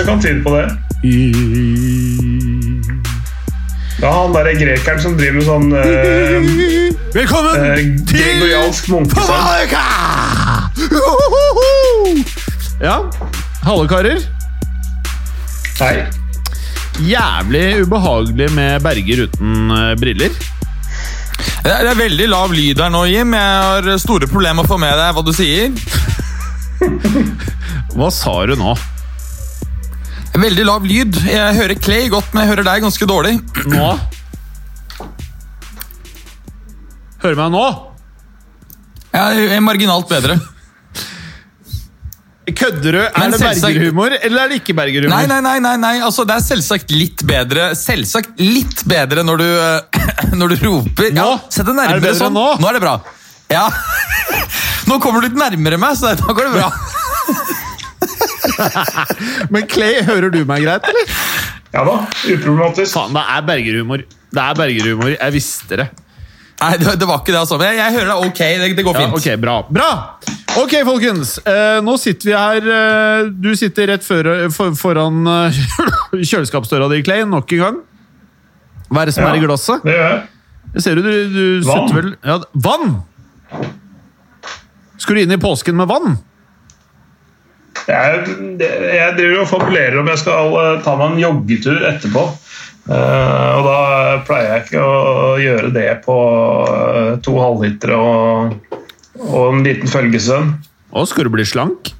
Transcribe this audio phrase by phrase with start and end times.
[0.00, 0.66] Som kan tyde på det.
[4.00, 6.46] Ja, han derre grekeren som driver med sånn eh,
[7.12, 9.74] Velkommen eh, gregoriansk munkesang.
[12.80, 12.94] Ja,
[13.66, 14.22] hallo karer.
[15.80, 16.06] Hei.
[17.04, 20.32] Jævlig ubehagelig med Berger uten eh, briller.
[21.60, 23.36] Det er, det er veldig lav lyd her nå, Jim.
[23.36, 25.68] Jeg har store problemer med å få med deg hva du sier.
[27.90, 28.70] Hva sa du nå?
[30.40, 31.18] Veldig lav lyd.
[31.28, 33.34] Jeg hører Clay godt, men jeg hører deg ganske dårlig.
[33.68, 33.90] Nå?
[37.20, 37.66] Hører meg nå?
[39.10, 40.38] Jeg er marginalt bedre.
[42.50, 43.00] Kødder du?
[43.04, 45.12] Er det bergerhumor, eller er det ikke bergerhumor?
[45.12, 45.92] Nei, nei, nei, nei, nei.
[46.02, 50.08] Altså, det er selvsagt litt bedre Selvsagt litt bedre når du, eh,
[50.40, 51.10] når du roper.
[51.12, 51.36] Ja, Nå?
[51.52, 52.34] Sett deg Er det bedre sånn.
[52.34, 52.46] nå?
[52.58, 52.96] Nå er det bra.
[53.52, 53.68] Ja.
[54.90, 56.72] Nå kommer du litt nærmere meg, så da går det bra.
[59.54, 61.16] Men Clay, hører du meg greit, eller?
[61.70, 61.96] Ja da,
[62.34, 62.92] uproblematisk.
[62.96, 64.04] Faen, det er bergerhumor.
[64.30, 65.12] Det er bergerhumor.
[65.16, 65.88] Jeg visste det.
[66.60, 67.56] Nei, det, det var ikke det, altså.
[67.60, 68.40] Men jeg, jeg hører deg ok.
[68.60, 69.14] Det, det går Ja, fint.
[69.16, 69.54] ok, bra.
[69.72, 69.90] Bra!
[70.60, 71.36] Ok, folkens.
[71.46, 75.60] Eh, nå sitter vi her eh, Du sitter rett før, for, foran eh,
[76.32, 77.78] kjøleskapsdøra di, Clay, nok en gang.
[78.90, 79.30] Hva er det som Ja.
[79.32, 79.86] er i glasset?
[79.86, 80.20] Det gjør jeg.
[80.74, 81.86] Jeg ser du, du, du Vann.
[81.88, 82.36] sutter vel ja,
[82.66, 82.98] Vann!
[85.00, 86.18] Skal du inn i påsken med vann?
[87.88, 92.26] Jeg, jeg driver og fabulerer om jeg skal eh, ta meg en joggetur etterpå.
[92.90, 93.78] Eh, og da
[94.26, 96.18] pleier jeg ikke å gjøre det på
[96.66, 98.76] eh, to halvlitere og,
[99.20, 100.54] og en liten følgesvenn.
[100.90, 101.92] Og skal du bli slank?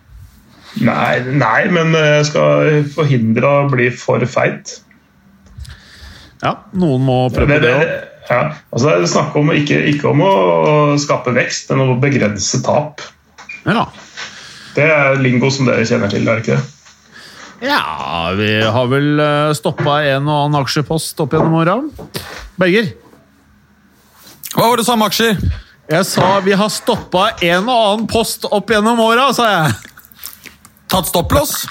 [0.81, 4.79] Nei, nei, men jeg skal forhindre å bli for feit.
[6.41, 7.91] Ja, noen må prøve det, òg.
[8.31, 10.35] ja, altså det er snakk om ikke, ikke om å
[11.03, 13.03] skape vekst, men om å begrense tap.
[13.67, 13.85] Ja.
[14.77, 16.77] Det er lingo som dere kjenner til, er det ikke det?
[17.61, 17.81] ja,
[18.39, 19.21] vi har vel
[19.59, 21.75] stoppa en og annen aksjepost opp gjennom åra.
[22.61, 22.87] Berger,
[24.55, 25.37] Hva var det du sa om aksjer?
[25.91, 29.75] jeg sa vi har stoppa en og annen post opp gjennom åra, sa jeg.
[30.91, 31.67] Tatt stopplås?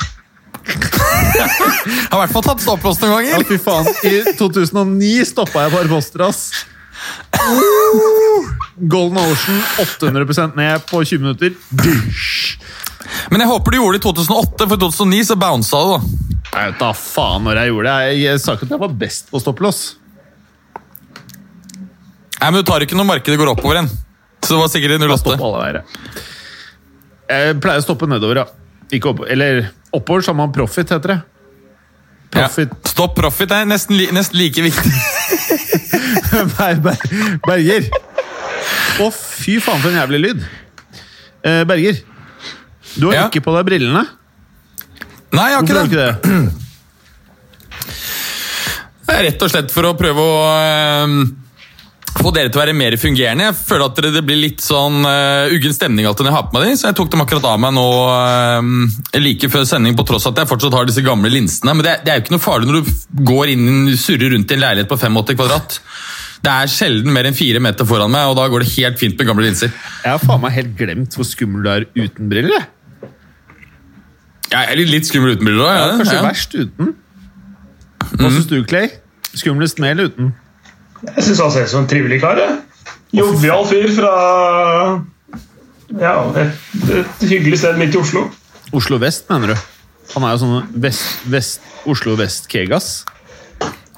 [2.09, 3.31] Har i hvert fall tatt stopplås noen ganger.
[3.31, 3.87] Ja, fy faen.
[4.05, 6.43] I 2009 stoppa jeg bare poster, ass.
[8.77, 11.55] Golden Ocean 800 ned på 20 minutter.
[13.31, 15.95] Men jeg håper du gjorde det i 2008, for i 2009 så bounsa det.
[15.95, 16.35] da.
[16.49, 18.13] Jeg vet da faen når jeg gjorde det.
[18.19, 19.81] Jeg, sa ikke at jeg var best på stopplås.
[22.39, 23.89] Nei, men Du tar ikke når markedet går oppover igjen.
[24.45, 25.19] Så det var sikkert i Jeg 08.
[25.21, 25.81] stopper alle veier.
[27.29, 27.59] jeg.
[27.61, 28.45] Pleier å stoppe nedover, ja.
[28.95, 31.19] Ikke opp, eller oppover, så har man profit, heter det.
[32.33, 32.71] Profit.
[32.73, 32.89] Ja.
[32.89, 34.93] Stopp profit er nesten, li nesten like viktig.
[36.57, 36.97] Ber, ber,
[37.45, 37.87] Berger.
[39.01, 40.43] Å, fy faen, for en jævlig lyd.
[41.45, 41.99] Eh, Berger,
[42.97, 43.27] du har Ja?
[43.29, 44.05] ikke på deg brillene.
[45.31, 46.15] Nei, jeg har Hvorfor ikke det.
[46.15, 46.55] ikke det?
[49.09, 51.13] Det er rett og slett for å prøve å ehm,
[52.19, 53.47] få dere til å være mer fungerende.
[53.47, 56.53] Jeg føler at det- blir litt sånn uh, uggen stemning alltid når jeg har på
[56.59, 58.75] meg dem, så jeg tok dem akkurat av meg nå ehm,
[59.17, 61.73] like før sending, på tross at jeg fortsatt har disse gamle linsene.
[61.73, 63.67] Men det, det er jo ikke noe farlig når du går inn,
[63.97, 65.79] surrer rundt i en leilighet på 85 kvadrat.
[66.45, 69.17] Det er sjelden mer enn fire meter foran meg, og da går det helt fint
[69.19, 69.73] med gamle linser.
[70.05, 72.69] Jeg har faen meg helt glemt hvor skummel du er uten briller.
[74.51, 74.71] Jeg.
[74.71, 76.23] Er litt skummel uten briller Ja, kanskje Ja.
[76.25, 76.93] verst uten.
[78.19, 78.89] Hva syns du, Clay?
[79.37, 80.33] Skumlest med eller uten?
[81.15, 82.39] Jeg syns han ser ut som en trivelig kar.
[83.13, 84.13] Jovial fyr fra
[85.99, 86.51] ja, et,
[86.93, 88.27] et hyggelig sted midt i Oslo.
[88.75, 89.61] Oslo vest, mener du?
[90.15, 93.05] Han er jo sånn vest, vest, Oslo vest-kegas.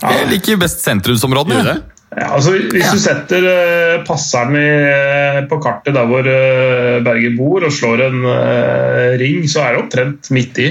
[0.02, 1.82] Jeg liker best sentrumsområdene.
[2.12, 7.38] Ja, altså, hvis du setter uh, passeren i, eh, på kartet der hvor eh, Berger
[7.38, 10.68] bor, og slår en eh, ring, så er det omtrent midt i.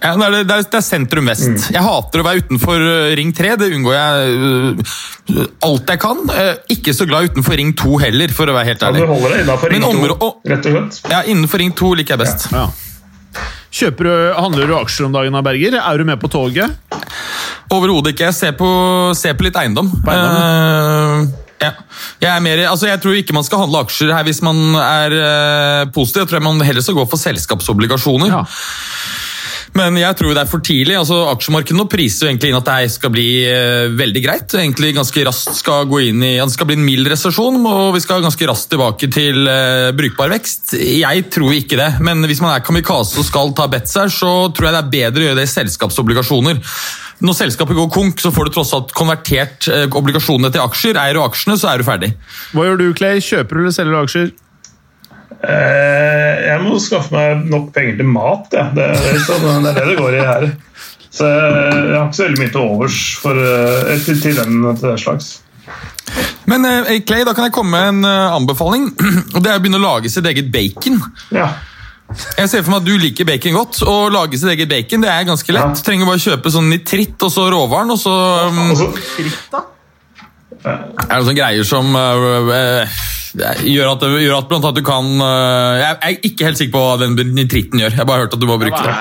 [0.00, 1.68] Ja, det, er, det, er, sentrum vest.
[1.70, 2.82] Jeg hater å være utenfor
[3.18, 3.50] Ring 3.
[3.60, 6.22] Det unngår jeg uh, alt jeg kan.
[6.24, 9.02] Uh, ikke så glad utenfor Ring 2 heller, for å være helt ærlig.
[9.04, 11.02] Ja, du holder deg innafor ring Men 2, områ- rett og slett.
[11.12, 12.48] Ja, Innenfor Ring 2 liker jeg best.
[12.56, 12.64] Ja.
[13.70, 15.76] Kjøper du, Handler du aksjer om dagen, av Berger?
[15.84, 16.80] Er du med på toget?
[17.70, 18.30] Overhodet ikke.
[18.30, 18.68] Jeg ser på,
[19.18, 19.92] ser på litt eiendom.
[20.02, 21.26] På eiendom, Uh,
[21.60, 21.74] ja.
[22.22, 25.16] jeg, er mer, altså, jeg tror ikke man skal handle aksjer her hvis man er
[25.16, 26.24] uh, positiv.
[26.24, 28.32] Jeg tror man heller skal gå for selskapsobligasjoner.
[28.32, 28.44] Ja.
[29.78, 30.96] Men jeg tror det er for tidlig.
[30.98, 34.54] altså Aksjemarkedet nå priser jo egentlig inn at det skal bli uh, veldig greit.
[34.58, 37.94] Egentlig ganske raskt skal gå inn i, ja, Det skal bli en mild resesjon, og
[37.94, 40.74] vi skal ganske raskt tilbake til uh, brukbar vekst.
[40.80, 44.32] Jeg tror ikke det, men hvis man er kamikaze og skal ta bets her, så
[44.50, 46.64] tror jeg det er bedre å gjøre det i selskapsobligasjoner.
[47.20, 50.96] Når selskapet går konk, så får du tross alt konvertert eh, obligasjonene til aksjer.
[51.00, 52.14] Eier du aksjene, så er du ferdig.
[52.54, 53.20] Hva gjør du, Clay?
[53.24, 54.30] Kjøper du eller selger du aksjer?
[55.40, 58.48] Eh, jeg må skaffe meg nok penger til mat.
[58.56, 58.66] Ja.
[58.76, 60.48] Det, er sånn, det er det det går i her.
[61.10, 64.92] Så jeg har ikke så veldig mye til overs for, eh, til, til, den, til
[64.92, 65.32] det slags.
[66.50, 68.90] Men eh, Clay, da kan jeg komme med en anbefaling.
[69.34, 71.00] og Det er å begynne å lage sitt eget bacon.
[71.36, 71.52] Ja.
[72.10, 73.82] Jeg ser for meg at du liker bacon godt.
[73.86, 75.76] Å lage sitt eget bacon det er ganske lett.
[75.76, 75.84] Ja.
[75.86, 78.14] Trenger bare kjøpe sånn nitritt og så råvaren, og så
[78.50, 78.90] um, Altså,
[80.60, 82.98] er det sånne greier som uh, uh,
[83.64, 86.82] gjør, at, gjør at blant annet du kan øh, Jeg er ikke helt sikker på
[86.82, 87.94] hva den nitritten gjør.
[87.94, 88.96] Jeg har bare hørt at du må bruke det.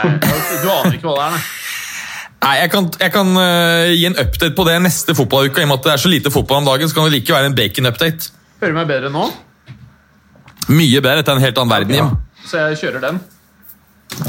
[0.61, 1.41] Du aner ikke hva det er, nei.
[2.39, 3.33] Nei, Jeg kan, jeg kan
[3.89, 5.59] gi en update på det neste fotballuke.
[5.59, 7.35] I og med at det er så lite fotball om dagen, så kan det like
[7.35, 8.31] være en bacon-update.
[8.61, 9.27] Hører du meg bedre nå?
[10.69, 11.19] Mye bedre.
[11.19, 12.15] Dette er en helt annen verden, Jim.
[12.49, 13.19] Så jeg kjører den.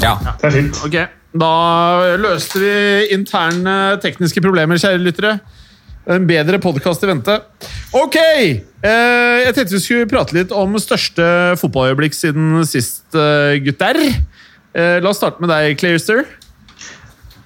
[0.01, 0.13] Ja.
[0.21, 0.77] det er fint.
[0.85, 0.97] Ok,
[1.41, 1.51] Da
[2.19, 2.73] løste vi
[3.15, 5.37] interne tekniske problemer, kjære lyttere.
[6.11, 7.37] En bedre podkast i vente.
[7.97, 8.17] Ok!
[8.17, 11.25] Eh, jeg tenkte vi skulle prate litt om største
[11.61, 13.99] fotballøyeblikk siden sist, eh, gutter.
[14.73, 16.25] Eh, la oss starte med deg, Clayster.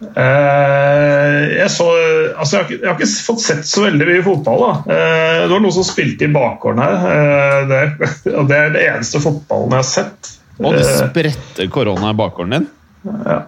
[0.02, 1.88] Eh, jeg, så,
[2.36, 4.64] altså jeg, har ikke, jeg har ikke fått sett så veldig mye fotball.
[4.64, 4.96] Da.
[4.96, 7.06] Eh, det var noen som spilte i bakgården her.
[7.12, 10.35] Eh, det, og det er det eneste fotballen jeg har sett.
[10.62, 12.68] Og det spretter spredte korona i bakgården din.
[13.06, 13.40] Nei,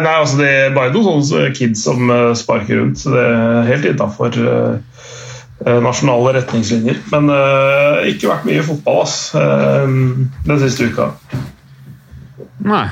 [0.00, 3.00] nei altså det er bare noen sånne kids som eh, sparker rundt.
[3.02, 4.38] så Det er helt innafor
[5.56, 6.98] nasjonale retningslinjer.
[7.08, 9.88] Men uh, ikke vært mye fotball ass, uh,
[10.44, 11.06] den siste uka.
[12.60, 12.84] Nei.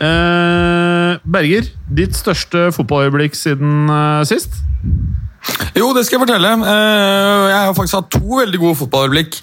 [0.00, 4.54] Uh, Berger, ditt største fotballøyeblikk siden eh, sist?
[5.76, 6.52] Jo, det skal jeg fortelle.
[6.56, 9.38] Eh, Jeg har faktisk hatt to veldig gode fotballøyeblikk.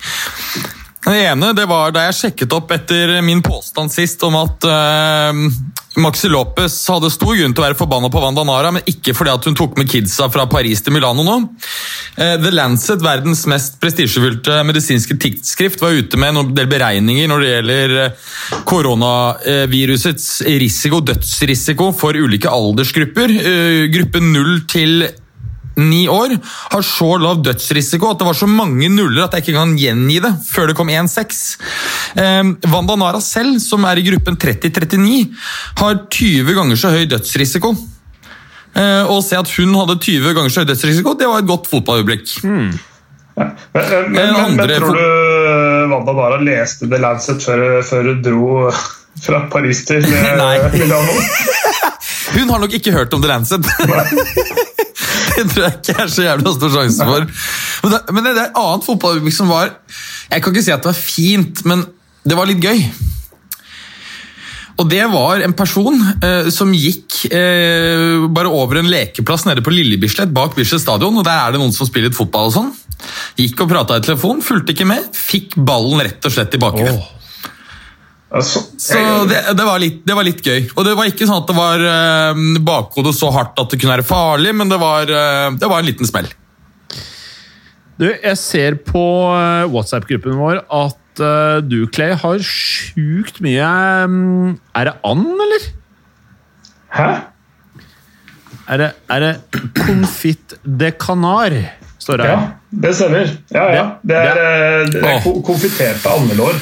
[1.07, 5.37] Det ene det var da jeg sjekket opp etter min påstand sist om at uh,
[6.03, 9.33] Maxi Lopez hadde stor grunn til å være forbanna på Wanda Nara, men ikke fordi
[9.47, 11.37] hun tok med kidsa fra Paris til Milano nå.
[12.19, 17.41] Eh, The Lancet, verdens mest prestisjefylte medisinske tidsskrift, var ute med en del beregninger når
[17.41, 18.27] det gjelder eh,
[18.69, 20.27] koronavirusets
[20.61, 23.33] risiko, dødsrisiko for ulike aldersgrupper.
[23.95, 25.07] Gruppe 0 til
[25.77, 29.57] ni år har så lav dødsrisiko at det var så mange nuller at jeg ikke
[29.59, 31.43] kan gjengi det før det kom 1-6.
[32.17, 32.41] Eh,
[32.73, 35.29] Wanda Nara selv, som er i gruppen 30-39,
[35.83, 37.75] har 20 ganger så høy dødsrisiko.
[38.77, 41.69] Eh, å se at hun hadde 20 ganger så høy dødsrisiko, det var et godt
[41.71, 42.37] fotballøyeblikk.
[42.43, 42.77] Men,
[43.37, 48.23] men, men, men, men andre tror du Wanda Nara leste The Lancet før, før hun
[48.25, 48.47] dro
[49.21, 51.17] fra Paris til eh, Milano?
[52.37, 54.65] Hun har nok ikke hørt om The Lancet.
[55.37, 57.27] Det tror jeg ikke er så jævla stor sjanse for.
[57.83, 59.75] Men det, men det er et annet fotballøyeblikk som var
[60.31, 61.85] Jeg kan ikke si at det var fint, men
[62.27, 62.81] det var litt gøy.
[64.77, 69.73] Og det var en person eh, som gikk eh, bare over en lekeplass nede på
[69.73, 72.57] Lille Bislett, bak Bislett stadion, og der er det noen som spiller litt fotball og
[72.59, 72.73] sånn.
[73.39, 77.16] Gikk og prata i telefon, fulgte ikke med, fikk ballen rett og slett i bakhuet.
[78.27, 80.65] Altså, Så det, det, var litt, det var litt gøy.
[80.75, 83.95] Og det var ikke sånn at det var eh, bakhodet så hardt at det kunne
[83.95, 86.27] være farlig, men det var, eh, det var en liten smell.
[87.97, 93.65] Du, jeg ser på eh, WhatsApp-gruppen vår at uh, du, Clay, har sjukt mye
[94.05, 95.65] um, Er det and, eller?
[96.93, 97.07] Hæ?
[98.67, 99.31] Er det, er det
[99.79, 101.55] confit de canar?
[102.03, 102.37] Står det Ja,
[102.83, 103.31] det stemmer.
[103.55, 103.85] Ja, ja.
[104.03, 105.23] Det er, eh, det er Åh.
[105.23, 106.59] ko- konfiterte andelår.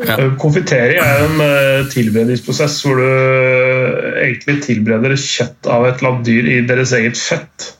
[0.00, 0.16] Ja.
[0.16, 6.14] Eh, Konfitering er en eh, tilberedningsprosess hvor du eh, egentlig tilbereder kjøtt av et eller
[6.14, 7.72] annet dyr i deres eget fett.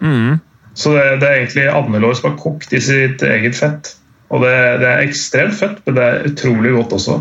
[0.00, 0.38] Mm.
[0.78, 3.92] Så det, det er egentlig andelår som er kokt i sitt eget fett.
[4.32, 7.18] Og det, det er ekstremt fett, men det er utrolig godt også.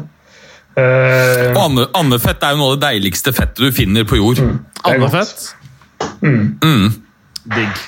[0.78, 4.44] Uh, Og ande, andefett er jo noe av det deiligste fettet du finner på jord.
[4.44, 4.60] Mm,
[4.92, 5.48] andefett?
[6.22, 6.44] Mm.
[6.62, 6.92] Mm.
[7.56, 7.80] Digg.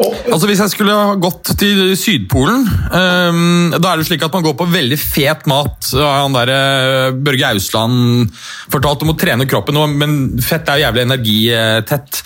[0.00, 4.44] Altså Hvis jeg skulle ha gått til Sydpolen, um, da er det slik at man
[4.46, 5.90] går på veldig fet mat.
[5.92, 8.30] Han der, eh, Børge Ausland
[8.72, 10.14] fortalte om å trene kroppen, men
[10.44, 12.22] fett er jo jævlig energitett.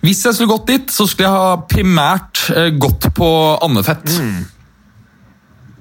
[0.00, 3.28] Hvis jeg skulle gått dit, så skulle jeg ha primært eh, gått på
[3.66, 4.16] andefett.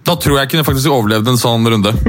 [0.10, 1.96] Da tror jeg kunne faktisk overlevd en sånn runde.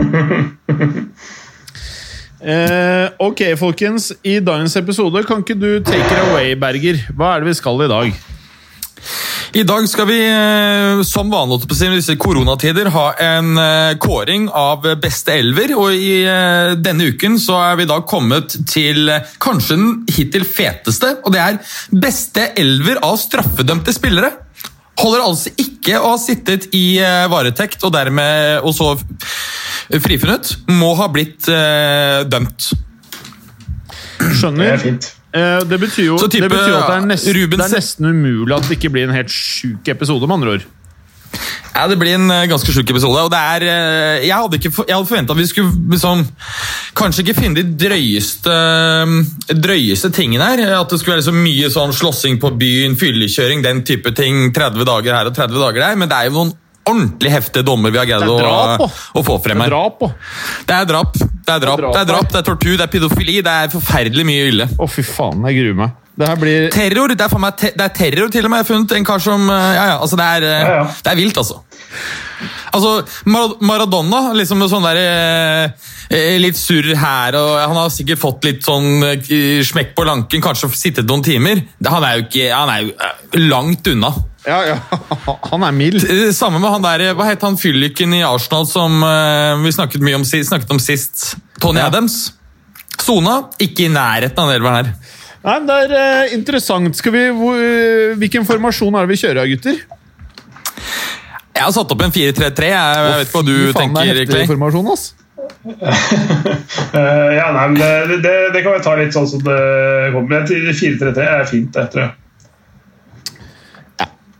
[2.40, 4.06] Eh, ok, folkens.
[4.24, 6.96] I dagens episode kan ikke du take it away, Berger?
[7.12, 8.14] Hva er det vi skal i dag?
[9.52, 14.86] I dag skal vi eh, som vanlig i disse koronatider ha en eh, kåring av
[15.02, 15.74] beste elver.
[15.74, 19.10] Og i eh, denne uken så er vi da kommet til
[19.42, 21.16] kanskje den hittil feteste.
[21.24, 21.58] Og det er
[21.90, 24.30] beste elver av straffedømte spillere.
[25.00, 27.00] Holder altså ikke å ha sittet i
[27.32, 28.92] varetekt og dermed og så
[29.96, 30.52] frifunnet.
[30.76, 31.48] Må ha blitt
[32.28, 32.68] dømt.
[34.20, 34.66] Skjønner.
[34.66, 35.14] Det er fint.
[35.32, 37.76] Eh, Det betyr jo Så type, det betyr at det er, nesten, Ruben det er
[37.78, 40.64] nesten umulig at det ikke blir en helt sjuk episode, med andre ord.
[41.76, 43.20] Ja, Det blir en eh, ganske sjuk episode.
[43.22, 46.26] og det er, eh, Jeg hadde, ikke, jeg hadde forventa at vi skulle liksom,
[46.98, 48.56] kanskje ikke finne de drøyeste,
[49.54, 50.80] drøyeste tingene her.
[50.80, 54.50] At det skulle være så mye sånn slåssing på byen, fyllekjøring, den type ting.
[54.52, 55.96] 30 dager her og 30 dager der.
[55.96, 56.52] Men det er jo noen
[56.88, 59.74] ordentlig heftige dommer vi har greid å, å få frem Det er her.
[59.74, 59.74] er
[60.66, 63.40] det er drap, Det er drap, det er drap, det er tortur, det er pedofili.
[63.44, 64.68] Det er forferdelig mye ille.
[64.78, 65.99] Å, fy faen, jeg gruer meg.
[66.18, 68.60] Det her blir Terror, det er, for meg te det er terror til og med.
[68.60, 70.88] Jeg har funnet en kar som eh, Ja, ja, altså det er, eh, Ja, ja.
[71.04, 71.60] det er vilt, altså.
[72.72, 72.90] Altså,
[73.26, 78.22] Mar Maradona, liksom med sånn der eh, eh, Litt surr her, og han har sikkert
[78.22, 81.62] fått litt sånn eh, smekk på lanken, kanskje sittet noen timer.
[81.86, 84.12] Han er jo ikke Han er jo langt unna.
[84.46, 84.76] Ja, ja.
[85.50, 86.04] Han er mild.
[86.32, 90.16] Samme med han der Hva het han fylliken i Arsenal som eh, vi snakket mye
[90.16, 91.34] om, snakket om sist?
[91.60, 92.30] Tony Adams.
[93.00, 93.42] Sona.
[93.60, 95.18] Ikke i nærheten av det elveren her.
[95.40, 96.96] Nei, men Det er uh, interessant.
[96.96, 99.80] Skal vi, hvor, eh, hvilken formasjon er det vi kjører, gutter?
[101.56, 102.68] Jeg har satt opp en 4-3-3.
[102.68, 105.08] Jeg, jeg vet ikke hva du faen, faen, det er tenker, formasjon, ass.
[106.90, 109.58] Eh, ja, nei, men det, det, det kan vi ta litt sånn som det
[110.14, 110.42] kommer.
[110.48, 112.12] 4-3-3 er fint, det, tror jeg.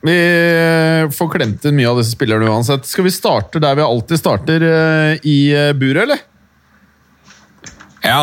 [0.00, 0.16] Vi
[1.14, 2.88] får klemt inn mye av disse spillerne uansett.
[2.88, 4.66] Skal vi starte der vi alltid starter,
[5.22, 5.38] i
[5.78, 6.24] buret, eller?
[8.02, 8.22] Ja.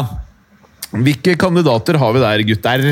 [0.96, 2.86] Hvilke kandidater har vi der, gutter?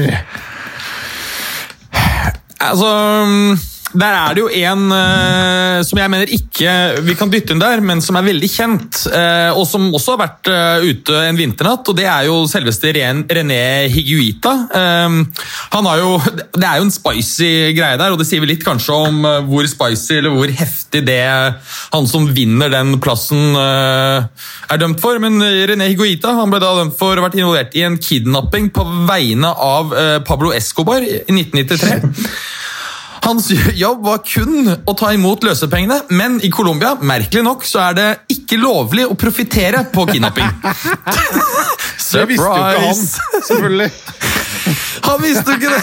[2.66, 2.90] Altså
[3.30, 3.58] mm,
[3.96, 6.72] Der er det jo en uh, som jeg mener ikke
[7.06, 9.02] vi kan dytte inn der, men som er veldig kjent.
[9.08, 12.92] Uh, og som også har vært uh, ute en vinternatt, og det er jo selveste
[12.96, 14.54] Ren René Higuita.
[14.75, 16.18] Eh, han har jo,
[16.60, 19.68] Det er jo en spicy greie der, og det sier vi litt kanskje om hvor
[19.70, 21.22] spicy eller hvor heftig det
[21.94, 25.20] han som vinner den plassen, er dømt for.
[25.24, 28.72] Men René Higuita han ble da dømt for å ha vært involvert i en kidnapping
[28.75, 29.94] på vegne av
[30.28, 32.55] Pablo Escobar i 1993.
[33.25, 37.98] Hans jobb var kun å ta imot løsepengene, men i Colombia merkelig nok, så er
[37.98, 40.46] det ikke lovlig å profitere på kidnapping.
[42.15, 43.00] Det visste jo ikke han,
[43.48, 43.88] selvfølgelig.
[45.08, 45.82] Han visste jo ikke det!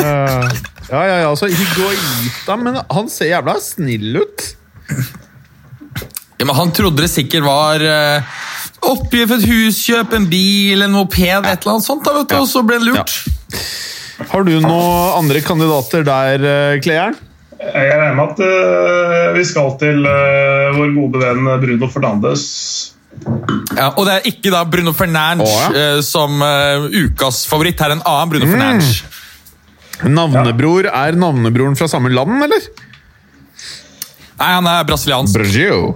[0.00, 0.46] Eh,
[0.88, 4.46] ja, ja, ja, altså Higuaita, men han ser jævla snill ut.
[6.38, 8.38] Ja, men han trodde det sikkert var uh,
[8.94, 12.48] oppgitt et huskjøp, en bil, en moped, et eller annet sånt, da, vet du, og
[12.50, 13.18] så ble han lurt.
[14.22, 17.16] Har du noen andre kandidater der, eh, Kleeren?
[17.58, 22.44] Jeg regner med at eh, vi skal til eh, vår gode venn Bruno Fernandes.
[23.74, 25.90] Ja, og det er ikke da Bruno Fernandes Å, ja.
[26.02, 29.04] som ukas favoritt, her er en annen Bruno Fernandes.
[30.02, 32.66] Navnebror Er navnebroren fra samme land, eller?
[34.34, 35.38] Nei, han er brasiliansk.
[35.38, 35.94] Brasil.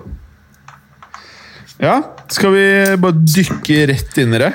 [1.82, 1.98] Ja,
[2.30, 2.64] skal vi
[3.02, 4.52] bare dykke rett inn i det?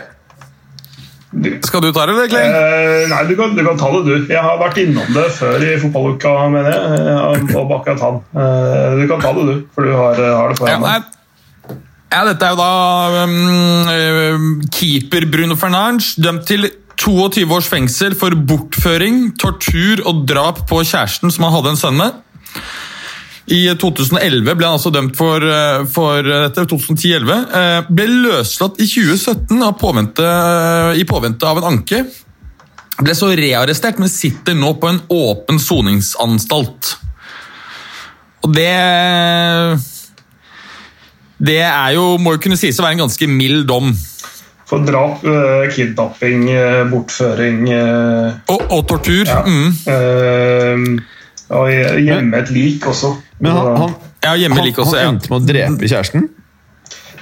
[1.66, 2.52] Skal du ta det, eller, Kling?
[2.54, 4.28] Eh, nei, du kan, du kan ta det, du.
[4.32, 7.16] Jeg har vært innom det før i fotballuka, mener jeg.
[7.50, 8.20] Og Om akkurat han.
[8.38, 10.94] Eh, du kan ta det, du, for du har, har det Ja, foran nei.
[11.00, 11.80] deg.
[12.13, 13.34] ja, dette er jo da um,
[13.90, 16.70] um, keeper Bruno Fernandes, dømt til
[17.02, 21.98] 22 års fengsel for bortføring, tortur og drap på kjæresten som han hadde en sønn
[21.98, 22.22] med.
[23.52, 26.64] I 2011 ble han altså dømt for, uh, for dette.
[26.72, 27.42] 2010-11.
[27.52, 30.28] Uh, Ble løslatt i 2017 av påvente,
[30.96, 32.06] i påvente av en anke.
[33.04, 36.94] Ble så rearrestert, men sitter nå på en åpen soningsanstalt.
[38.44, 38.72] Og det
[41.44, 43.92] Det er jo, må jo kunne sies å være en ganske mild dom.
[44.70, 49.26] For drap, eh, kidnapping, eh, bortføring eh, Og, og tortur.
[49.28, 49.42] ja.
[49.44, 49.74] Mm.
[49.88, 51.02] Uh,
[51.54, 53.12] Og gjemme et lik også.
[53.44, 56.30] Men han, han, Ja, han, like også, han endte med å drepe kjæresten?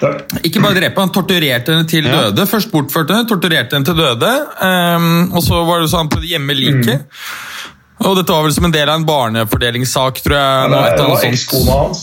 [0.02, 0.34] Takk.
[0.48, 2.24] Ikke bare drepe, han torturerte henne til Ja.
[2.30, 2.46] døde.
[2.50, 4.32] Først bortførte henne, torturerte henne til døde.
[4.62, 7.06] Um, og så var det sånn på hjemme liket.
[8.02, 10.72] Og dette var vel som en del av en barnefordelingssak, tror jeg.
[10.72, 12.02] det noe det var ekskona hans.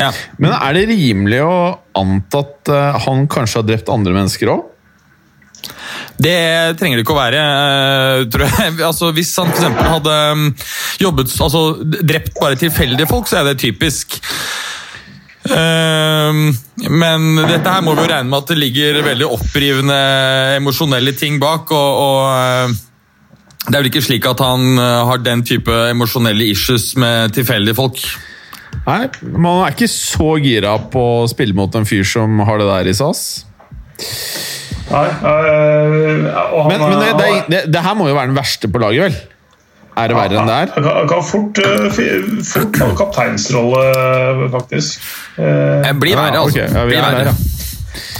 [0.00, 0.10] Ja.
[0.42, 1.58] Men er det rimelig å
[1.96, 4.64] anta at eh, han kanskje har drept andre mennesker òg?
[6.16, 6.36] Det
[6.80, 8.76] trenger det ikke å være, eh, tror jeg.
[8.90, 10.46] Altså, hvis han eksempel hadde mm,
[11.04, 14.20] jobbet, altså, drept bare tilfeldige folk, så er det typisk.
[15.52, 16.48] Ehm,
[16.90, 19.98] men dette her må vi jo regne med at det ligger veldig opprivende
[20.56, 21.70] emosjonelle ting bak.
[21.70, 22.76] og, og eh,
[23.66, 27.78] Det er vel ikke slik at han eh, har den type emosjonelle issues med tilfeldige
[27.78, 28.02] folk.
[28.86, 32.68] Nei, man er ikke så gira på å spille mot en fyr som har det
[32.70, 33.22] der i SAS.
[34.86, 36.26] Nei, øh,
[36.68, 39.02] Men, men det, det, er- det, det her må jo være den verste på laget,
[39.08, 39.16] vel?
[39.96, 40.72] Er det verre enn det er?
[40.76, 41.58] Han kan, fort,
[41.96, 45.00] fi- fort få kapteinsrolle, faktisk.
[45.40, 46.66] Eh, Det blir verre, altså.
[46.66, 47.32] ok, ja, er verre.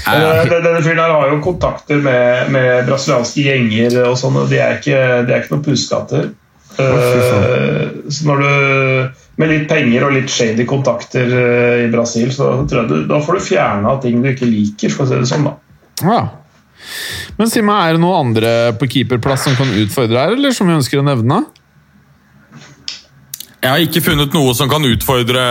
[0.06, 4.56] Eh, Denne fyren her har jo kontakter med, med brasilianske gjenger og sånn, og de
[4.62, 6.30] er ikke, de er ikke noen pusekatter.
[6.76, 12.50] Uh, så når du med litt penger og litt shady kontakter uh, i Brasil, så
[12.68, 15.28] tror jeg du, da får du fjerna ting du ikke liker, for å si det
[15.30, 15.46] sånn.
[15.48, 15.54] da.
[16.04, 16.18] Ja.
[17.38, 20.68] Men si meg, er det noen andre på keeperplass som kan utfordre her, eller som
[20.70, 21.42] vi ønsker å nevne?
[23.66, 25.42] Jeg har ikke funnet noe som kan utfordre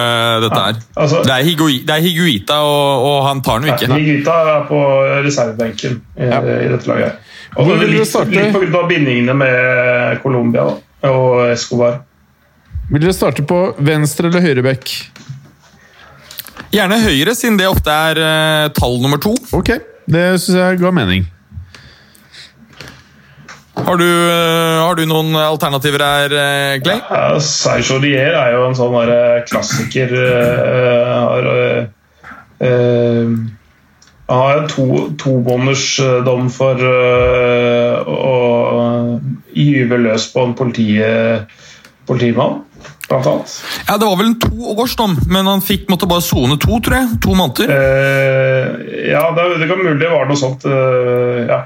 [0.46, 0.78] dette her.
[0.96, 3.90] Altså, Det er, Higui, det er Higuita, og, og han tar den jo ikke.
[3.98, 4.80] Higuita er på
[5.26, 6.40] reservebenken i, Ja.
[6.40, 7.18] i dette laget.
[7.56, 8.32] Og Hvor vil du starte?
[8.32, 8.84] litt pga.
[8.88, 10.64] bindingene med Colombia
[11.10, 12.02] og Escobar.
[12.92, 14.94] Vil dere starte på venstre eller høyre bekk?
[16.76, 19.34] Gjerne høyre, siden det ofte er uh, tall nummer to.
[19.56, 19.72] Ok,
[20.08, 21.26] det syns jeg ga mening.
[23.76, 27.02] Har du, eh, har du noen alternativer her, eh, Clay?
[27.12, 28.96] Ja, Sergio Rier er jo en sånn
[29.46, 30.14] klassiker.
[30.16, 31.86] eh, har, eh,
[32.62, 33.28] eh,
[34.28, 39.22] han har en to, tomånedersdom for eh, å
[39.54, 40.98] gyve løs på en politi,
[42.08, 42.65] politimann,
[43.10, 43.54] blant annet.
[43.88, 47.22] Ja, Det var vel en toårsdom, men han fikk, måtte bare sone to, tror jeg.
[47.26, 47.72] To måneder.
[47.76, 48.68] Eh,
[49.12, 50.66] ja, det, det kan mulig det var noe sånt.
[50.70, 51.64] eh, ja.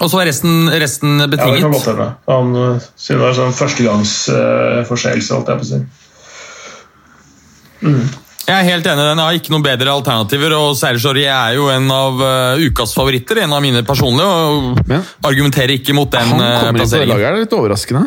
[0.00, 1.72] Og så var resten, resten ja, det kan betinget.
[1.76, 2.08] godt hende.
[2.30, 5.80] Han, eh, Siden det var sånn førstegangsforseelse, holdt jeg på å si.
[8.50, 11.68] Jeg er helt enig, den har ikke noen bedre alternativer, og Serge Aurier er jo
[11.70, 14.98] en av uh, ukas favoritter, en av mine personlige, og ja.
[15.28, 18.02] argumenterer ikke mot den Han uh, kommer inn på det laget, er det litt overraskende?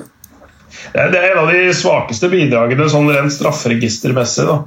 [0.91, 4.45] Det er, det er en av de svakeste bidragene sånn rent strafferegistermessig.
[4.49, 4.57] da.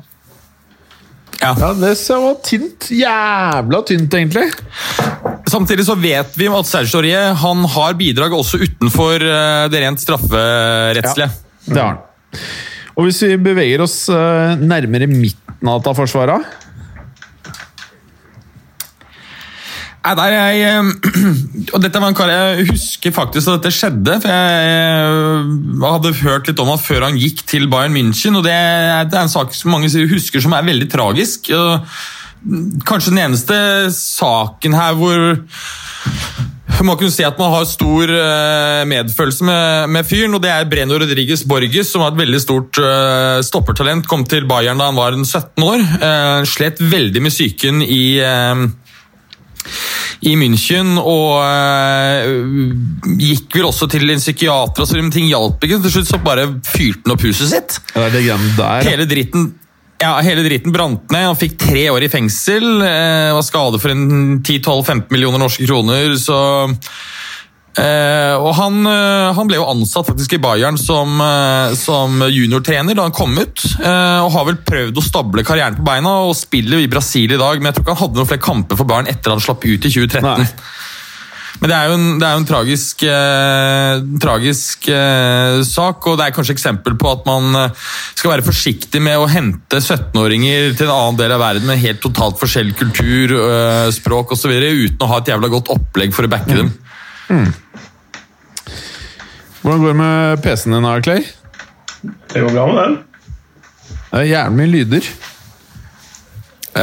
[1.43, 1.51] Ja.
[1.61, 2.89] Ja, det ser- var tynt.
[2.91, 4.47] Jævla tynt, egentlig.
[5.47, 10.01] Samtidig så vet vi at Serge Aurier han har bidrag også utenfor eh, det rent
[10.01, 11.29] strafferettslige.
[11.69, 11.99] Det har han.
[12.97, 16.57] Og hvis vi beveger oss eh, nærmere midten av dette forsvaret Nei, der
[19.93, 20.91] er jeg, eh,
[21.75, 24.19] og dette var en kar jeg husker faktisk at dette skjedde.
[24.23, 28.37] for Jeg eh, hadde hørt litt om han før han gikk til Bayern München.
[28.39, 31.51] og Det er, en sak som mange husker som er veldig tragisk.
[32.87, 33.57] Kanskje den eneste
[33.91, 35.41] saken her hvor
[36.85, 40.67] man kunne si at man har stor eh, medfølelse med, med fyren, og det er
[40.69, 44.07] Breno Rodriguez Borges, som var et veldig stort eh, stoppertalent.
[44.07, 45.87] Kom til Bayern da han var 17 år.
[46.47, 48.67] slet veldig med psyken i eh,
[50.25, 52.73] i München, og øh,
[53.21, 55.83] gikk vel også til en psykiater, og så, men ting hjalp ikke.
[55.85, 57.79] Til slutt så bare fyrte han opp huset sitt.
[57.95, 58.89] Ja, Det er det der.
[58.91, 59.51] Hele dritten,
[60.03, 61.29] ja, hele dritten brant ned.
[61.29, 62.67] Han fikk tre år i fengsel.
[62.81, 66.17] Øh, var skadet for en 10-12-15 millioner norske kroner.
[66.17, 66.41] så...
[67.83, 72.97] øh, og han, øh, han ble jo ansatt faktisk i Bayern som, øh, som juniortrener
[72.97, 73.65] da han kom ut.
[73.77, 77.61] og har vel prøvd å stable karrieren på beina og spiller i Brasil i dag.
[77.61, 79.89] Men jeg tror ikke han hadde noen flere kamper for Bayern etter han slapp ut
[79.89, 80.27] i 2013.
[80.27, 80.51] Nei.
[81.61, 86.19] Men det er jo en, det er jo en tragisk, eh, tragisk eh, sak, og
[86.19, 90.77] det er kanskje eksempel på at man eh, skal være forsiktig med å hente 17-åringer
[90.77, 94.53] til en annen del av verden med helt totalt forskjellig kultur, eh, språk osv.
[94.53, 96.75] uten å ha et jævla godt opplegg for å backe dem.
[99.67, 101.23] Hvordan går det med PC-en din, Clay?
[102.31, 102.93] Det går bra med den.
[104.13, 105.07] Det er jævlig mye lyder.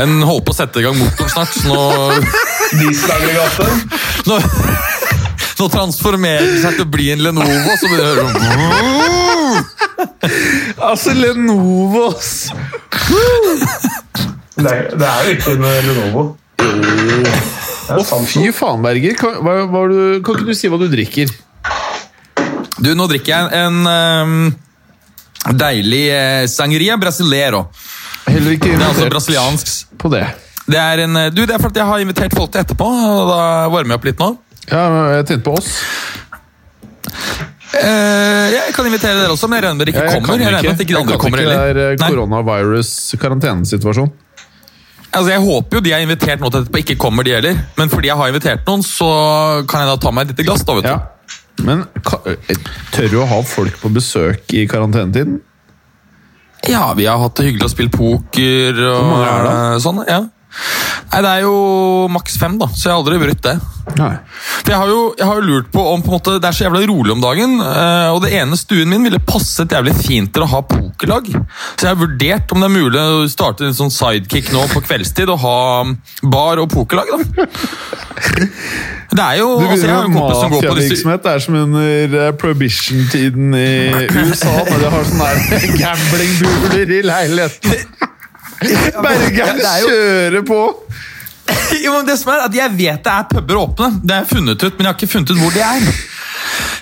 [0.02, 1.78] En holder på å sette i gang motoren snart, så nå,
[2.82, 3.96] Dieselaggregatet.
[4.28, 4.39] nå,
[5.62, 8.43] nå transformerer det seg til å bli en Lenovo, så blir det hører sånn
[10.89, 12.34] Altså, Lenovos!
[14.60, 16.28] Det er, det er jo ikke en Lenovo.
[16.60, 16.67] Det
[17.96, 18.28] er Samsung.
[18.28, 19.15] Fy faen, Berger.
[19.24, 21.32] Kan, hva, hva du, kan ikke du si hva du drikker?
[22.84, 24.48] Du, nå drikker jeg en um,
[25.60, 27.65] deilig eh, sangria brasilero.
[28.28, 30.26] Heller ikke Det er altså brasiliansk på det.
[30.63, 33.39] Det er, en, du, det er fordi jeg har invitert folk til etterpå, og da
[33.72, 34.30] varmer jeg opp litt nå.
[34.72, 34.84] Ja,
[35.17, 35.72] jeg tenkte på oss.
[37.74, 40.28] Eh, jeg kan invitere dere også, men jeg regner med dere ikke kommer.
[40.28, 41.58] kan Jeg regner med at ikke de andre kan kommer heller.
[41.58, 44.12] Det er eh, Nei, koronavirus-karantenesituasjon.
[45.10, 47.60] altså jeg håper jo de jeg har invitert nå til etterpå, ikke kommer de heller.
[47.80, 49.10] Men fordi jeg har invitert noen, så
[49.67, 50.63] kan jeg da ta meg et lite glass.
[50.67, 50.93] da, vet du.
[50.93, 51.12] Ja.
[51.61, 51.85] Men
[52.25, 52.57] eh,
[52.95, 55.41] tør du å ha folk på besøk i karantenetiden?
[56.69, 59.81] Ja, vi har hatt det hyggelig å spille poker og Hvor mange er det?
[59.83, 59.99] sånn.
[60.07, 60.21] ja.
[61.13, 61.55] Nei, Det er jo
[62.09, 63.53] maks fem, da, så jeg har aldri brutt det.
[63.99, 64.13] Nei.
[64.63, 66.55] For jeg har, jo, jeg har jo lurt på om på en måte, Det er
[66.55, 70.31] så jævla rolig om dagen, eh, og det ene stuen min ville passet jævlig fint
[70.33, 71.27] til å ha pokerlag.
[71.75, 74.81] Så jeg har vurdert om det er mulig å starte en sånn sidekick nå på
[74.87, 75.57] kveldstid og ha
[76.23, 77.11] bar og pokerlag.
[77.11, 77.19] da.
[79.13, 81.23] Det er jo Du altså, begynner en med kompis som går på disse mafiavirksomhet.
[81.23, 83.69] Det er som under eh, prohibition-tiden i
[84.23, 88.09] USA, når de har sånne gamblingbuler i leiligheten.
[89.06, 90.62] Bergeren er kjører på!
[91.84, 94.32] Jo, men det som er at Jeg vet det er puber åpne, det har jeg
[94.38, 95.88] funnet ut, men jeg har ikke funnet ut hvor de er.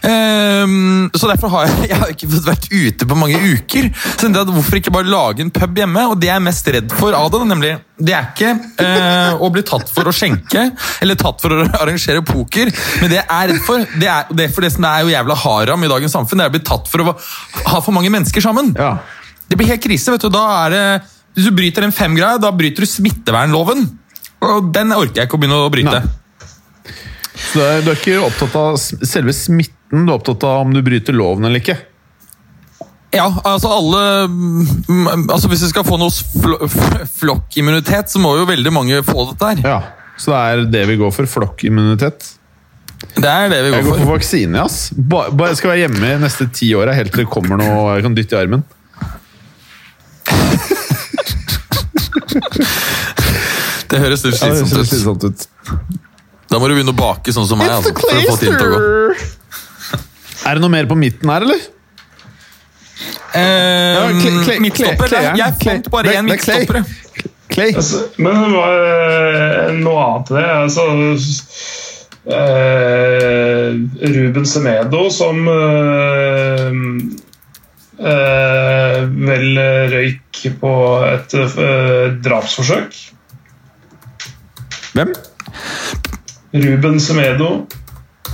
[0.01, 3.89] Um, så Derfor har jeg, jeg har ikke fått vært ute på mange uker.
[3.93, 6.05] Så jeg at Hvorfor ikke bare lage en pub hjemme?
[6.09, 9.51] Og Det jeg er mest redd for av det, nemlig, det er ikke uh, å
[9.53, 10.63] bli tatt for å skjenke
[11.03, 12.73] eller tatt for å arrangere poker.
[13.01, 15.13] Men det jeg er redd for, det er, det er for det som er jo
[15.13, 17.15] jævla haram i dagens samfunn, det er å bli tatt for å
[17.71, 18.73] ha for mange mennesker sammen.
[18.77, 18.95] Ja.
[19.51, 20.13] Det blir helt krise.
[20.13, 20.31] vet du.
[20.33, 20.85] Da er det,
[21.35, 23.85] Hvis du bryter en femgreie, da bryter du smittevernloven.
[24.41, 26.01] Og den orker jeg ikke å begynne å bryte.
[26.01, 26.17] Nei.
[27.41, 30.73] Så du er, du er ikke opptatt av selve smitten, du er opptatt av om
[30.75, 31.77] du bryter loven eller ikke?
[33.11, 36.53] Ja, altså alle mm, altså Hvis vi skal få noe fl
[37.19, 39.65] flokkimmunitet, så må jo veldig mange få dette her.
[39.67, 39.79] Ja.
[40.21, 41.27] Så det er det vi går for?
[41.27, 42.29] Flokkimmunitet?
[43.17, 44.03] Det er det vi Jeg går går for.
[44.05, 44.77] for vaksine, ass.
[44.95, 47.97] Bare, ba, jeg skal være hjemme de neste ti åra helt til det kommer noe
[47.97, 48.63] jeg kan dytte i armen.
[53.91, 54.87] Det høres litt slitsomt ut.
[54.87, 55.45] slitsomt ut.
[56.51, 57.69] Da må du begynne å bake sånn som meg.
[57.71, 58.79] Altså, for å få tiden til å gå.
[60.47, 61.61] Er det noe mer på midten her, eller?
[63.31, 65.07] Eh, Clay- Clay- midtstopper?
[65.11, 66.81] Nei, Jeg fant bare én er midtstopper.
[67.75, 70.47] Altså, men det var eh, noe annet til det.
[70.55, 70.83] Altså,
[72.31, 73.67] uh,
[74.15, 75.35] Ruben Semedo som
[78.01, 79.59] vel
[79.93, 80.71] røyk på
[81.05, 82.95] et eh, drapsforsøk.
[84.95, 85.13] Hvem?
[86.51, 87.67] Ruben Semedo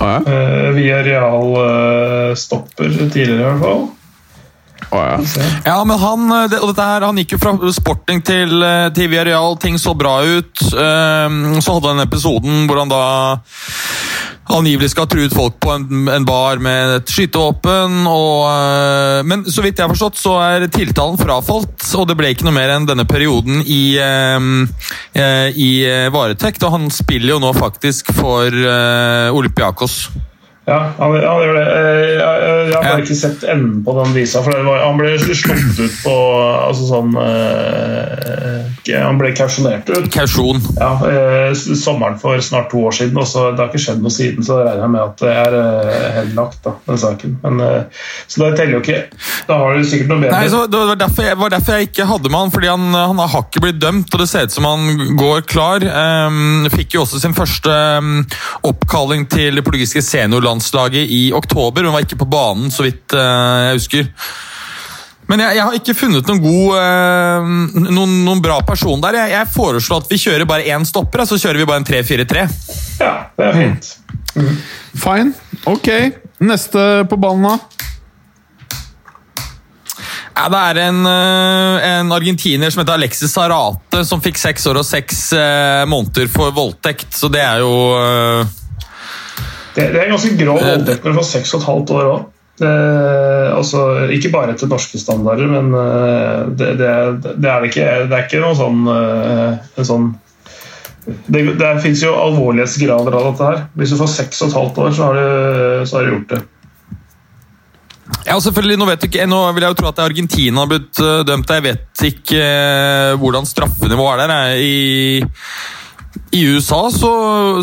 [0.00, 0.32] Ah, ja.
[0.32, 3.88] eh, via realstopper tidligere, i hvert fall.
[4.88, 5.18] Oh, ja.
[5.66, 8.88] Ja, men han, eh, det, og dette her, han gikk jo fra sporting til, eh,
[8.94, 10.54] til Villarreal, ting så bra ut.
[10.62, 10.76] Så
[11.74, 13.02] hadde han episoden hvor han da
[14.54, 18.00] angivelig skal ha truet folk på en, en bar med et skytevåpen.
[18.08, 22.32] Og, eh, men så vidt jeg har forstått, så er tiltalen frafalt, og det ble
[22.34, 24.64] ikke noe mer enn denne perioden i, ehm,
[25.12, 26.64] eh, i eh, varetekt.
[26.66, 30.00] Og han spiller jo nå faktisk for eh, Olympiakos.
[30.68, 31.66] Ja, han, han gjør det.
[31.72, 34.42] Eh, Jeg, jeg, jeg har bare ikke sett enden på den visa.
[34.44, 36.14] For det var, han ble slått ut på
[36.68, 40.08] altså sånn eh, Han ble kausjonert ut.
[40.12, 40.60] Kausjon.
[40.78, 43.16] Ja, eh, sommeren for snart to år siden.
[43.20, 45.56] Og så, det har ikke skjedd noe siden, så regner jeg med at det er
[45.62, 47.36] eh, henlagt, da, den saken.
[47.44, 49.00] Men, eh, så det teller jo ikke.
[49.48, 50.36] Da har du sikkert noe bedre.
[50.36, 52.86] Nei, så Det var derfor jeg, var derfor jeg ikke hadde med han, fordi han,
[52.98, 55.84] han har ikke blitt dømt, og det ser ut som han går klar.
[56.28, 58.20] Um, fikk jo også sin første um,
[58.68, 60.04] oppkalling til det portugisiske
[60.58, 64.08] seniorlandslaget i oktober, men var ikke på banen, så vidt eh, jeg husker.
[65.28, 67.48] Men jeg, jeg har ikke funnet noen god eh,
[67.92, 69.14] noen, noen bra person der.
[69.14, 72.46] Jeg, jeg foreslår at vi kjører bare én stopper, så kjører vi bare en 3-4-3.
[73.00, 73.90] Ja, det er fint.
[74.98, 75.34] Fine.
[75.68, 75.90] Ok.
[76.40, 77.58] Neste på ballen, da?
[80.38, 84.78] Ja, det er en, eh, en argentiner som heter Alexis Sarate, som fikk seks år
[84.80, 85.32] og seks
[85.90, 87.10] måneder for voldtekt.
[87.18, 87.74] Så det er jo
[89.78, 92.26] Det, det er ganske grov voldtekt når du får seks og et halvt år òg.
[92.58, 93.82] Altså,
[94.14, 96.88] ikke bare etter norske standarder, men eh, det, det,
[97.38, 97.86] det er det ikke.
[98.10, 100.08] Det er ikke noe sånn, eh, en sånn
[101.26, 103.64] det, det fins jo alvorlighetsgrader av dette her.
[103.78, 106.34] Hvis du får seks og et halvt år, så har du, så har du gjort
[106.34, 106.42] det.
[108.28, 111.00] Ja, selvfølgelig, nå ikke, nå vil jeg jo tro at det er Argentina har blitt
[111.04, 111.54] eh, dømt.
[111.54, 114.52] Jeg vet ikke eh, hvordan straffenivået er der.
[114.52, 114.64] jeg.
[114.64, 115.77] I,
[116.30, 117.10] i USA så,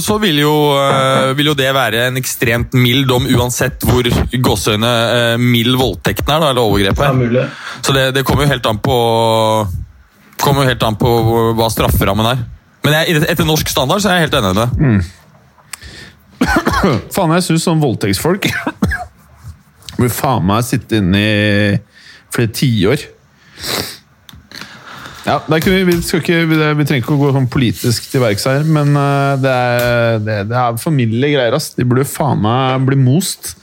[0.02, 4.08] så vil, jo, eh, vil jo det være en ekstremt mild dom, uansett hvor
[4.48, 7.06] gåseøyne uh, mild voldtekten er, da, eller er overgrepet.
[7.86, 8.98] Så det, det kommer jo helt an på
[10.42, 11.12] kommer jo helt an på
[11.58, 12.42] hva strafferammen er.
[12.86, 14.68] Men jeg, etter norsk standard så er jeg helt enig i det.
[17.16, 18.50] Faen, jeg syns sånn voldtektsfolk
[20.00, 21.78] bør faen meg sitte inne i
[22.34, 23.06] flere tiår.
[25.26, 28.62] Ja, vi, skal ikke, vi, vi trenger ikke å gå sånn politisk til verks her,
[28.70, 31.72] men eh, det er, det, det er familiegreier, ass.
[31.74, 33.56] De burde faen meg bli most.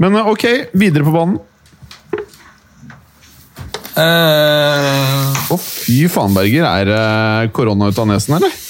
[0.00, 1.36] Men eh, ok, videre på banen.
[3.92, 6.64] Eh, Å, fy faen, Berger.
[6.64, 8.60] Er korona ut av nesen, eller?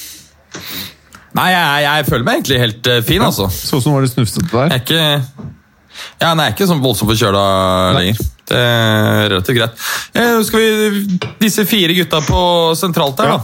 [1.33, 3.47] nei, jeg, jeg føler meg egentlig helt fin, fin, altså.
[3.49, 4.75] Så ut som var litt snufsete der.
[4.75, 5.51] Jeg er ikke
[6.19, 7.43] ja, nei, jeg er ikke sånn voldsomt forkjøla
[7.97, 8.19] lenger.
[8.49, 9.83] Det er relativt greit.
[10.13, 12.41] Eh, skal vi Disse fire gutta på
[12.79, 13.39] sentralt her, da.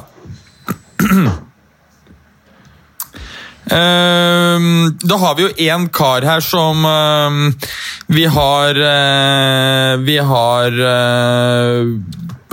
[3.69, 7.69] Uh, da har vi jo én kar her som uh,
[8.09, 10.81] vi har uh, Vi har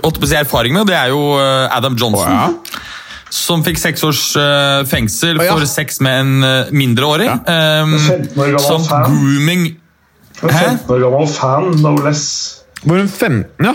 [0.07, 2.61] holdt på å si erfaring med, og det er jo eh, Adam Johnson.
[3.33, 5.57] Som fikk seks års eh, fengsel oh, ja.
[5.57, 7.27] for sex med en mindreårig.
[7.29, 7.41] Ja.
[7.43, 9.69] 15 år gammel som grooming
[10.43, 10.63] En Hæ?
[10.69, 12.25] 15 år gammel fan, no less.
[12.85, 13.75] Var hun 15, ja?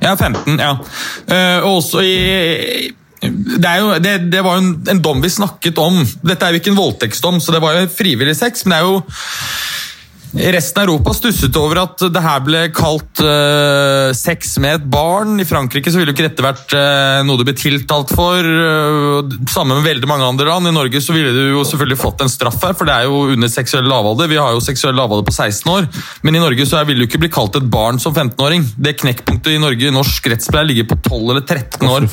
[0.00, 0.76] Ja, 15, ja.
[1.28, 5.28] Eh, og også i det, er jo, det, det var jo en, en dom vi
[5.28, 5.98] snakket om.
[6.24, 8.86] Dette er jo ikke en voldtektsdom, så det var jo frivillig sex, men det er
[8.86, 9.02] jo
[10.30, 15.40] Resten av Europa stusset over at det her ble kalt uh, sex med et barn.
[15.42, 18.38] I Frankrike så ville jo ikke dette vært uh, noe det ble tiltalt for.
[18.38, 20.70] Uh, Samme med veldig mange andre land.
[20.70, 23.24] I Norge så ville du jo selvfølgelig fått en straff her, for det er jo
[23.34, 24.30] under seksuell lavalder.
[24.30, 25.90] Vi har jo seksuell lavalder på 16 år,
[26.22, 28.68] men i Norge så vil du ikke bli kalt et barn som 15-åring.
[28.78, 32.08] Det knekkpunktet i Norge i norsk rettspleie ligger på 12 eller 13 år.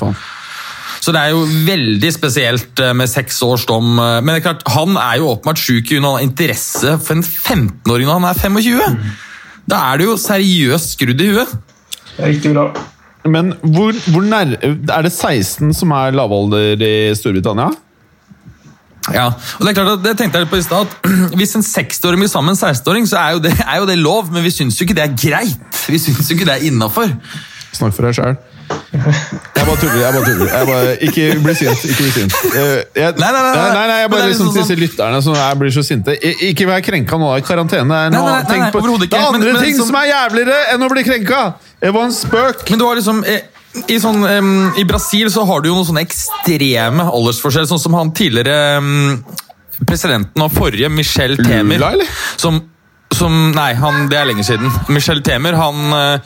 [1.00, 3.96] Så det er jo veldig spesielt eh, med seks års dom.
[4.00, 7.18] eh, Men det er klart, han er jo åpenbart sjuk i grunn av interesse for
[7.18, 9.00] en 15-åring når han er 25.
[9.68, 11.58] Da er det jo seriøst skrudd i huet.
[12.18, 12.70] Er bra.
[13.28, 17.74] Men hvor, hvor nær Er det 16 som er lavalder i Storbritannia?
[19.14, 21.56] Ja, og det er klart at det tenkte jeg litt på i stad, at Hvis
[21.56, 24.32] en 60-åring blir sammen med en 16-åring, så er jo, det, er jo det lov,
[24.34, 25.80] men vi syns jo ikke det er greit.
[25.88, 27.14] Vi syns jo ikke det er innafor.
[27.76, 28.36] Snakk for deg sjøl.
[28.68, 30.00] Jeg bare tuller.
[30.02, 30.48] jeg bare tuller.
[30.52, 31.84] Jeg bare, ikke bli sint.
[31.88, 32.34] ikke bli sint.
[32.52, 33.74] Eh, jeg, Nei, nei, nei, nei.
[33.74, 36.16] nei, nei, jeg bare liksom liksom disse sånn- lytterne som jeg blir så sinte.
[36.50, 37.30] Ikke vær krenka nå.
[37.38, 38.82] i Karantene er noe nei, tenk på.
[39.04, 41.54] Det er andre Men- men ting som- som er jævligere enn å bli krenka!
[41.82, 42.70] Det var en spøk.
[42.70, 43.42] Men du har liksom eh,
[43.88, 47.94] i, sånn, um, I Brasil så har du jo noen sånne ekstreme aldersforskjeller, sånn som
[47.94, 49.24] han tidligere um,
[49.86, 51.78] presidenten av forrige, Michel Temer.
[51.78, 52.06] Lula?
[52.38, 52.64] Som,
[53.14, 54.72] som Nei, han, det er lenge siden.
[54.90, 56.20] Michel Temer, han eh,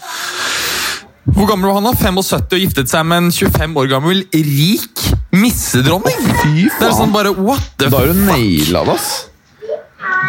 [1.35, 1.93] Hvor gammel var han da?
[1.97, 6.23] 75 og giftet seg med en 25 år gammel rik missedronning!
[6.41, 8.25] Fy Det er sånn bare What the Da har du fuck?
[8.31, 9.09] naila det, ass.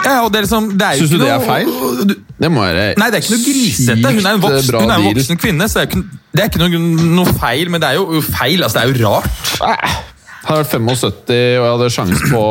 [0.02, 2.06] Ja, og det er liksom, det er jo Syns du ikke det er noe- feil?
[2.10, 3.96] Du- Det må være Nei, det er ikke noe grisete.
[4.02, 5.14] Hun er en sykt voksen, bra hun er en deal.
[5.14, 6.02] voksen kvinne, så det er ikke,
[6.34, 6.78] det er ikke noe,
[7.18, 7.68] noe feil.
[7.70, 8.62] Men det er jo feil.
[8.62, 10.02] altså Det er jo rart.
[10.42, 12.42] Hadde vært 75 og jeg hadde sjanse på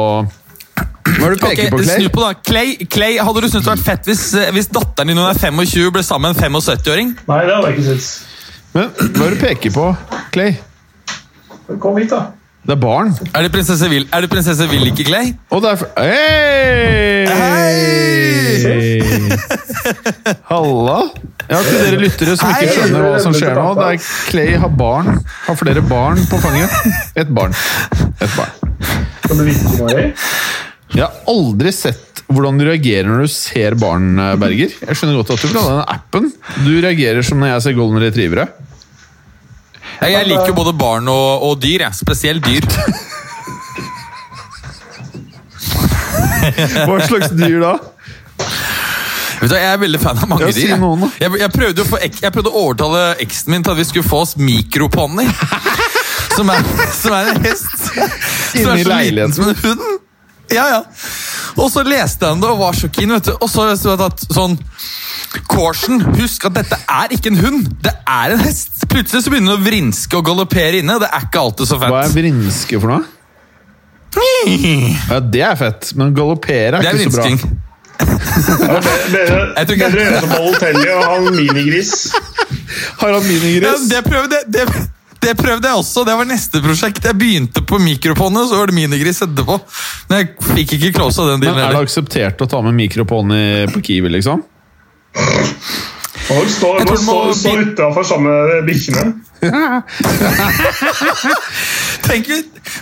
[1.12, 1.98] Hva er det du Ok, peker på, Clay?
[2.00, 2.34] Snu på da.
[2.40, 5.28] Clay, Clay hadde du syntes det hadde vært fett hvis, eh, hvis datteren din når
[5.28, 7.16] hun er 25 ble sammen med en 75-åring?
[7.28, 8.10] Nei, det hadde jeg ikke syntes.
[8.74, 9.86] Men hva er det du peker på,
[10.32, 10.54] Clay?
[11.82, 12.22] Kom hit, da.
[12.62, 13.10] Det er barn.
[13.34, 15.32] Er det prinsesse Vil Er det prinsesse Vilike Clay?
[15.50, 17.26] Og det er f- Hei!
[20.52, 21.00] Halla!
[21.50, 23.66] Ja, til dere lyttere som ikke skjønner hva som skjer nå.
[23.80, 25.10] Det er Clay har barn.
[25.48, 26.72] Har flere barn på fanget.
[27.20, 27.56] Et barn.
[28.22, 28.54] Et barn.
[29.26, 30.06] Kan du vite noe i?
[30.92, 34.74] Jeg har aldri sett hvordan du reagerer når du ser barn, eh, Berger.
[34.88, 36.26] Jeg skjønner godt at du vil ha den appen.
[36.66, 38.46] Du reagerer som når jeg ser golden retrievere.
[40.02, 41.86] Jeg, liker både barn og, og dyr.
[41.86, 41.94] Jeg.
[42.00, 42.66] Spesielt dyr.
[46.88, 47.74] Hva slags dyr da?
[49.42, 50.74] Vet du, Jeg er veldig fan av mange dyr.
[50.74, 50.80] jeg.
[51.22, 54.08] Jeg, jeg, prøvde å ek- jeg prøvde å overtale eksen min til at vi skulle
[54.10, 55.28] få oss mikroponni.
[56.32, 56.48] Som
[56.96, 57.74] som er en hest.
[57.76, 59.82] Som er så liten som en hund.
[60.52, 60.82] Ja, ja.
[61.58, 63.10] Og så leste jeg den og var så keen.
[63.16, 63.32] vet du.
[63.42, 64.58] Og så sto det at sånn
[65.48, 68.84] Caution, husk at dette er ikke en hund, det er en hest.
[68.92, 71.94] Plutselig så begynner det å vrinske og galoppere inne, det er ikke alltid så fett.
[71.94, 73.04] Hva er vrinske for noe?
[75.08, 77.24] Ja, Det er fett, men galoppere er, Det er ikke så bra.
[77.30, 77.60] vrinsking.
[78.02, 81.94] Jeg tror ikke- bedre gjøre som på hotellet og ha en minigris.
[83.00, 83.64] Har han minigris?
[83.64, 84.66] Ja, det, prøver det, det
[85.38, 86.04] prøvde jeg også.
[86.08, 87.06] Det var neste prosjekt.
[87.06, 89.60] Jeg begynte på mikroponni, så var det minigris etterpå.
[90.10, 93.44] Men jeg fikk ikke close av den Men er det akseptert å ta med mikroponni
[93.72, 94.42] på Kiwi, liksom?
[96.32, 99.04] Nå står Jeg tror må du stå, må utafor sammen med bikkjene.
[102.08, 102.30] Tenk,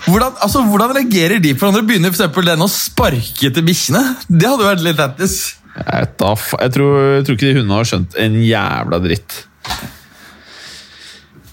[0.06, 1.88] hvordan, altså, hvordan reagerer de på hverandre?
[1.88, 4.04] Begynner for eksempel den å sparke til bikkjene?
[4.28, 5.36] Det hadde vært litt lættis.
[5.80, 9.32] Jeg, jeg tror ikke de hundene har skjønt en jævla dritt.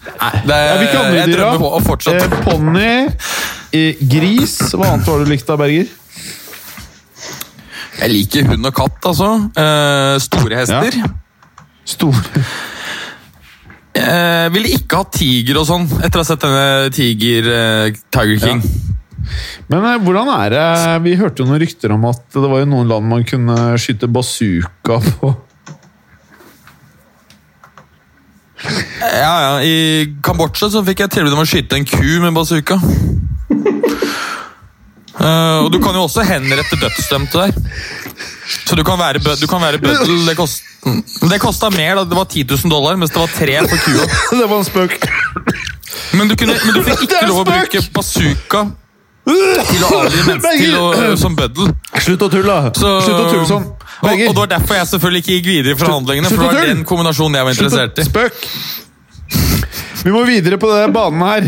[0.07, 2.25] Det, Ja, Hvilke andre jeg dyr, å fortsette.
[2.25, 2.93] Eh, Ponni,
[3.75, 5.91] eh, gris Hva annet var det du likte av Berger?
[7.97, 9.31] Jeg liker hund og katt, altså.
[9.57, 10.99] Eh, store hester.
[11.87, 12.43] Store
[13.97, 18.43] Eh, ville ikke ha tiger og sånn, etter å ha sett denne Tiger eh, Tiger
[18.43, 18.61] King.
[19.73, 20.67] Men eh, hvordan er det
[21.07, 24.11] Vi hørte jo noen rykter om at det var jo noen land man kunne skyte
[24.13, 25.33] bazooka på.
[29.13, 29.53] Ja, ja.
[29.63, 29.77] I
[30.25, 32.79] Kambodsja så fikk jeg tilbud om å skyte en ku med bazooka.
[35.17, 37.53] Uh, og du kan jo også henrette dødsdømte der.
[38.67, 40.27] Så du kan være, du kan være bøddel.
[40.29, 40.63] Det, kost,
[41.31, 42.05] det kosta mer, da.
[42.05, 44.09] Det var 10 000 dollar, mens det var tre for kua.
[44.41, 44.99] det var en spøk.
[46.19, 48.67] Men du, kunne, men du fikk ikke lov å bruke bazooka
[49.27, 50.87] til å avlive mennesker å,
[51.19, 51.73] som bøddel.
[51.97, 52.59] Slutt å tulle!
[52.77, 53.71] Så, Slutt å tulle sånn.
[53.73, 56.31] og, og det var derfor jeg selvfølgelig ikke gikk videre i forhandlingene.
[56.31, 58.11] For det var den kombinasjonen jeg var interessert i.
[58.11, 58.85] spøk!
[60.07, 61.47] Vi må videre på den banen her.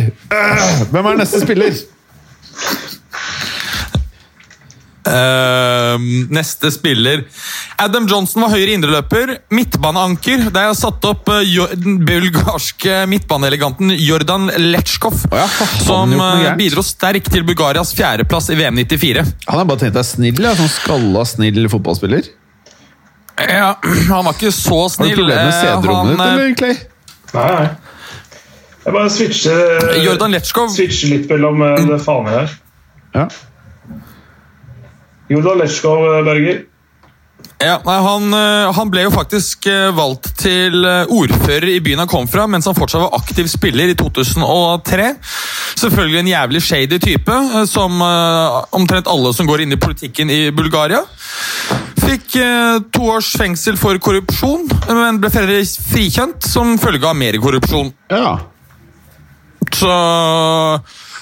[0.91, 1.77] Hvem er neste spiller?
[5.09, 5.95] Uh,
[6.37, 7.23] neste spiller
[7.81, 9.31] Adam Johnson var høyre indreløper.
[9.55, 10.43] Midtbaneanker.
[10.51, 15.23] Der jeg har satt opp eh, jo- den bulgarske midtbaneeleganten Jordan Letsjkov.
[15.31, 15.47] ja,
[15.87, 16.59] som gærent?
[16.59, 19.23] bidro sterkt til Bulgarias fjerdeplass i VM 94.
[19.47, 20.53] Han har bare tenkt deg snill, ja.
[20.59, 22.29] sånn skalla, snill fotballspiller.
[23.39, 23.77] Ja,
[24.13, 25.15] han var ikke så snill.
[25.15, 26.75] Har du problemer med Eh, CD-rommet ditt, eller, Clay?
[27.39, 27.88] Nei, nei.
[28.89, 30.71] Jeg bare switcher, Jordan Letchkov.
[30.73, 32.55] switcher litt mellom eh, det faen her.
[33.15, 33.27] Ja.
[35.29, 36.65] Jordan Letsjkov, eh, Berger.
[37.61, 42.01] Ja, nei, han, eh, han ble jo faktisk eh, valgt til eh, ordfører i byen
[42.05, 45.09] han kom fra, mens han fortsatt var aktiv spiller i 2003.
[45.79, 50.31] Selvfølgelig en jævlig shady type, eh, som eh, omtrent alle som går inn i politikken
[50.33, 51.03] i Bulgaria.
[51.99, 57.37] Fikk eh, to års fengsel for korrupsjon, men ble fri- frikjent som følge av mer
[57.43, 57.93] korrupsjon.
[58.15, 58.39] ja.
[59.75, 59.91] Så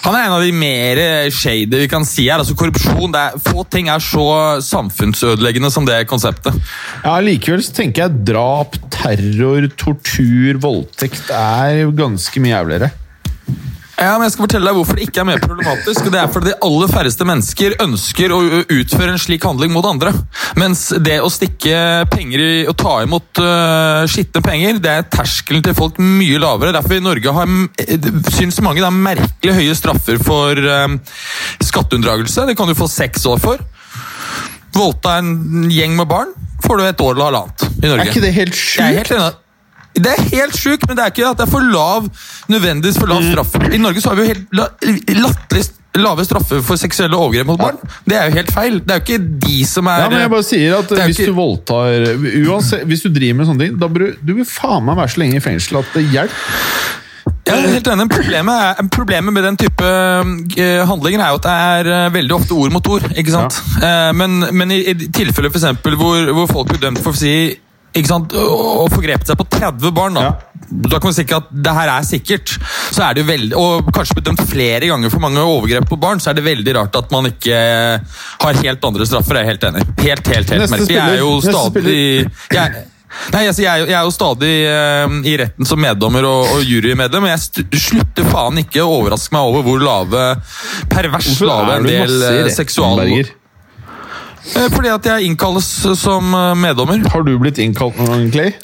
[0.07, 0.99] han er en av de mer
[1.35, 2.39] shady vi kan si her.
[2.39, 4.27] altså Korrupsjon, er, Få ting er så
[4.63, 6.55] samfunnsødeleggende som det konseptet.
[7.03, 12.93] Ja, Likevel så tenker jeg drap, terror, tortur, voldtekt er ganske mye jævligere.
[13.97, 16.09] Ja, men jeg skal fortelle deg hvorfor det ikke er mer problematisk.
[16.13, 20.13] Det er fordi de aller færreste mennesker ønsker å utføre en slik handling mot andre.
[20.61, 25.65] Mens det å stikke penger i og ta imot uh, skitne penger, det er terskelen
[25.65, 26.75] til folk mye lavere.
[26.77, 31.17] Derfor i Norge har, eh, syns mange det er merkelig høye straffer for uh,
[31.65, 32.45] skatteunndragelse.
[32.51, 33.65] Det kan du få seks år for.
[34.77, 38.05] Voldta en gjeng med barn får du et år eller halvannet i Norge.
[38.05, 39.01] Er ikke det helt Jeg er sjukt?
[39.01, 39.35] helt enig.
[39.97, 42.09] Det er helt sjukt, men det er ikke at det er for lav
[42.53, 43.33] nødvendigvis for lav Mm.
[43.33, 43.55] straff.
[43.73, 44.71] I Norge så har vi jo helt la-
[45.25, 45.65] latterlig
[45.97, 47.79] lave straffer for seksuelle overgrep mot barn.
[48.05, 48.75] Det er jo helt feil.
[48.85, 51.27] Det er jo ikke de som er Ja, men jeg bare sier at Hvis ikke-
[51.31, 51.97] du voldtar
[52.51, 55.09] uansett, Hvis du driver med sånne ting, da bør du, du vil faen meg være
[55.15, 56.37] så lenge i fengsel at det hjelper.
[57.47, 58.09] Jeg er helt enig.
[58.11, 62.35] Problemet, er, problemet med den type eh, handlinger er jo at det er eh, veldig
[62.37, 63.03] ofte ord mot ord.
[63.17, 63.63] ikke sant?
[63.81, 64.13] Ja.
[64.13, 67.57] men, men i, i tilfeller for eksempel, hvor, hvor folk blir dømt for å si
[67.97, 70.33] ikke sant, å forgrepet seg på 30 barn, da, Ja.
[70.67, 72.57] da kan man si at det her er sikkert.
[72.91, 75.99] Så er det jo veldig, Og kanskje bedømt dømt flere ganger for mange overgrep på
[76.01, 77.57] barn, så er det veldig rart at man ikke
[78.43, 79.41] har helt andre straffer.
[79.41, 79.87] Jeg er helt enig.
[80.03, 80.97] Helt, helt, helt merkelig.
[80.97, 82.85] Jeg er jo stadig jeg,
[83.33, 87.25] Nei, altså, jeg, jeg er jo stadig eh, i retten som meddommer og, og jurymedlem,
[87.25, 90.25] men jeg slutter faen ikke å overraske meg over hvor lave,
[90.93, 93.01] pervers lave en del masse i eh, retten, seksual...
[93.01, 93.31] Berger?
[93.33, 93.43] Eh,
[94.55, 95.67] Fordi at jeg innkalles
[95.99, 97.03] som eh, meddommer.
[97.13, 98.55] Har du blitt innkalt noen gang, Clay?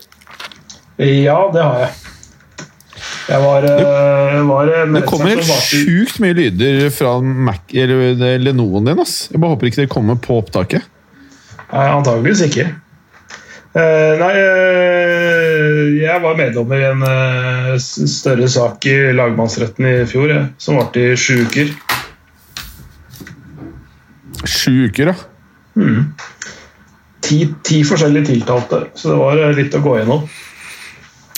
[1.03, 1.93] Ja, det har jeg.
[3.29, 9.01] Jeg var, eh, var Det kommer helt sjukt mye lyder fra Mac, eller Lenoen din.
[9.01, 9.29] ass.
[9.33, 10.87] Jeg bare håper ikke det kommer på opptaket.
[11.73, 12.67] Nei, antageligvis ikke.
[13.73, 20.29] Uh, nei, uh, jeg var meddommer i en uh, større sak i lagmannsretten i fjor,
[20.29, 21.73] jeg, som varte i sju uker.
[24.45, 25.32] Sju uker, ja.
[27.23, 30.25] Ti, ti forskjellige tiltalte, så det var eh, litt å gå gjennom.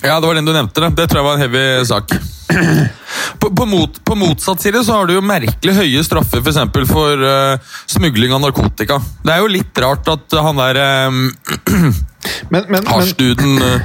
[0.04, 0.80] Ja, det var den du nevnte.
[0.80, 0.94] det.
[0.96, 2.14] Det tror jeg var en heavy sak.
[3.40, 6.84] På, på, mot, på motsatt side så har du jo merkelig høye straffer for, eksempel
[6.88, 8.98] for uh, smugling av narkotika.
[9.24, 11.92] Det er jo litt rart at han der Men,
[12.48, 13.80] men, men hasjduden eh,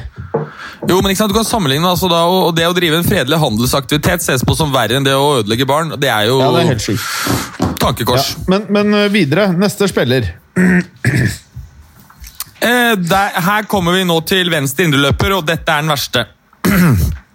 [0.87, 3.39] Jo, men ikke sant, du kan sammenligne altså da, og det å drive en fredelig
[3.41, 5.91] handelsaktivitet ses på som verre enn det å ødelegge barn.
[5.99, 7.68] Det er jo Ja, det er helt sjukt.
[7.79, 7.85] Ja.
[7.87, 8.33] tankekors.
[8.51, 9.49] Men, men uh, videre.
[9.55, 10.33] Neste spiller.
[12.59, 16.25] Eh, der, her kommer vi nå til venstre indreløper, og dette er den verste.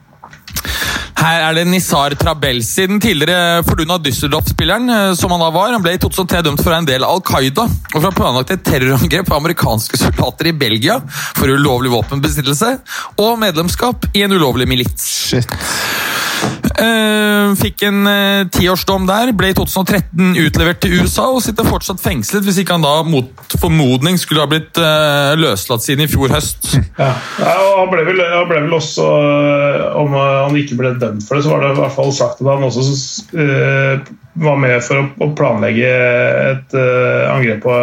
[1.24, 4.90] Her er det Nizar Trabelsi, den tidligere Fortuna Düsseldorf-spilleren.
[4.92, 5.72] eh, som Han da var.
[5.72, 8.02] Han ble i 2003 dømt for å være en del av Al Qaida og for
[8.02, 12.74] å ha planlagt et terrorangrep på amerikanske soldater i Belgia for ulovlig våpenbesittelse
[13.16, 15.08] og medlemskap i en ulovlig milits.
[15.30, 15.48] Shit.
[16.74, 22.02] Eh, fikk en eh, tiårsdom der, ble i 2013 utlevert til USA og sitter fortsatt
[22.02, 26.34] fengslet hvis ikke han da mot formodning skulle ha blitt eh, løslatt siden i fjor
[26.34, 26.72] høst.
[26.94, 27.10] Ja.
[27.40, 29.04] Ja, han, ble vel, han ble vel også
[29.98, 32.46] Om han ikke ble dømt for det, så var det i hvert fall sagt at
[32.48, 32.84] han også
[33.34, 34.12] uh,
[34.44, 37.78] var med for å, planlegge et uh, angrep på,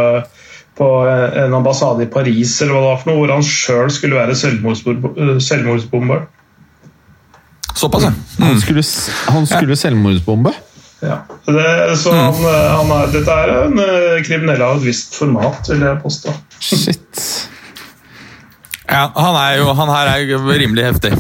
[0.79, 4.19] på en ambassade i Paris eller hva det var for noe, hvor han sjøl skulle
[4.21, 6.23] være selvmordsbom- selvmordsbomber.
[7.74, 8.11] Såpass, ja.
[8.39, 8.84] Han skulle,
[9.28, 10.53] han skulle selvmordsbombe?
[11.01, 11.22] Ja.
[11.45, 15.65] Det, så han, eh, han er, dette er en eh, kriminell av et visst format,
[15.72, 16.36] vil jeg påstå.
[16.61, 17.24] Shit.
[18.86, 21.15] ja han, er jo, han her er jo rimelig heftig.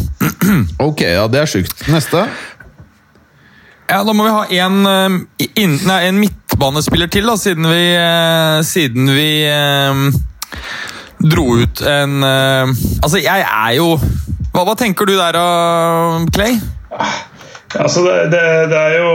[0.81, 1.85] Ok, ja, det er sjukt.
[1.89, 2.25] Neste.
[3.91, 5.25] Ja, Da må vi ha en,
[5.59, 10.05] in, nei, en midtbanespiller til, da, siden vi, eh, siden vi eh,
[11.21, 12.71] dro ut en eh,
[13.03, 13.89] Altså, jeg er jo
[14.51, 15.37] hva, hva tenker du der,
[16.35, 16.57] Clay?
[17.79, 19.11] Altså, det, det, det er jo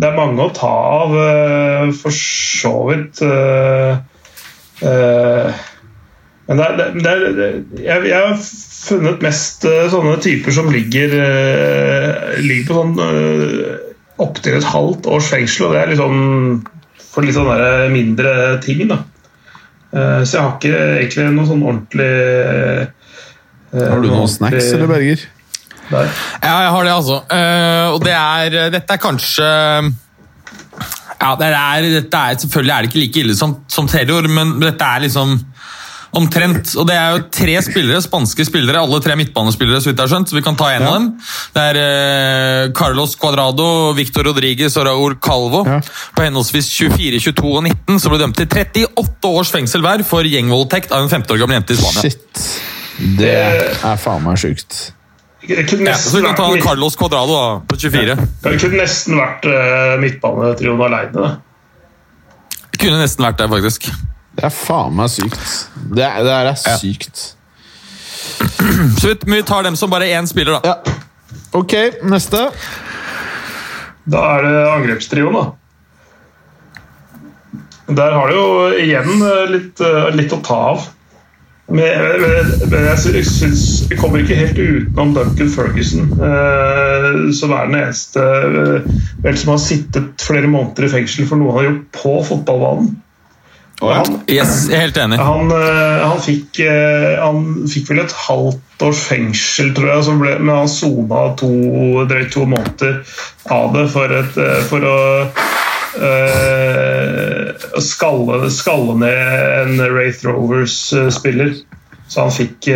[0.00, 0.70] Det er mange å ta
[1.04, 3.20] av, eh, for så vidt.
[3.20, 3.98] eh,
[4.88, 5.64] eh,
[6.48, 7.48] Men det er, det,
[7.84, 12.96] jeg, jeg har funnet mest eh, sånne typer som ligger, eh, ligger på sånn
[14.24, 16.18] opptil et halvt års fengsel, og det er liksom
[17.14, 18.84] for litt sånne mindre ting.
[18.88, 19.02] da.
[19.92, 22.84] Eh, Så jeg har ikke egentlig noe sånn ordentlig eh,
[23.74, 25.24] Har du noen snacks, eller, Berger?
[25.90, 26.08] Der.
[26.40, 27.16] Ja, jeg har det, altså.
[27.28, 29.48] Eh, og det er Dette er kanskje
[31.20, 34.56] Ja, det er, dette er, selvfølgelig er det ikke like ille som, som terror, men
[34.60, 35.36] dette er liksom
[36.14, 36.74] omtrent.
[36.78, 40.12] Og det er jo tre spillere, spanske spillere, alle tre midtbanespillere, så vidt jeg har
[40.12, 40.30] skjønt.
[40.30, 40.90] Så vi kan ta en Ja.
[40.92, 41.08] av dem.
[41.56, 43.66] Det er eh, Carlos Cuadrado,
[43.96, 45.64] Victor Rodriguez og Raúl Calvo.
[45.66, 45.80] Ja.
[46.14, 50.22] På henholdsvis 24, 22 og 19 så ble dømt til 38 års fengsel hver for
[50.28, 52.04] gjengvoldtekt av en 15 år gammel jente i Spania.
[52.04, 52.44] Shit.
[53.18, 54.92] Det er faen meg sjukt.
[55.44, 58.14] Det kunne Ja, så vi kan ta Carlos Cuadrado da, på 24.
[58.44, 61.12] Det kunne nesten vært uh, midtbanetrioen aleine.
[61.12, 61.32] det.
[62.80, 63.90] Kunne nesten vært det, faktisk.
[64.34, 65.44] Det er faen meg sykt.
[65.94, 66.76] Det, er- det her er Ja.
[66.80, 67.24] sykt.
[69.00, 70.72] Så vi, vi tar dem som bare én spiller, da.
[70.72, 70.96] Ja.
[71.54, 71.74] Ok,
[72.08, 72.46] neste.
[74.10, 75.44] Da er det angrepstrioen, da.
[77.94, 78.48] Der har du jo
[78.80, 80.86] igjen eh, litt, eh, litt å ta av.
[81.72, 81.86] Men,
[82.70, 88.90] jeg syns vi kommer ikke helt utenom Duncan Ferguson, eh, som er den eneste eh,
[89.24, 92.92] vel, som har sittet flere måneder i fengsel for noe han har gjort på fotballbanen.
[93.80, 95.16] Han, Yes, jeg er helt enig.
[95.18, 100.36] han, eh, han, fikk, eh, han fikk vel et halvt års fengsel, tror jeg, ble,
[100.44, 101.50] men han sona to,
[102.10, 103.00] drøyt to måneder
[103.56, 104.98] av det for, et, for å
[105.94, 111.54] å skalle, skalle ned en Wraith Rovers-spiller.
[112.08, 112.68] Så han fikk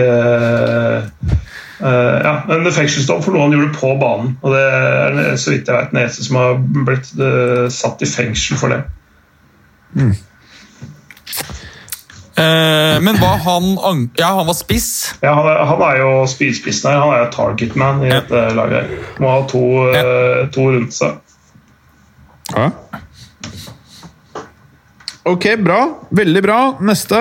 [1.79, 4.33] Uh, eh, ja, en fengselsdom for noe han gjorde på banen.
[4.43, 8.09] Og det er så vidt jeg vet den eneste som har blitt uh, satt i
[8.11, 8.81] fengsel for det.
[12.39, 15.15] Eh, men var han Ja, han var spiss.
[15.23, 17.01] Ja, han, er, han er jo spydspissen her.
[17.03, 18.21] Han er jo target man i Ja.
[18.21, 18.83] dette laget.
[18.83, 19.09] her.
[19.23, 19.65] Må ha to,
[19.95, 20.47] ja.
[20.55, 21.19] to rundt seg.
[22.55, 22.71] Ja.
[25.29, 25.81] Ok, bra.
[26.15, 26.59] Veldig bra.
[26.81, 27.19] Neste.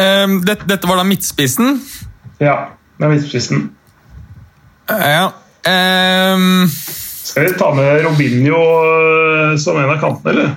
[0.00, 1.80] Um, dette, dette var da midtspissen.
[2.40, 2.54] Ja,
[2.98, 3.66] det er midtspissen.
[4.90, 5.26] Ja.
[5.66, 10.56] Um, Skal vi ta med Robinho eh, som en av kantene, eller?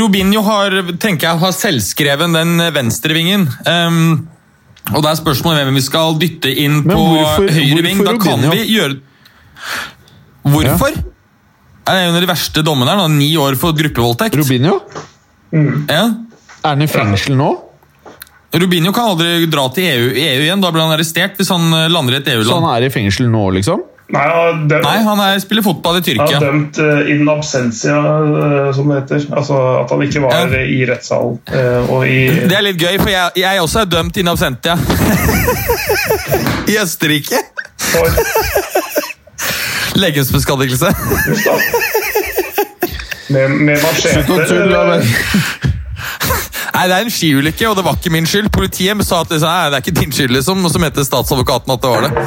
[0.00, 3.46] Robinho har, tenker jeg, har selvskreven den venstrevingen.
[3.66, 4.28] Um,
[4.94, 8.02] og det er spørsmålet hvem vi skal dytte inn Men på hvorfor- høyre ving.
[8.06, 8.52] Da kan Robinho?
[8.56, 9.00] vi gjøre
[10.50, 10.94] Hvorfor?
[11.90, 13.00] Det er en av de verste dommene her.
[13.02, 13.08] da.
[13.10, 14.36] Ni år for gruppevoldtekt.
[14.38, 14.76] Robinho?
[15.90, 16.04] Ja.
[16.62, 17.50] Er han i fengsel nå?
[18.54, 20.62] Robinho kan aldri dra til EU, EU igjen.
[20.62, 22.50] Da blir han arrestert hvis han eh, lander i et EU-land.
[22.50, 23.82] Så han er i fengsel nå, liksom?
[24.10, 26.24] Nei, han har dømt, Nei, han er, spiller fotball i Tyrkia.
[26.26, 29.26] han er har dømt uh, in absentia, uh, som det heter.
[29.38, 30.62] Altså at han ikke var Ja.
[30.66, 31.36] i rettssalen.
[31.46, 32.16] Uh, og i
[32.50, 34.74] Det er litt gøy, for jeg, jeg også er dømt in absentia.
[36.74, 37.38] I Østerrike.
[37.90, 38.10] for
[40.00, 40.92] Legemsbeskadigelse.
[43.30, 43.48] med.
[43.48, 44.24] Med, machete.
[44.24, 45.02] Slutt å tulle.
[46.74, 48.50] Nei, Det er en skiulykke, og det var ikke min skyld.
[48.54, 50.64] Politiet sa at det, er ikke din skyld, liksom.
[50.64, 52.26] Og så mente statsadvokaten at det var det.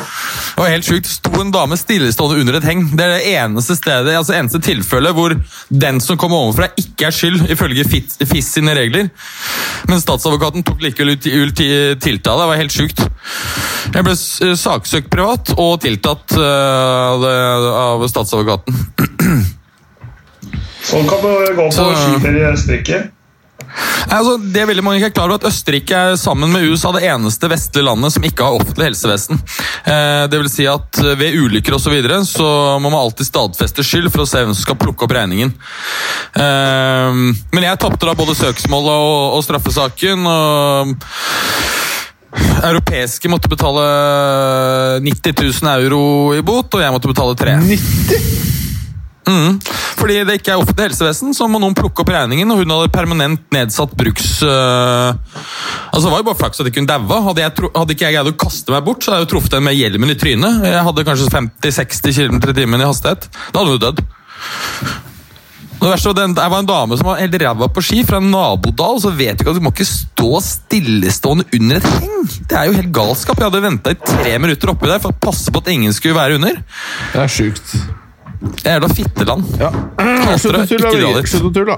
[0.57, 1.09] Var helt sjukt.
[1.09, 2.83] Sto en dame stillestående under et heng.
[2.91, 5.35] Det er det eneste stedet, altså eneste tilfellet hvor
[5.69, 9.09] den som kommer overfra, ikke er skyld, ifølge FIS sine regler.
[9.89, 11.63] Men statsadvokaten tok likevel ut ut
[12.03, 12.43] tiltale.
[12.43, 13.03] Det var helt sjukt.
[13.93, 14.15] Jeg ble
[14.59, 18.73] saksøkt privat og tiltatt det- av statsadvokaten.
[20.83, 23.03] Sånn kan det gå på skiferie i Østerrike.
[24.13, 27.05] Altså, det er veldig mange ikke klar over at Østerrike er sammen med USA det
[27.09, 29.39] eneste vestlige landet som ikke har offentlig helsevesen.
[29.89, 32.47] Eh, det vil si at eh, Ved ulykker og så, videre, så
[32.82, 35.53] må man alltid stadfeste skyld for å se hvem som skal plukke opp regningen.
[36.38, 37.21] Eh,
[37.53, 39.07] men jeg tapte da både søksmålet
[39.38, 40.28] og straffesaken.
[40.28, 40.97] og
[42.63, 43.84] Europeiske måtte betale
[45.05, 46.03] 90 000 euro
[46.34, 48.62] i bot, og jeg måtte betale 3 90?
[49.28, 49.59] Mm.
[49.99, 52.49] Fordi det ikke er offentlig helsevesen, så må noen plukke opp regningen.
[52.51, 54.36] Og hun hadde permanent nedsatt bruks...
[54.43, 55.13] øh,
[55.93, 57.21] Altså Det var jo bare flaks at ikke hun daua.
[57.30, 57.45] Hadde,
[57.78, 59.78] hadde ikke jeg greid å kaste meg bort, så hadde jeg jo truffet henne med
[59.78, 60.67] hjelmen i trynet.
[60.67, 63.30] Jeg hadde kanskje 50-60 km i timen i hastighet.
[63.53, 64.03] Da hadde hun dødd.
[65.84, 68.21] Det verste var den, Jeg var en dame som var helt ræva på ski fra
[68.21, 72.30] en nabodal, så vet du ikke at du må ikke stå stillestående under et heng.
[72.47, 73.41] Det er jo helt galskap.
[73.41, 76.15] Jeg hadde venta i tre minutter oppi der for å passe på at ingen skulle
[76.15, 76.63] være under.
[77.11, 77.76] Det er sjukt.
[78.63, 79.43] Jævla fitteland.
[79.59, 79.69] Ja.
[80.39, 81.23] Slutt å tulle.
[81.27, 81.77] Slutt å da.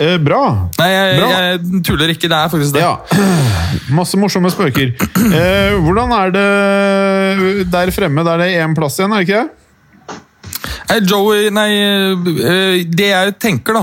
[0.00, 0.38] Eh, bra.
[0.80, 1.28] Nei, jeg, Bra.
[1.44, 2.28] jeg tuller ikke.
[2.32, 2.82] Det er faktisk det.
[2.82, 2.94] Ja.
[3.92, 4.94] Masse morsomme spøker.
[4.96, 8.24] Eh, hvordan er det der fremme?
[8.24, 9.50] Der det er én plass igjen, er det ikke det?
[10.92, 13.82] Nei, Joey Nei, eh, det jeg tenker, da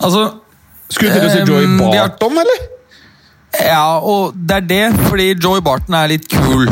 [0.00, 0.22] Altså
[0.88, 2.60] Skulle du til å si Joey Eh, har- Barton, eller?
[3.64, 6.68] Ja, og det er det, fordi Joey Barton er litt kul.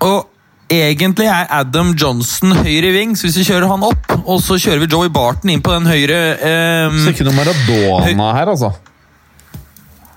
[0.00, 0.26] Og
[0.72, 4.84] egentlig er Adam Johnson høyre ving, så hvis vi kjører han opp, og så kjører
[4.84, 8.72] vi Joey Barton inn på den høyre eh, Så ikke noe Maradona her, altså.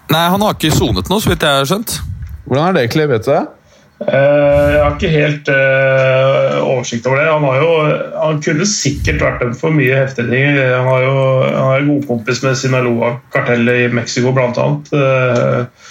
[0.08, 2.00] Nei, han har ikke sonet noe, så vidt jeg har skjønt.
[2.48, 3.10] Hvordan er det, Clay?
[3.12, 3.44] Vet du det?
[3.98, 7.28] Eh, Jeg har ikke helt uh, oversikt over det.
[7.34, 7.72] Han, har jo,
[8.22, 10.60] han kunne sikkert vært dømt for mye heftige ting.
[10.62, 11.16] Han har jo
[11.48, 14.94] han er god kompis med Sinaloa-kartellet i Mexico, blant annet.
[14.94, 15.88] Eh,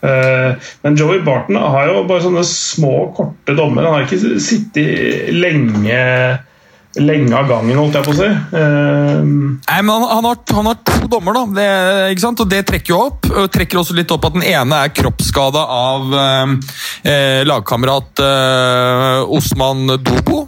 [0.00, 3.86] Men Joey Barton har jo bare sånne små, korte dommer.
[3.88, 5.98] Han har ikke sittet lenge,
[6.98, 8.28] lenge av gangen, holdt jeg på å si.
[8.28, 11.42] Eh, Nei, men han, han, har, han har to dommer, da.
[11.58, 11.66] Det,
[12.14, 12.44] ikke sant?
[12.44, 13.30] Og det trekker jo opp.
[13.32, 16.54] Og trekker også litt opp at den ene er kroppsskada av eh,
[17.10, 20.46] eh, lagkamerat eh, Osman Dobo.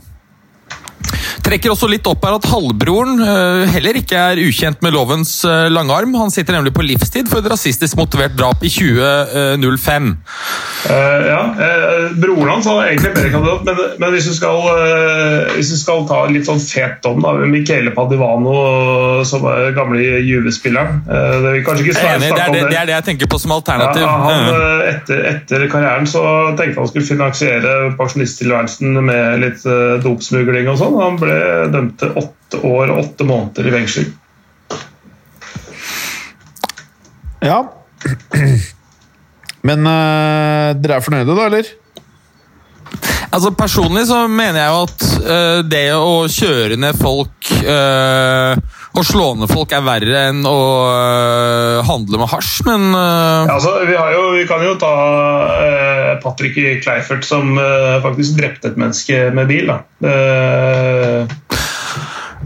[1.45, 5.81] Trekker også litt opp her at halvbroren eh, heller ikke er ukjent med lovens langarm.
[5.81, 6.15] lange arm.
[6.15, 10.11] Han sitter nemlig på livstid for et rasistisk motivert drap i 2005.
[10.81, 10.95] Uh,
[11.29, 15.73] ja, uh, Broren hans var egentlig bedre kandidat, men, men hvis, du skal, uh, hvis
[15.75, 18.55] du skal ta litt sånn fet dom da, Michele Padivano,
[19.29, 22.77] som er gamle Juve-spilleren eh, Det det, det, det.
[22.77, 24.03] er det jeg tenker på som alternativ.
[24.05, 26.23] Ja, han, eh, etter, etter karrieren så
[26.59, 29.67] tenkte han skulle finansiere pensjonisttilværelsen med litt
[30.05, 30.99] dopsmugling og sånn.
[31.01, 31.30] Han ble
[31.73, 34.11] dømt til åtte år og åtte måneder i fengsel.
[37.45, 37.63] Ja.
[39.69, 41.71] Men øh, dere er fornøyde, da, eller?
[43.31, 45.03] Altså Personlig så mener jeg jo at
[45.35, 50.61] øh, det å kjøre ned folk eh, og slå ned folk er verre enn å
[50.91, 53.47] uh, handle med hasj, men uh...
[53.47, 57.55] Ja, altså, vi, har jo, vi kan jo ta uh, Patrick Kleifert som
[58.05, 59.71] faktisk drepte et menneske med bil.
[59.71, 59.79] Da.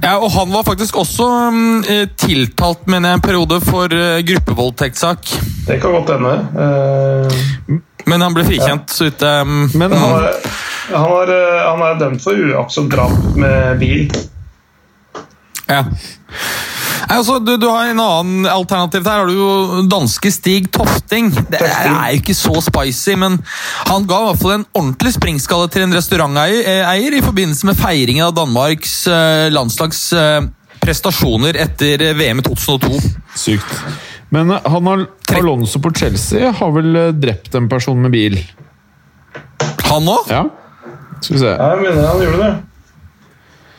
[0.04, 3.94] Ja, og Han var faktisk også mm, eh, tiltalt mener jeg, en periode for
[4.28, 5.32] gruppevoldtektssak.
[5.68, 7.80] det kan godt hende.
[8.10, 8.92] Men han ble frikjent.
[8.92, 10.38] så vidt jeg mm, Men han, han, er,
[10.92, 14.08] han, er, eh, han er dømt for uaktsomt drap med bil.
[15.68, 15.84] Ja.
[17.04, 21.30] Nei, altså, du, du har En annen alternativ der har du jo danske Stig Tofting.
[21.52, 23.38] Det er, jo ikke så spicy, men
[23.90, 28.24] han ga i hvert fall en ordentlig springskalle til en restauranteier i forbindelse med feiringen
[28.26, 30.40] av Danmarks eh, landslags eh,
[30.80, 33.14] prestasjoner etter VM i 2002.
[33.38, 33.78] Sykt.
[34.34, 35.06] Men eh, han har,
[35.38, 38.40] Alonso på Chelsea har vel drept en person med bil?
[39.90, 40.30] Han òg?
[40.32, 40.46] Ja?
[41.20, 41.52] Skal vi se.
[41.52, 42.54] Jeg mener han gjorde det.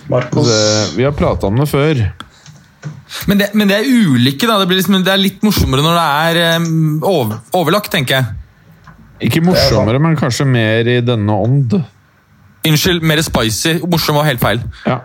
[0.10, 0.50] Marcos
[0.96, 2.02] Vi har prata om det før.
[3.28, 4.58] Men, det- men det er ulike, da.
[4.60, 6.66] Det, blir liksom, det er litt morsommere når det er
[7.08, 8.26] over, overlagt, tenker jeg.
[9.30, 11.78] Ikke morsommere, men kanskje mer i denne ånd.
[12.68, 13.78] Unnskyld, mer spicy.
[13.88, 14.60] Morsom var helt feil.
[14.86, 15.00] Ja.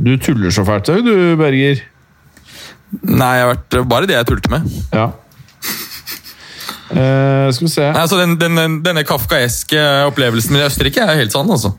[0.00, 1.82] Du tuller så fælt, du, Berger.
[3.04, 4.66] Nei, jeg har vært bare det jeg tulte med.
[4.96, 5.10] Ja.
[6.90, 9.78] Uh, skal vi se Nei, altså, den, den, denne kafkaeske
[10.08, 11.70] opplevelsen i Østerrike er helt sann, altså.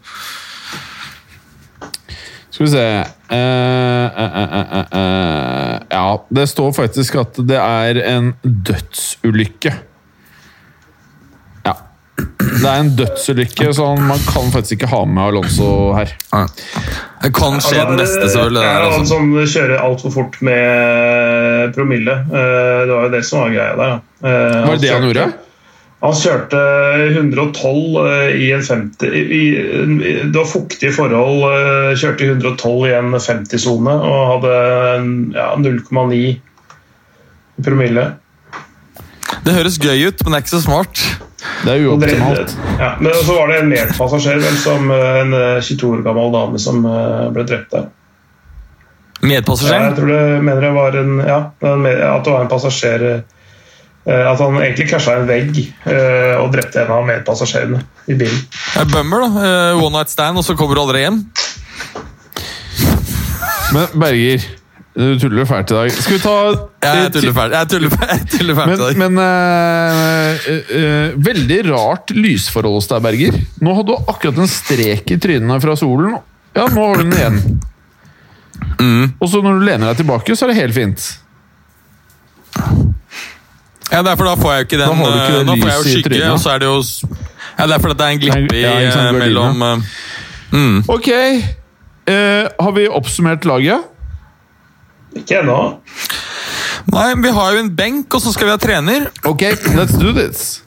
[2.51, 2.85] Skal vi se
[3.31, 3.35] uh,
[4.11, 5.77] uh, uh, eh, eh.
[5.91, 9.71] Ja, det står faktisk at det er en dødsulykke.
[11.65, 11.73] Ja.
[12.17, 16.11] Det er en dødsulykke, så man kan faktisk ikke ha med Alonso her.
[17.21, 18.59] Det kan skje den beste, selvfølgelig.
[18.59, 19.13] Det Ja, han altså.
[19.13, 22.17] som kjører altfor fort med promille.
[22.27, 23.77] Eh, Det var jo det som var greia der.
[23.77, 24.27] da.
[24.27, 25.33] Eh, Var det det han kjørte- gjorde?
[26.01, 26.59] Han kjørte
[27.11, 31.43] 112 eh, i en 50 i, i, Det var fuktige forhold.
[31.45, 34.55] eh, Kjørte 112 i en 50-sone og hadde
[35.35, 36.23] ja, 0,9
[37.61, 38.05] promille.
[39.45, 41.03] Det høres gøy ut, men det er ikke så smart.
[41.61, 42.55] Det er uoptimalt.
[42.79, 46.33] Ja, men så var det en medpassasjer, vel, som eh, en eh, 22 år gammel
[46.33, 47.91] dame som ble drept der.
[49.21, 49.77] Medpassasjer?
[49.77, 53.05] Ja, jeg tror det mener jeg var en Ja, en at det var en passasjer
[54.01, 58.39] At han egentlig krasja en vegg eh, og drepte en av medpassasjerene i bilen.
[58.49, 59.43] Det er bummer, da.
[59.45, 61.19] Eh, One night stand, og så kommer du aldri hjem.
[63.71, 64.47] Men Berger,
[64.97, 65.93] du tuller fælt i dag.
[65.95, 66.33] Skal vi ta
[66.83, 68.97] Jeg tuller fælt Jeg tuller fælt, jeg tuller fælt Men, i dag.
[68.99, 73.37] men uh, uh, uh, veldig rart lysforhold hos deg, Berger.
[73.63, 76.17] Nå hadde du akkurat en strek i trynet fra solen,
[76.57, 77.61] Ja, nå har du den igjen.
[79.21, 81.05] Og så når du lener deg tilbake, så er det helt fint.
[83.91, 85.69] Ja, derfor da får jeg jo ikke den Da har ikke det eh, Da får
[85.69, 86.77] jeg jo skygge, og så er det jo
[87.57, 89.63] Ja, det er fordi det er en glippe i Ja, sant, eh, mellom
[90.51, 90.77] mm.
[90.87, 93.87] Ok, eh, har vi oppsummert laget?
[95.15, 95.59] Ikke ennå.
[96.91, 99.09] Nei, vi har jo en benk, og så skal vi ha trener.
[99.27, 99.43] Ok,
[99.75, 100.61] let's do this.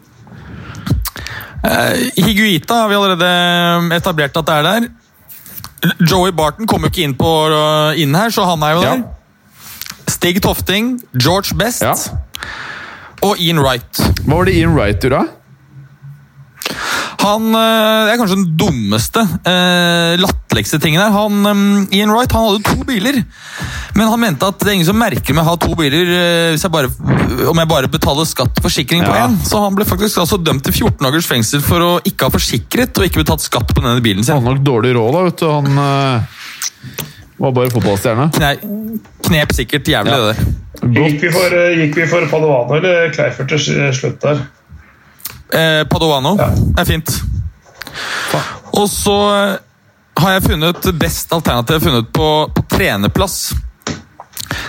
[1.65, 4.89] Eh, Higuita har vi allerede etablert at det er der.
[6.11, 8.95] Joey Barton kommer jo ikke inn, på, eh, inn her, så han er jo Ja.
[8.95, 9.03] der.
[10.09, 11.95] Stig Tofting, George Best Ja.
[13.25, 14.05] Og Ian Wright.
[14.25, 15.25] Hva var det Ian Wright gjorde?
[17.25, 21.13] Han eh, Det er kanskje den dummeste, eh, latterligste tingen her.
[21.15, 23.23] Han, eh, Ian Wright han hadde to biler,
[23.97, 26.59] men han mente at det er ingen som merker meg å ha to biler eh,
[26.59, 26.91] jeg bare,
[27.49, 29.31] om jeg bare betaler skatt og forsikring på Ja.
[29.47, 33.01] Så han ble faktisk altså dømt til 14 dagers fengsel for å ikke ha forsikret
[33.01, 34.37] og ikke betalt skatt på denne bilen sin.
[34.37, 35.27] Han har nok dårlig råd, da.
[35.31, 35.49] vet du.
[35.55, 38.29] Han var bare fotballstjerne.
[38.41, 38.55] Nei,
[39.27, 40.19] knep sikkert jævlig, Ja.
[40.21, 40.53] det der.
[40.95, 44.43] Gikk vi for, eh, gikk vi for Padovano eller Kleifert til slutt der?
[45.53, 46.51] Eh, Padovano Ja.
[46.79, 47.11] er fint.
[48.75, 49.57] Og så eh,
[50.23, 53.53] har jeg funnet best alternativ funnet på, på trenerplass.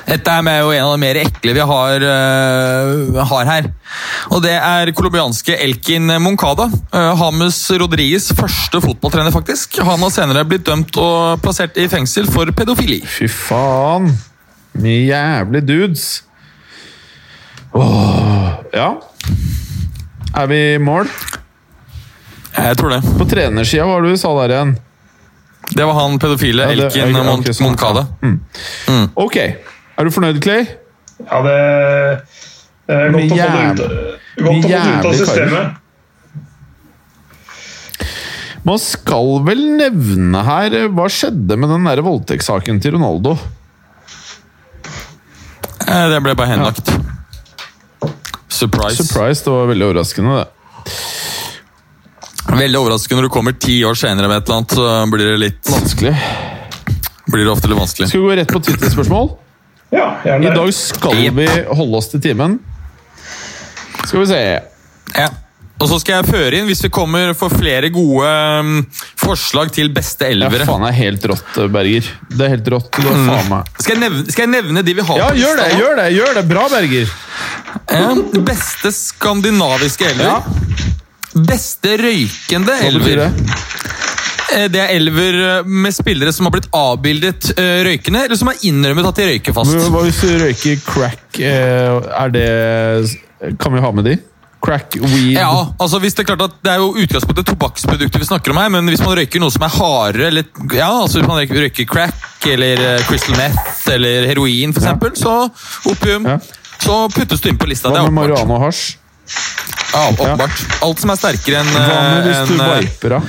[0.05, 3.69] Dette er jo en av de mer ekle vi har, uh, har her.
[4.31, 6.67] Og det er colombianske Elkin Moncada.
[6.93, 9.79] Uh, Hames Rodriguez første fotballtrener, faktisk.
[9.85, 13.01] Han har senere blitt dømt og plassert i fengsel for pedofili.
[13.05, 14.11] Fy faen.
[14.81, 16.07] Mye jævlig dudes.
[17.75, 18.89] Åh, ja.
[20.35, 21.07] Er vi i mål?
[22.55, 23.01] Jeg tror det.
[23.19, 24.75] På trenersida, hva var det du sa der igjen?
[25.75, 27.11] Det var han pedofile Ja, det- Elkin
[27.59, 28.53] Moncada Mon ok,
[28.85, 29.09] sånn.
[29.15, 29.37] Ok.
[29.95, 30.65] Er du fornøyd, Clay?
[31.25, 31.55] Ja, det
[32.91, 33.79] er Godt å få det ut,
[34.43, 35.81] godt å få det ut av systemet.
[38.65, 43.35] Man skal vel nevne her Hva skjedde med den voldtektssaken til Ronaldo?
[45.85, 46.89] Eh, Det ble bare henlagt.
[48.49, 49.03] Surprise.
[49.03, 50.47] Surprise, det var veldig overraskende, det.
[52.55, 55.39] Veldig overraskende når du kommer ti år senere med et eller annet, så blir det
[55.41, 56.13] litt Vanskelig.
[57.27, 58.07] blir det ofte litt vanskelig.
[58.09, 59.27] Skal vi gå rett på Twitter-spørsmål?
[59.93, 60.45] Ja, gjerne.
[60.49, 62.59] I dag skal vi holde oss til timen.
[64.05, 64.43] Skal vi se
[65.15, 65.29] Ja.
[65.75, 68.29] Og så skal jeg føre inn, hvis vi kommer for flere gode
[68.63, 68.77] um,
[69.19, 70.63] forslag til beste elvere.
[70.63, 72.07] Ja, faen, det er helt rått, Berger.
[72.31, 72.87] Det er helt rått.
[72.95, 75.59] Du er faen meg Skal, jeg nevne, skal jeg nevne de vi har Ja, gjør
[75.59, 75.67] det!
[75.75, 76.07] Gjør det!
[76.15, 77.11] gjør det Bra, Berger.
[77.91, 80.31] Eh, beste skandinaviske elver.
[80.31, 81.43] Ja.
[81.51, 83.75] Beste røykende Hva betyr elver.
[84.55, 84.81] Det?
[84.81, 88.61] Eh, er elver eh, med spillere som har blitt avbildet eh, røykende, eller som har
[88.67, 89.75] innrømmet at de røyker fast.
[89.91, 91.41] Hva hvis du røyker crack?
[91.41, 92.47] Er det
[93.61, 94.15] Kan vi ha med de?
[94.65, 98.25] Crack, weed Ja, altså hvis Det er klart at det er jo utgangspunktet tobakksprodukter vi
[98.25, 101.29] snakker om her, men hvis man røyker noe som er hardere, eller ja, altså hvis
[101.29, 105.35] man røyker, crack eller crystal meth eller heroin for eksempel, så
[105.91, 106.39] opium, Ja.
[106.81, 107.91] så puttes du inn på lista.
[107.93, 108.95] Hva med marihuana og hasj?
[109.95, 110.65] Ja, åpenbart.
[110.83, 113.21] Alt som er sterkere enn Hva med hvis du eh, viper, da?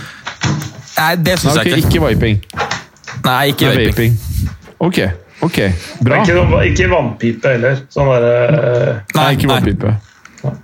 [0.97, 1.92] Nei, det syns okay, jeg ikke.
[1.92, 2.42] ikke viping.
[3.26, 4.16] Nei, ikke Nei, vaping.
[4.16, 4.53] vaping.
[4.86, 5.01] Ok,
[5.47, 5.59] ok.
[6.05, 6.20] Bra.
[6.22, 7.82] Ikke, ikke vannpipe heller.
[7.92, 9.97] Sånn derre Nei, ikke vannpipe.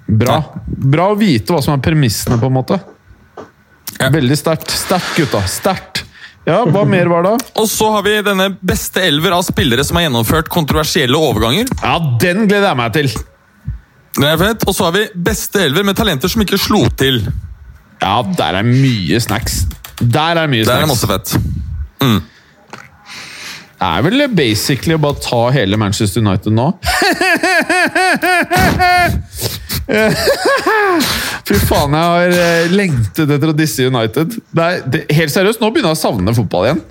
[0.06, 0.38] Bra.
[0.66, 2.78] Bra å vite hva som er premissene, på en måte.
[3.98, 4.08] Ja.
[4.12, 4.72] Veldig sterkt.
[4.72, 5.42] Sterkt, gutta.
[5.48, 6.04] Sterkt.
[6.48, 7.34] Ja, hva mer var det?
[7.60, 11.70] Og så har vi denne beste elver av spillere som har gjennomført kontroversielle overganger.
[11.82, 13.12] Ja, den gleder jeg meg til!
[14.18, 14.66] Den er fett.
[14.68, 17.22] Og så har vi beste elver med talenter som ikke slo til.
[18.02, 19.62] Ja, der er mye snacks.
[20.00, 21.34] Der er mye Der er masse fett.
[23.82, 26.68] Det er vel basically å bare ta hele Manchester United nå.
[31.42, 34.36] Fy faen, jeg har eh, lengtet etter å disse United.
[34.54, 36.82] Det er, det, helt seriøst, nå begynner jeg å savne fotball igjen.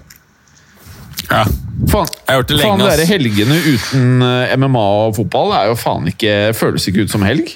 [1.30, 1.46] Ja.
[1.90, 5.56] Faen, Jeg har hørt det lenge, faen det der helgene uten eh, MMA og fotball
[5.58, 7.56] er jo faen ikke, føles ikke ut som helg.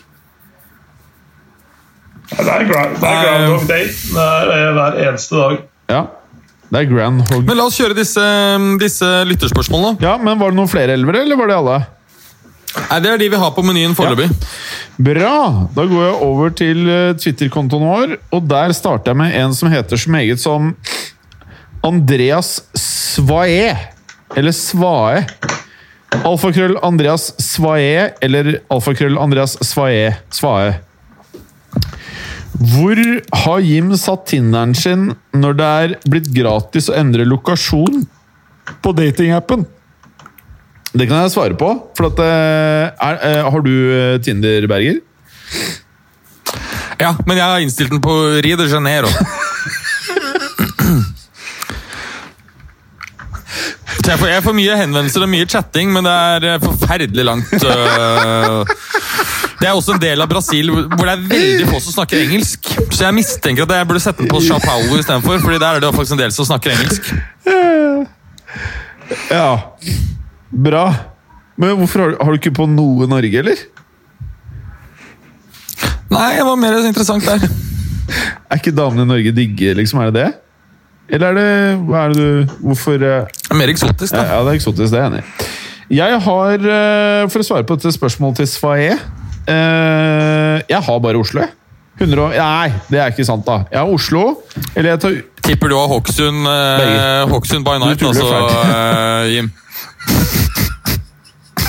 [2.35, 3.87] Det er, gra det er Groundhog Day.
[3.87, 5.57] Det er eh, hver eneste dag.
[5.91, 6.01] Ja,
[6.71, 7.43] det er grand hog.
[7.47, 8.23] Men la oss kjøre disse,
[8.81, 9.99] disse lytterspørsmålene.
[10.03, 11.77] Ja, men Var det noen flere elvere, eller var det alle?
[12.75, 14.27] Nei, Det er de vi har på menyen foreløpig.
[15.05, 15.35] Bra!
[15.75, 19.71] Da går jeg over til eh, Twitter-kontoen vår, og der starter jeg med en som
[19.71, 20.73] heter så meget som
[21.85, 23.71] Andreas Svae.
[24.35, 25.23] Eller Svae.
[26.25, 30.11] Alfakrøll Andreas Svae, eller alfakrøll Andreas Svae.
[30.33, 30.75] Svae.
[32.55, 32.99] Hvor
[33.43, 38.05] har Jim satt Tinderen sin når det er blitt gratis å endre lokasjon
[38.81, 39.65] på datingappen?
[40.95, 41.73] Det kan jeg svare på.
[41.97, 45.01] For at, er, er, eh, har du eh, Tinder, Berger?
[47.01, 48.13] Ja, Men jeg har innstilt den på
[48.45, 49.11] Rio de Janeiro.
[54.05, 57.53] Jeg får, jeg får mye henvendelser og mye chatting, men det er eh, forferdelig langt.
[57.57, 58.61] øh.
[59.59, 62.69] Det er også en del av Brasil hvor det er veldig få som snakker engelsk.
[62.91, 65.83] Så jeg mistenker at jeg burde sette den på Sao Paulo istedenfor, Fordi der er
[65.83, 67.13] det faktisk en del som snakker engelsk.
[69.31, 69.49] Ja.
[70.51, 70.85] Bra.
[71.57, 73.63] Men hvorfor har du, har du ikke på noe Norge, eller?
[76.11, 77.47] Nei, det var mer interessant der.
[78.51, 80.01] Er ikke damene i Norge digge, liksom?
[80.03, 80.31] Er det det?
[81.15, 81.49] Eller er det
[81.85, 84.23] Hva er det du Hvorfor eh, Mer eksotisk, da.
[84.25, 85.49] ja, det er eksotisk, det er jeg enig i.
[85.99, 88.95] Jeg har, eh, for å svare på dette spørsmålet til Svaé
[89.47, 91.49] eh, Jeg har bare Oslo, jeg.
[91.95, 93.59] 100 og, nei, det er ikke sant, da.
[93.71, 94.35] Jeg har Oslo.
[94.75, 95.11] Eller jeg tar
[95.45, 99.51] Tipper du har Hokksund uh, Hokksund by night, altså, øh, Jim.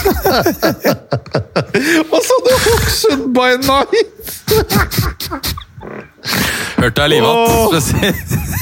[2.09, 2.53] Hva sa du?
[2.67, 4.09] Hokksund by night?
[6.77, 7.73] Hørte jeg livet att.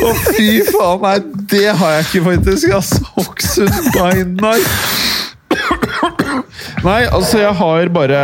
[0.04, 1.00] Å, fy faen.
[1.04, 1.18] Nei,
[1.50, 2.64] det har jeg ikke, faktisk.
[2.76, 2.90] ass.
[3.14, 4.68] Hokksund by night.
[6.84, 8.20] Nei, altså, jeg har bare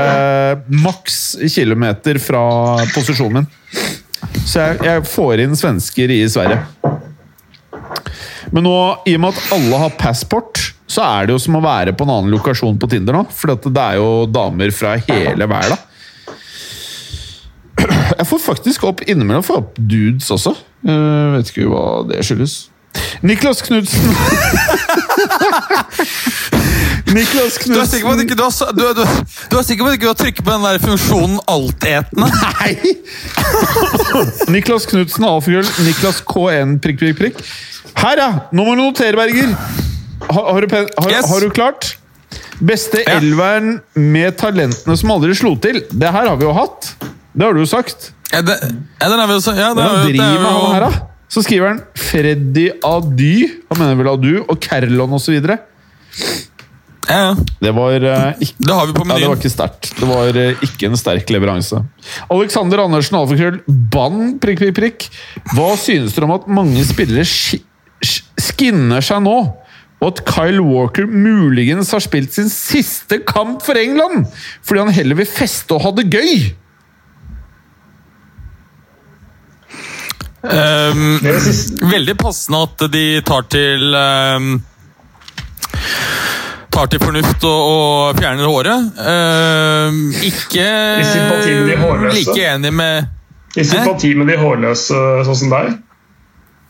[0.82, 1.20] maks
[1.54, 2.42] kilometer fra
[2.94, 3.48] posisjonen min.
[4.44, 6.60] Så jeg, jeg får inn svensker i Sverige.
[8.50, 8.74] Men nå,
[9.06, 10.60] i og med at alle har passport,
[10.90, 13.24] så er det jo som å være på en annen lokasjon på Tinder nå.
[13.34, 15.86] For det er jo damer fra hele verden.
[17.80, 20.56] Jeg får faktisk opp innimellom får opp dudes også.
[20.84, 22.58] Jeg vet ikke hva det skyldes.
[23.22, 24.10] Niklas Knudsen
[27.10, 29.04] Niklas Du er sikker på at Knudsen ikke du har, du, du,
[29.50, 32.28] du er sikker på at ikke du har trykket på den der funksjonen altetende?
[32.30, 32.72] Nei!
[34.54, 37.40] Niklas Knudsen, alfakrøll, Niklas KN, prikk, prikk, prikk.
[38.00, 38.28] Her, ja!
[38.54, 39.50] Nå må du notere, Berger.
[40.30, 41.28] Har, har, du, pen- har, Yes.
[41.32, 41.90] har du klart?
[42.60, 43.16] Beste Ja.
[43.18, 45.80] elveren med talentene som aldri slo til.
[45.90, 46.92] Det her har vi jo hatt.
[47.32, 48.10] Det har du jo sagt.
[48.30, 51.06] Ja, det, ja, den er vel så, ja, det det er driver han her, da?
[51.30, 53.34] Så skriver han Freddy Ady,
[53.70, 55.36] han mener vel Adu, og Kerlon osv.
[57.10, 57.34] Ja.
[57.58, 59.88] Det var uh, ikke Det har vi på ja, det var ikke sterkt.
[59.98, 61.80] Det var uh, ikke en sterk leveranse.
[62.30, 65.08] Alexander Andersen, alfakrøll, bann, prikk, prikk, prikk.
[65.56, 67.64] Hva synes dere om at mange spillere sk-
[68.38, 69.36] skinner seg nå?
[70.00, 74.30] Og at Kyle Walker muligens har spilt sin siste kamp for England
[74.64, 76.46] fordi han heller vil feste og ha det gøy?
[80.40, 81.18] Um,
[81.90, 84.54] veldig passende at de tar til um,
[86.70, 88.90] Tar til fornuft og, og fjerner håret.
[88.96, 89.90] Uh,
[90.22, 90.66] ikke
[92.14, 93.08] like enig med
[93.58, 95.78] I sympati med de hårløse sånn som deg.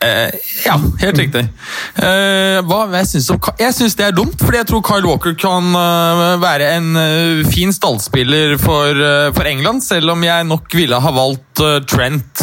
[0.01, 0.33] Eh,
[0.65, 1.43] ja, helt riktig.
[2.01, 5.35] Eh, hva jeg syns om Jeg syns det er dumt, fordi jeg tror Kyle Walker
[5.37, 10.73] kan eh, være en eh, fin stallspiller for, eh, for England, selv om jeg nok
[10.73, 12.41] ville ha valgt Trent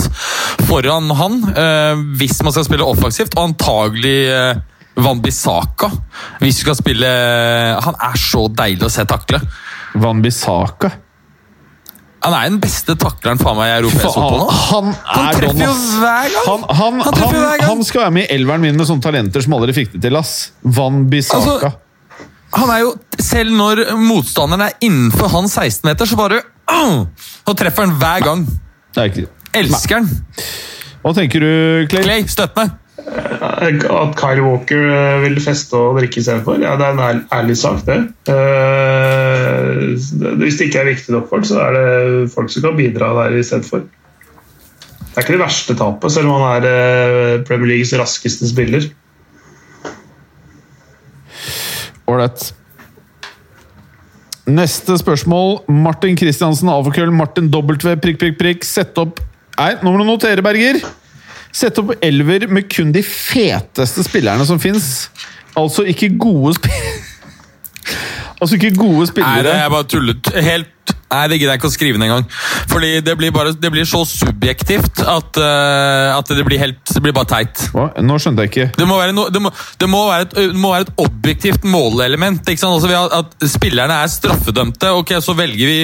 [0.69, 4.21] foran han, eh, hvis man skal spille offensivt, og antagelig
[4.99, 5.91] Van Bissaka,
[6.43, 7.09] hvis du skal spille
[7.85, 9.41] Han er så deilig å se takle.
[9.99, 10.91] Van Bissaka.
[12.25, 14.47] Han er den beste takleren faen meg i europeisk fotball nå.
[14.51, 16.47] han Han er treffer jo hver gang!
[16.49, 17.69] Han, han, Han treffer hver gang.
[17.71, 20.19] han skal være med i elveren min med sånne talenter som aldri fikk det til.
[20.19, 20.33] ass.
[20.63, 21.71] Van Bissaka.
[21.71, 21.73] Altså,
[22.59, 22.91] Han er jo,
[23.23, 26.43] Selv når motstanderen er innenfor hans 16-meter, så bare
[26.73, 27.07] uh,
[27.47, 28.45] Så treffer han hver gang.
[28.99, 29.23] er.
[29.63, 30.11] Elsker han.
[31.05, 31.51] Hva tenker du,
[31.93, 32.03] Clay?
[32.03, 32.75] Clay, støtt meg.
[33.09, 37.81] At Kyle Walker eh, vil feste og drikke istedenfor, ja, det er en ærlig, sak,
[37.87, 37.99] det.
[38.33, 39.95] Eh,
[40.41, 43.39] Hvis det ikke er viktig nok folk, så er det folk som kan bidra der
[43.41, 43.87] istedenfor.
[43.89, 48.91] Det er ikke det verste tapet, selv om han er eh, Premier Leagues raskeste spiller.
[52.09, 52.53] Ålreit.
[54.49, 55.59] Neste spørsmål.
[55.69, 57.13] Martin Kristiansen, alfakrøll.
[57.13, 58.65] Martin W, prikk, prikk, prikk.
[58.65, 59.21] Sett opp
[59.59, 60.79] Nei, nå må du notere, Berger.
[61.53, 65.09] Sett opp elver med kun de feteste spillerne som fins.
[65.59, 66.69] Altså ikke gode sp...
[68.41, 70.35] altså ikke gode Nei, det er bare tullet.
[70.45, 70.75] Helt
[71.09, 72.25] Nei, det gidder jeg ikke å skrive ned engang.
[72.69, 77.01] Fordi det blir, bare, det blir så subjektivt at, uh, at det blir helt Det
[77.05, 77.63] blir bare teit.
[77.73, 77.87] Hva?
[78.05, 78.67] Nå skjønte jeg ikke.
[78.77, 82.43] Det må være, no, det må, det må være, et, må være et objektivt målelement.
[82.45, 82.77] ikke sant?
[82.77, 85.79] Altså, vi har- at Spillerne er straffedømte, ok, så velger vi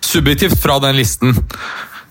[0.00, 1.36] subjektivt fra den listen.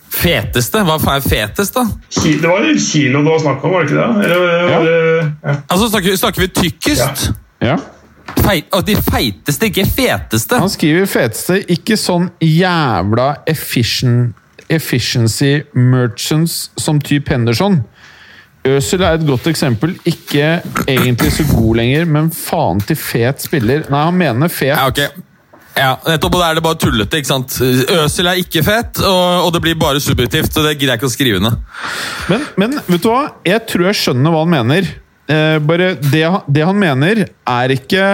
[0.09, 0.81] Feteste?
[0.87, 1.85] Hva faen er fetest, da?
[2.09, 4.25] Det var kilo det var snakk om, var det ikke det?
[4.25, 4.97] Eller, var det
[5.43, 5.55] ja.
[5.69, 7.29] Altså, Snakker, snakker vi tykkest?
[7.61, 7.77] Ja.
[8.39, 10.59] Feit, og de feiteste, ikke feteste?
[10.61, 14.35] Han skriver feteste, ikke sånn jævla efficient,
[14.69, 17.79] efficiency merchants som type Henderson.
[18.67, 19.95] Øzil er et godt eksempel.
[20.05, 23.85] Ikke egentlig så god lenger, men faen til fet spiller.
[23.89, 24.75] Nei, han mener fet.
[24.75, 24.99] Ja, ok.
[25.79, 27.21] Ja, nettopp, og Da er det bare tullete.
[27.21, 27.55] ikke sant?
[28.03, 30.51] Øsel er ikke fett, og, og det blir bare subjektivt.
[30.53, 31.55] så Det gidder jeg ikke å skrive ned.
[32.29, 33.21] Men, men vet du hva?
[33.47, 34.89] Jeg tror jeg skjønner hva han mener.
[35.31, 38.05] eh, bare det, det han mener, er ikke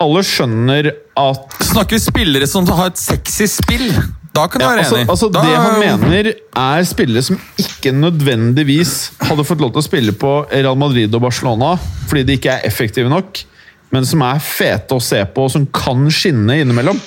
[0.00, 3.90] Alle skjønner at Snakker vi spillere som har et sexy spill?
[4.32, 5.10] Da kan jeg ja, være altså, enig.
[5.12, 6.28] altså da, Det han mener,
[6.62, 8.92] er spillere som ikke nødvendigvis
[9.26, 11.72] hadde fått lov til å spille på Real Madrid og Barcelona
[12.08, 13.42] fordi de ikke er effektive nok,
[13.90, 16.98] men som er fete å se på, og som kan skinne innimellom.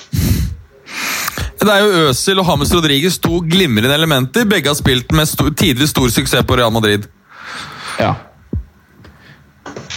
[1.64, 4.44] Det er jo Øzil og James Rodriguez to glimrende elementer.
[4.48, 7.06] Begge har spilt med stor, tidvis stor suksess på Real Madrid.
[7.96, 8.10] Ja.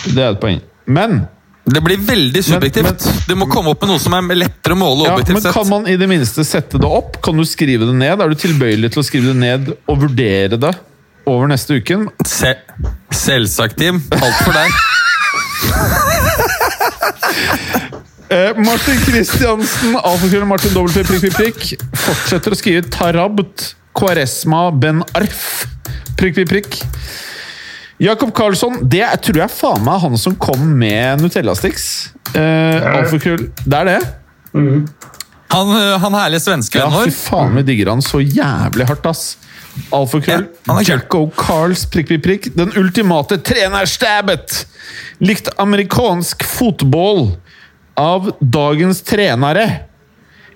[0.07, 0.61] Det er et poeng.
[0.88, 1.25] Men
[1.67, 3.03] Det blir veldig subjektivt.
[3.27, 5.41] det må komme opp med noe som er lettere å måle Ja, men.
[5.51, 7.19] Kan man i det minste sette det opp?
[7.21, 8.21] Kan du skrive det ned?
[8.23, 10.71] Er du tilbøyelig til å skrive det ned og vurdere det
[11.27, 12.07] over neste uken?
[12.23, 12.53] Se,
[13.11, 13.99] selvsagt, Team.
[14.15, 14.71] Alt for deg.
[18.28, 20.89] Eh, Martin Kristiansen, alfakrøll Martin W.
[20.91, 25.45] Prikk, prikk, prikk, fortsetter å skrive Tarabt Kvaresma, Ben Arf.
[26.20, 26.76] Prikk, prikk, prikk.
[28.03, 31.86] Jakob Karlsson, det er, tror jeg faen meg er han som kom med Nutella-sticks.
[32.36, 33.97] Eh, alfakrøll Det er det?
[34.51, 39.38] Han, øh, han herlige svensken Ja, fy faen, vi digger han så jævlig hardt, ass.
[39.95, 40.47] Alfakrøll.
[40.67, 40.78] Ja.
[40.86, 42.49] Jacko Carls, prikk, prikk, prikk.
[42.57, 44.63] Den ultimate trenerstabet!
[45.23, 47.38] Likt amerikansk fotball
[47.97, 49.67] av dagens trenere.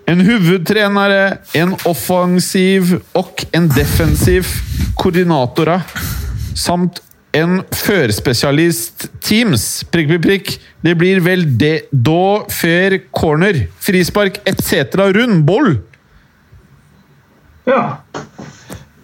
[0.09, 4.49] En hovedtrenere, en offensiv og en defensiv
[4.99, 5.77] koordinator
[6.57, 6.99] samt
[7.37, 9.65] en førspesialist teams.
[9.91, 10.51] Prikk, prikk, prikk.
[10.83, 14.97] Det blir vel det da før corner, frispark etc.
[15.15, 15.77] rundboll.
[17.69, 18.01] Ja.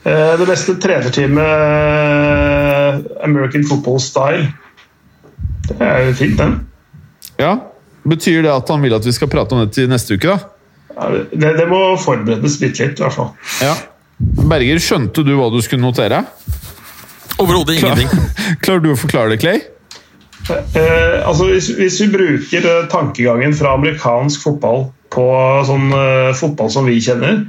[0.07, 4.47] Eh, Det beste trenerteamet eh, American Football Style.
[5.67, 6.59] Det er jo fint, den.
[7.41, 7.57] Ja.
[8.07, 10.37] Betyr det at han vil at vi skal prate om det til neste uke, da?
[10.95, 13.33] Ja, det, det må forberedes bitte litt, i hvert fall.
[13.61, 13.75] Ja.
[14.17, 16.23] Berger, skjønte du hva du skulle notere?
[17.37, 18.07] Overhodet ingenting.
[18.63, 19.59] Klarer du å forklare det, Clay?
[20.47, 25.25] Eh, altså hvis, hvis vi bruker eh, tankegangen fra amerikansk fotball på
[25.67, 27.43] sånn eh, fotball som vi kjenner,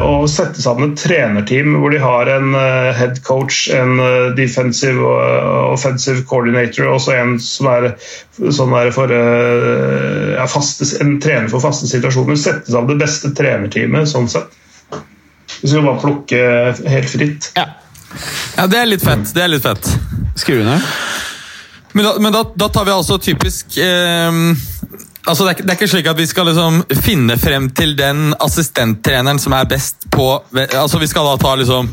[0.00, 5.02] og sette sammen et trenerteam hvor de har en eh, head coach, en eh, defensive
[5.04, 7.90] og offensive coordinator og så en som er,
[8.38, 12.38] sånn er for, eh, ja, faste, en trener for faste situasjoner.
[12.40, 14.56] Sette sammen det beste trenerteamet sånn sett.
[15.58, 17.52] Hvis vi bare plukker helt fritt.
[17.58, 17.68] Ja.
[18.56, 19.34] Ja, Det er litt fett.
[19.34, 19.88] det er litt fett.
[20.38, 20.78] Skru under.
[20.78, 20.92] ned?
[21.92, 24.52] Men da, men da, da tar vi altså typisk ehm,
[25.26, 28.34] altså det, er, det er ikke slik at vi skal liksom finne frem til den
[28.40, 31.90] assistenttreneren som er best på altså Vi skal da ta liksom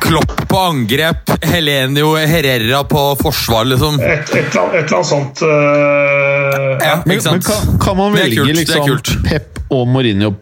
[0.00, 3.98] Klopp på angrep, Helenio Herrera på forsvar, liksom.
[4.00, 7.34] et, et, eller annet- et eller annet sånt Uh, Ja, ikke sant?
[7.34, 9.22] men kan, kan man velge kult, liksom.
[9.26, 10.32] Pep og Mourinho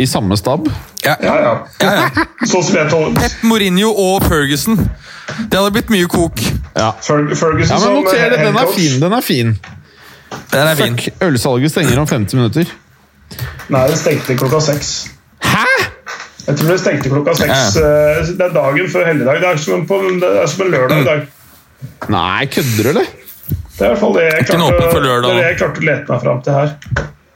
[0.00, 0.70] i samme stab?
[1.04, 1.52] Ja, Ja, ja.
[1.82, 2.24] ja, ja.
[2.48, 4.78] Sånn som jeg tåler Pep Mourinho og Ferguson.
[4.80, 6.40] Det hadde blitt mye kok.
[6.76, 6.88] Ja.
[7.04, 8.40] Ferguson ja, men noter det.
[8.46, 8.96] Den er fin.
[9.04, 9.52] Den er fin.
[10.52, 10.98] Den er fin.
[10.98, 12.72] Fuck, ølsalget stenger om 50 minutter.
[13.72, 14.92] Nei, det stengte klokka seks.
[15.44, 15.66] Hæ?!
[16.46, 17.76] Jeg tror det stengte klokka seks.
[17.78, 17.84] Ja.
[18.26, 19.40] Det er dagen før helligdag.
[19.40, 21.22] Det er som, på, det er som en lørdag i dag.
[22.12, 23.12] Nei, kødder du, eller?
[23.72, 26.58] Det er i hvert fall det jeg klarte, det jeg å lete meg fram til
[26.58, 26.74] her.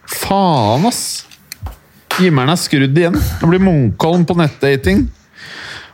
[0.07, 1.05] Faen, ass.
[2.17, 3.17] Himmelen er skrudd igjen.
[3.41, 5.07] Det blir Munkholm på nettdating.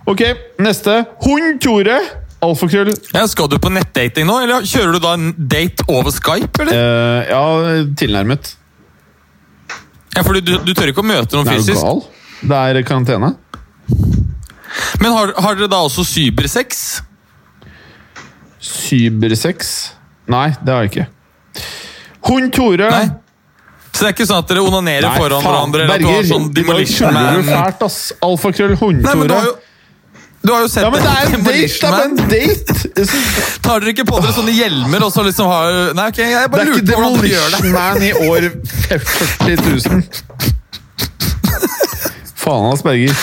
[0.09, 0.25] Ok,
[0.63, 1.03] neste.
[1.25, 2.01] Hund Tore.
[2.43, 2.91] Alfakrøll.
[3.15, 6.63] Ja, skal du på nettdating nå, eller kjører du da en date over Skype?
[6.65, 6.75] eller?
[6.75, 8.57] Eh, ja, tilnærmet.
[10.17, 11.87] Ja, for du, du, du tør ikke å møte noen Det er jo fysisk.
[11.87, 12.03] gal.
[12.43, 13.31] Det er karantene.
[15.01, 16.83] Men har, har dere da også cybersex?
[18.63, 19.73] Cybersex?
[20.31, 21.07] Nei, det har jeg ikke.
[22.29, 22.91] Hund Tore.
[22.93, 23.07] Nei.
[23.93, 25.83] Så det er ikke sånn at dere onanerer Nei, foran faen, hverandre?
[25.85, 27.43] eller at du Berger, har sånn i dag demolition du man?
[27.51, 27.99] fælt, ass.
[28.25, 29.53] Alfakrøll Hund Nei, men du har jo,
[30.43, 31.67] du har jo sett Ja, men det er en date!
[31.79, 32.75] Det er en date!
[33.65, 35.67] Tar dere ikke på dere sånne hjelmer og så liksom har
[35.99, 37.61] Nei, ok, jeg bare lurer på hvordan dere gjør det.
[37.63, 38.43] Demolition Man i år
[38.89, 40.03] 40 000.
[42.43, 43.15] Faen, ass, Berger.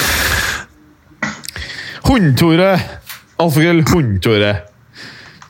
[2.08, 2.72] Hundtore.
[3.40, 4.54] Alfakrøll Hundtore.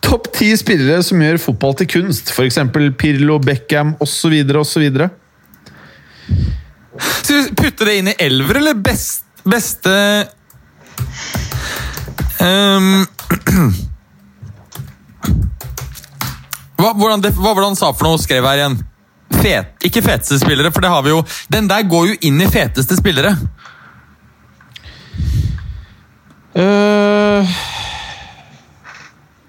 [0.06, 2.32] Topp ti spillere som gjør fotball til kunst.
[2.34, 2.58] F.eks.
[2.98, 4.34] Pirlo, Beckham osv.
[4.58, 4.88] osv.
[6.98, 9.94] Skal vi putte det inn i elver, eller best, beste
[12.40, 13.06] Ehm,
[16.80, 18.78] hva, hvordan, hva var det han sa for noe, skrev her igjen?
[19.40, 21.20] Fet, ikke feteste spillere, for det har vi jo
[21.54, 23.32] Den der går jo inn i feteste spillere.
[26.58, 27.46] Uh,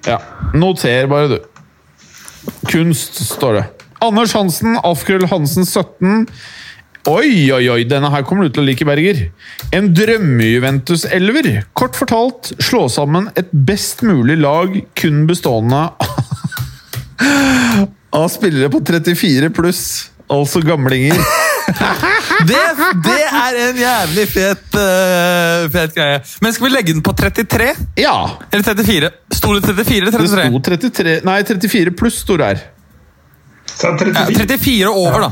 [0.07, 0.19] ja.
[0.55, 1.39] Noter bare, du.
[2.69, 3.65] Kunst, står det.
[4.01, 6.27] Anders Hansen, Alfgrill Hansen 17.
[7.09, 9.23] Oi, oi, oi, denne her kommer du til å like, Berger.
[9.73, 11.49] En drømme-Juventus-elver.
[11.79, 15.87] Kort fortalt, slå sammen et best mulig lag kun bestående
[18.13, 19.85] av spillere på 34 pluss,
[20.29, 21.17] altså gamlinger.
[22.41, 22.57] Det,
[23.05, 26.23] det er en jævlig fet, uh, fet greie.
[26.41, 27.67] Men skal vi legge den på 33?
[28.01, 28.15] Ja!
[28.49, 29.11] Eller 34?
[29.37, 30.47] Sto det 34 eller Det 33?
[30.49, 32.63] sto 33 Nei, 34 pluss sto det her.
[33.69, 34.57] Så er det Ja, 34.
[34.57, 35.31] 34 over, da.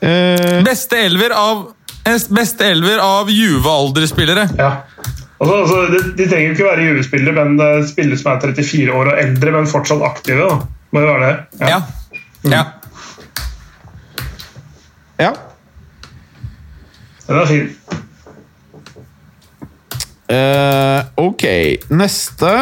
[0.00, 1.72] Eh, Beste elver av
[2.04, 4.48] eh, Beste elver av Juve-alderspillere.
[4.58, 4.70] Ja.
[5.36, 8.92] Altså, altså, de, de trenger jo ikke være juvespillere, men uh, spillere som er 34
[8.92, 10.48] år og eldre, men fortsatt aktive.
[10.48, 10.56] da.
[10.96, 11.60] Må jo være det.
[11.60, 11.80] Ja.
[12.52, 12.62] ja.
[15.20, 15.32] ja.
[17.26, 17.68] Den er fin.
[20.26, 21.44] Uh, ok.
[21.90, 22.52] Neste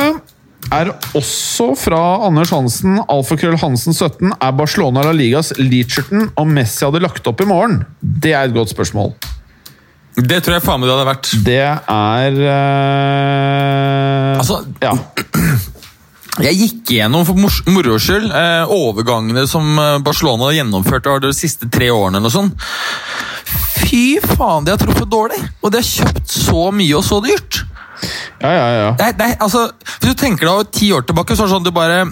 [0.73, 2.99] er også fra Anders Hansen.
[3.11, 4.33] Alfakrøll Hansen 17.
[4.41, 7.83] Er Barcelona La Ligas Leacherton om Messi hadde lagt opp i morgen?
[8.01, 9.13] Det er et godt spørsmål.
[10.15, 11.31] Det tror jeg faen meg det hadde vært.
[11.45, 14.95] Det er eh, Altså, Ja.
[16.43, 17.39] Jeg gikk gjennom for
[17.71, 22.19] moro skyld eh, overgangene som eh, Barcelona har gjennomført de siste tre årene.
[22.19, 22.49] eller sånn.
[23.85, 25.39] Fy faen, de har truffet dårlig!
[25.63, 27.61] Og de har kjøpt så mye og så dyrt.
[28.41, 28.91] Ja, ja, ja.
[29.01, 29.67] Nei, nei, altså,
[30.01, 32.05] hvis du tenker deg ti år tilbake, så er det sånn at du bare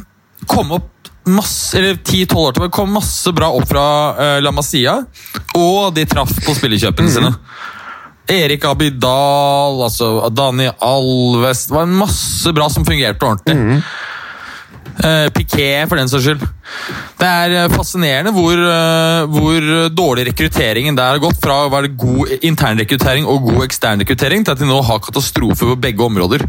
[0.50, 0.88] kom opp
[1.28, 3.84] masse, eller 10-12 år tilbake, kom masse bra opp fra
[4.16, 4.96] uh, La Masia,
[5.58, 7.30] og de traff på spillekjøpene sine.
[8.32, 13.82] Erik Abidal, altså Dani Alves Det var en masse bra som fungerte ordentlig.
[15.02, 16.44] Eh, Piquet, for den saks skyld.
[17.20, 21.92] Det er eh, fascinerende hvor, eh, hvor dårlig rekrutteringen der har gått fra å være
[21.98, 26.44] god internrekruttering og god eksternrekruttering til at de nå har katastrofe på begge områder.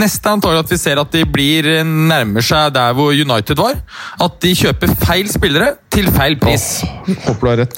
[0.00, 3.60] Neste er antagelig at vi ser at de blir eh, nærmer seg der hvor United
[3.60, 3.80] var.
[4.22, 6.66] At de kjøper feil spillere til feil pris.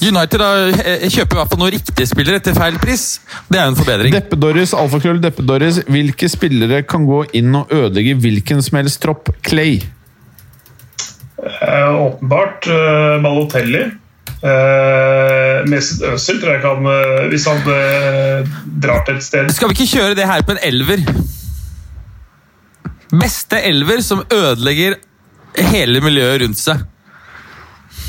[0.03, 3.07] United kjøper i hvert fall noen riktige spillere til feil pris.
[3.51, 4.15] Det er jo en forbedring.
[4.15, 5.83] Deppe-Doris, alfakrøll Deppe-Doris.
[5.91, 9.33] Hvilke spillere kan gå inn og ødelegge hvilken som helst tropp?
[9.47, 9.81] Clay.
[11.39, 13.85] Eh, åpenbart uh, Balotelli.
[14.43, 18.51] Uh, Mesut Özil tror jeg kan eh, Hvis han eh,
[18.85, 21.03] drar til et sted Skal vi ikke kjøre det her på en elver?
[23.19, 24.95] Beste elver som ødelegger
[25.73, 26.85] hele miljøet rundt seg.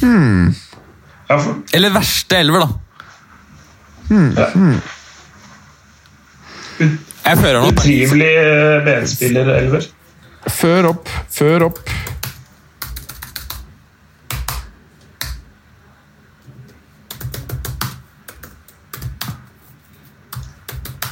[0.04, 2.70] ja, for, Eller verste elver, da.
[4.38, 4.50] ja.
[7.30, 7.72] Jeg fører nå.
[7.74, 9.90] Utrivelig eh, medspiller, Elver.
[10.60, 11.82] Før opp, før opp.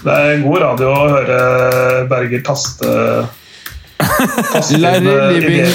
[0.07, 1.37] Det er god radio å høre
[2.07, 2.91] Berger taste
[4.79, 5.65] Larry Living.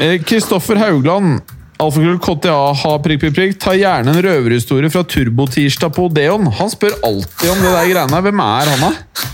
[0.00, 1.42] Eh, Kristoffer Haugland.
[1.82, 3.56] Alfakrøll KTA ha prikk, prikk, prikk.
[3.60, 6.48] Ta gjerne en røverhistorie fra Turbotirsdag på Odeon.
[6.60, 8.22] Han spør alltid om det der greiene.
[8.28, 9.26] Hvem er han, da?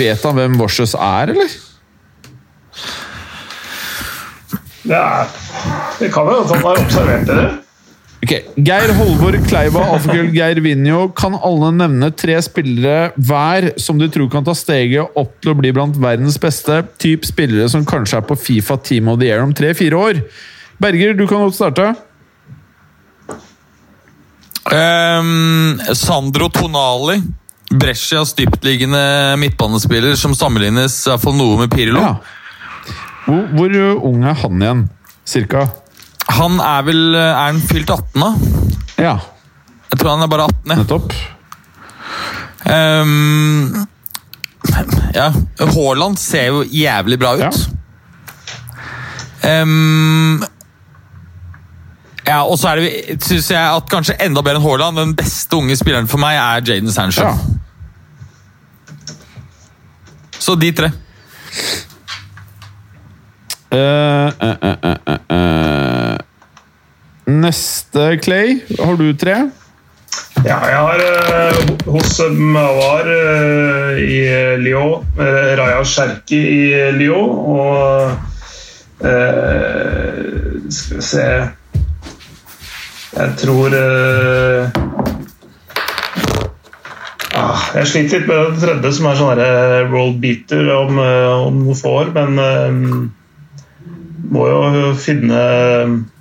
[0.00, 1.56] Vet han hvem Vorsøs er, eller?
[4.86, 5.34] Det, er,
[5.98, 7.50] det kan jo hende han har observert dere.
[8.20, 11.06] Ok, Geir Holvor Kleiva, alfakrøll Geir Vinjo.
[11.16, 15.56] Kan alle nevne tre spillere hver som du tror kan ta steget opp til å
[15.56, 16.82] bli blant verdens beste?
[17.00, 20.22] Typ spillere som kanskje er på Fifa Team of the Year om tre-fire år.
[20.80, 21.94] Berger, du kan godt starte.
[24.68, 27.22] Um, Sandro Tonali.
[27.72, 32.04] Brescias dyptliggende midtbanespiller som sammenlignes i hvert fall noe med Pirlo.
[32.04, 32.16] Ja.
[33.24, 33.76] Hvor, hvor
[34.10, 34.88] ung er han igjen?
[35.24, 35.70] Cirka?
[36.30, 38.30] Han er vel Er han fylt 18, da?
[39.00, 39.18] Ja,
[39.90, 40.70] Jeg tror han er bare 18.
[40.70, 40.76] Ja.
[40.78, 41.12] nettopp.
[42.70, 43.86] Um,
[45.14, 45.32] ja.
[45.58, 47.40] Haaland ser jo jævlig bra ut.
[49.42, 49.62] Ja.
[49.62, 50.44] Um,
[52.26, 55.56] ja, og så er det, synes jeg at kanskje enda bedre enn Haaland, den beste
[55.56, 57.24] unge spilleren for meg er Jaden Sancho.
[57.24, 57.34] Ja.
[60.40, 60.92] Så de tre.
[63.70, 65.79] Uh, uh, uh, eh, eh, eh.
[67.30, 68.58] Neste, Clay.
[68.78, 69.36] Har du tre?
[70.42, 74.20] Ja, jeg har eh, hos Mawar eh, i
[74.58, 80.16] Lyon, uh, Raja Cherki i Lyon og eh,
[80.72, 81.26] Skal vi se
[83.14, 84.78] Jeg tror eh,
[87.36, 91.34] ah, Jeg sliter litt med den tredje, som er sånn world roll beater om, eh,
[91.36, 92.70] om noen få år, men eh,
[94.30, 95.44] må jo finne
[95.84, 96.19] Eh,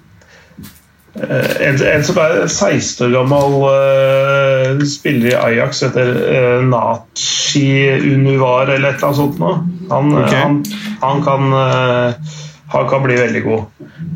[1.16, 7.72] en, en som er 16 år gammel uh, spiller i Ajax, heter uh, Nachi
[8.14, 9.42] Unuvar eller et eller annet sånt.
[9.42, 9.58] noe.
[9.90, 10.44] Han, okay.
[10.44, 10.62] han,
[11.02, 12.38] han kan uh,
[12.70, 13.64] han kan bli veldig god.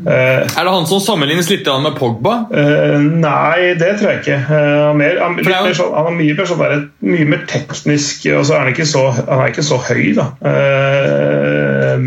[0.06, 0.12] Eh,
[0.58, 2.34] Er det han som sammenlignes litt med Pogba?
[2.54, 4.36] eh, nei, det tror jeg ikke.
[4.38, 6.84] Eh, han, er mer, han, er litt mer sånn, han er mye mer, sånn der,
[7.02, 10.28] mye mer teknisk, og så er han ikke så, han er ikke så høy, da.
[10.52, 12.06] Eh,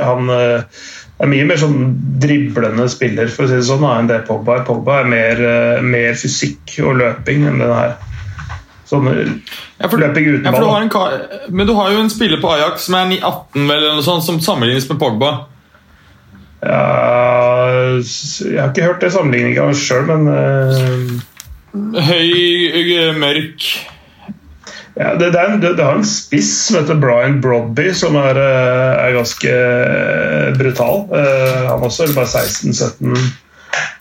[0.00, 0.86] han eh,
[1.24, 4.66] er mye mer sånn driblende spiller, for å si det sånn, enn det Pogba er.
[4.68, 7.96] Pogba er mer, eh, mer fysikk og løping enn den her.
[8.86, 10.82] Sånn Ja, for, løping uten ja, ball.
[10.82, 11.16] en kar,
[11.50, 14.24] men du har jo en spiller på Ajax som er 18 vel, eller noe sånt,
[14.24, 15.32] som sammenlignes med Pogba.
[16.62, 21.20] Ja, jeg har ikke hørt det sammenligninga sjøl, men uh...
[21.76, 23.66] Høy, mørk
[24.96, 28.16] ja, det, det, er en, det, det har en spiss som heter Brian Brodby, som
[28.16, 31.02] er, eh, er ganske eh, brutal.
[31.12, 33.26] Uh, Han også, eller bare 16-17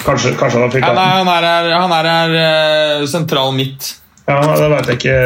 [0.05, 3.89] Kanskje, kanskje han har fylt ja, nei, Han er, her- han er her sentral midt.
[4.29, 5.17] Ja, det veit jeg ikke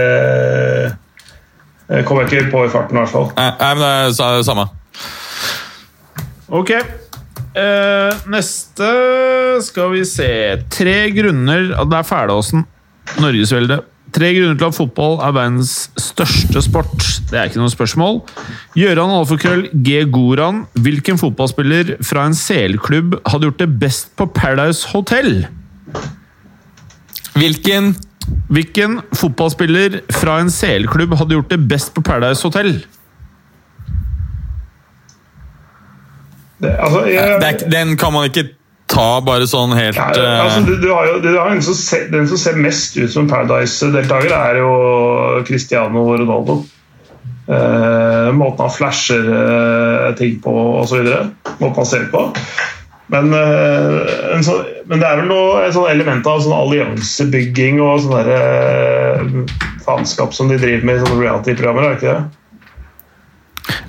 [1.90, 3.30] Jeg kommer ikke på i farten, i hvert fall.
[3.38, 4.66] Nei, nei, men det er det samme.
[6.50, 6.74] Ok.
[7.50, 8.90] Uh, neste
[9.66, 10.28] skal vi se
[10.70, 12.66] Tre grunner Det er Fælåsen.
[13.22, 13.86] Norgesveldet.
[14.16, 17.06] Tre grunner til at fotball er verdens største sport.
[17.30, 18.22] Det er ikke noe spørsmål.
[18.74, 20.02] Gøran Alfakrøll G.
[20.10, 20.64] Goran.
[20.74, 25.48] Hvilken fotballspiller fra en CL-klubb hadde gjort det best på Paradise Hotel?
[27.38, 27.94] Hvilken
[28.50, 32.80] Hvilken fotballspiller fra en CL-klubb hadde gjort det best på Paradise Hotel?
[36.60, 38.50] Det, altså, jeg, det er, Den kan man ikke
[38.90, 40.10] ta bare sånn helt Ja,
[40.44, 43.12] altså, du, du har jo, du har en som ser, Den som ser mest ut
[43.14, 44.74] som Paradise-deltaker, er jo
[45.48, 46.62] Cristiano Ronaldo.
[47.50, 51.08] Eh, måten han flasher eh, ting på osv.
[51.58, 52.28] Måten han ser på.
[53.10, 57.80] Men, eh, en sånn, men det er vel noe et sånt element av sånn alliansebygging
[57.82, 62.14] og sånn derre eh, faenskap som de driver med i sånne reality-programmer, er det ikke
[62.14, 62.28] det?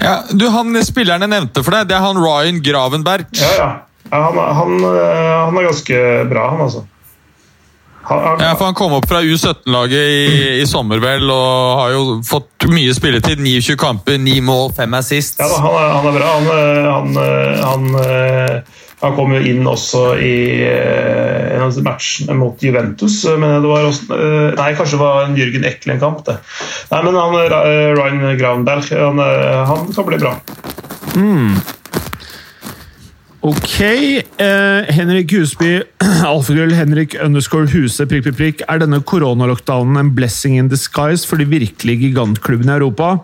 [0.00, 3.28] ja, du, Han spilleren jeg nevnte for deg, det er han Ryan Gravenberg.
[3.36, 3.70] Ja, ja.
[4.08, 6.86] Ja han, han, eh, han er ganske bra, han altså.
[8.02, 11.94] Han, han, Ja, for Han kom opp fra U17-laget i, i sommer vel, og har
[11.94, 13.42] jo fått mye spilletid.
[13.44, 15.42] 29 kamper, 9 mål, 5 assist.
[15.42, 16.30] Ja, han, er, han er bra.
[16.34, 18.62] Han, eh, han, eh, han,
[19.04, 20.34] han kom jo inn også i
[20.64, 23.20] en av matchene mot Juventus.
[23.30, 24.20] Men det var også,
[24.58, 26.24] nei, kanskje det var en Jürgen Eklen-kamp.
[26.26, 26.40] det.
[26.90, 27.36] Nei, men han,
[28.00, 29.22] Ryan Gravenberg han,
[29.70, 30.34] han kan bli bra.
[33.40, 33.80] Ok.
[33.80, 35.80] Eh, Henrik Husby,
[36.28, 38.64] alfakrøll Henrik underscore Huse, prikk, prikk, prikk.
[38.68, 43.14] Er denne koronalockdownen en blessing in disguise for de virkelige gigantklubbene i Europa?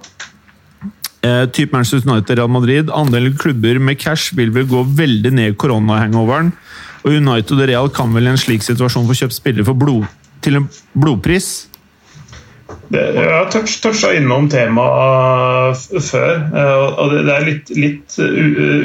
[1.21, 2.89] Eh, typ Manchester United Real Madrid.
[2.97, 6.55] Andelen klubber med cash vil vel gå veldig ned koronahangoveren.
[7.05, 10.09] Og United og Real kan vel i en slik situasjon få kjøpt spillere blod,
[10.41, 11.69] til en blodpris?
[12.91, 16.33] Jeg har touch, toucha innom temaet før.
[16.55, 18.17] eh, og det, er litt, litt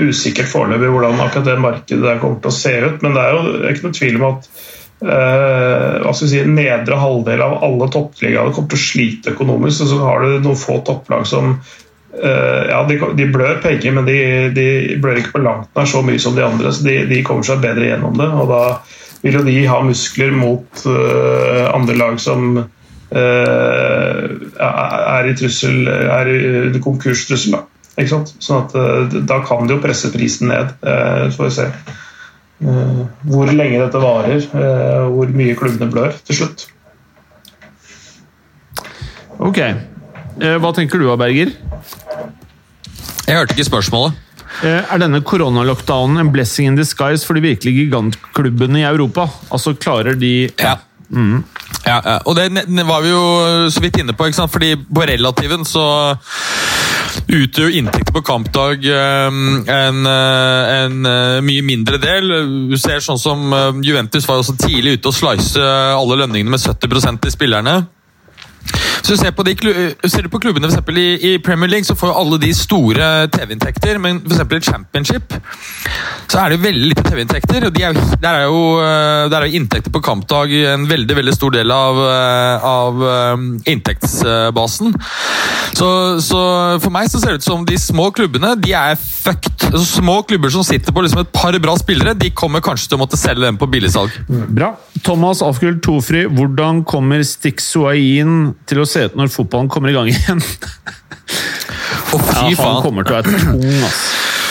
[0.09, 3.03] usikkert foreløpig hvordan akkurat det markedet der kommer til å se ut.
[3.05, 4.49] Men det er jo ikke noe tvil om at
[5.05, 9.85] eh, si, nedre halvdel av alle toppligaene kommer til å slite økonomisk.
[9.85, 14.09] Og så har du noen få topplag som eh, ja, de, de blør penger, men
[14.09, 14.19] de,
[14.57, 14.67] de
[15.01, 16.73] blør ikke på langt nær så mye som de andre.
[16.73, 18.29] Så de, de kommer seg bedre gjennom det.
[18.33, 18.63] Og da
[19.21, 22.63] vil jo de ha muskler mot eh, andre lag som
[23.11, 26.27] er i trussel Er
[26.75, 27.51] i konkurstrussel.
[27.57, 27.61] Da.
[27.99, 28.29] Ikke sant?
[28.39, 30.67] Sånn at eh, da kan de jo presse prisen ned.
[30.81, 34.39] Eh, Så får vi se eh, hvor lenge dette varer.
[34.39, 36.59] eh, Hvor mye klubbene blør til slutt.
[39.41, 39.57] Ok.
[39.59, 41.49] Eh, hva tenker du, Berger?
[43.27, 44.11] Jeg hørte ikke spørsmålet.
[44.63, 49.23] Eh, Er denne koronalockdownen en blessing in disguise for de virkelig gigantklubbene i Europa?
[49.51, 50.75] Altså, klarer de Ja.
[51.85, 52.17] Ja, ja.
[52.29, 52.51] Og det
[52.87, 53.23] var vi jo
[53.73, 54.53] så vidt inne på, ikke sant?
[54.53, 55.85] fordi på relativen så
[57.31, 59.39] utgjør jo inntekter på kampdag eh,
[59.75, 62.31] en, eh, en eh, mye mindre del.
[62.71, 66.55] Du ser sånn som eh, Juventus var jo så tidlig ute og slice alle lønningene
[66.55, 67.75] med 70% til spillerne.
[69.01, 69.55] Så ser, på de,
[70.07, 72.51] ser du på klubbene for eksempel, i, i Premier League, så får jo alle de
[72.55, 73.99] store TV-inntekter.
[74.01, 75.35] Men eksempel i Championship
[76.31, 77.65] så er det jo veldig lite TV-inntekter.
[77.67, 81.17] og de er der, er jo, eh, der er jo inntekter på kampdag en veldig
[81.17, 83.43] veldig stor del av, eh, av eh,
[83.73, 84.95] inntektsbasen.
[85.75, 85.89] Så,
[86.23, 86.41] så
[86.83, 89.67] for meg så ser det ut som de små klubbene de er fucked.
[89.71, 92.99] Altså, små klubber som sitter på liksom et par bra spillere, de kommer kanskje til
[92.99, 94.15] å måtte selge dem på billigsalg.
[94.51, 94.73] Bra.
[95.03, 100.09] Thomas Afgull Tofri, hvordan kommer Stixuain til å se ut når fotballen kommer i gang
[100.11, 100.41] igjen?
[102.11, 102.81] Å, Ja, fy han faen.
[102.83, 104.01] kommer til å være tung, ass.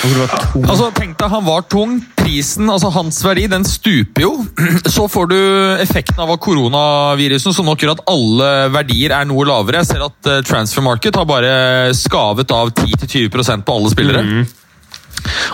[0.00, 0.64] Han kommer til å være tung.
[0.70, 1.98] Altså, Tenk deg, han var tung.
[2.20, 4.30] Prisen, altså hans verdi, den stuper jo.
[4.94, 5.36] Så får du
[5.82, 9.82] effekten av koronavirusen, som nok gjør at alle verdier er noe lavere.
[9.82, 11.52] Jeg ser at eh, Transfer Market har bare
[11.96, 14.24] skavet av 10-20% på alle spillere.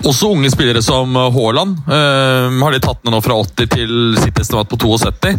[0.06, 1.80] Også unge spillere som Haaland.
[1.88, 5.32] Uh, har de tatt ned nå fra 80 til sitt estimat på 72.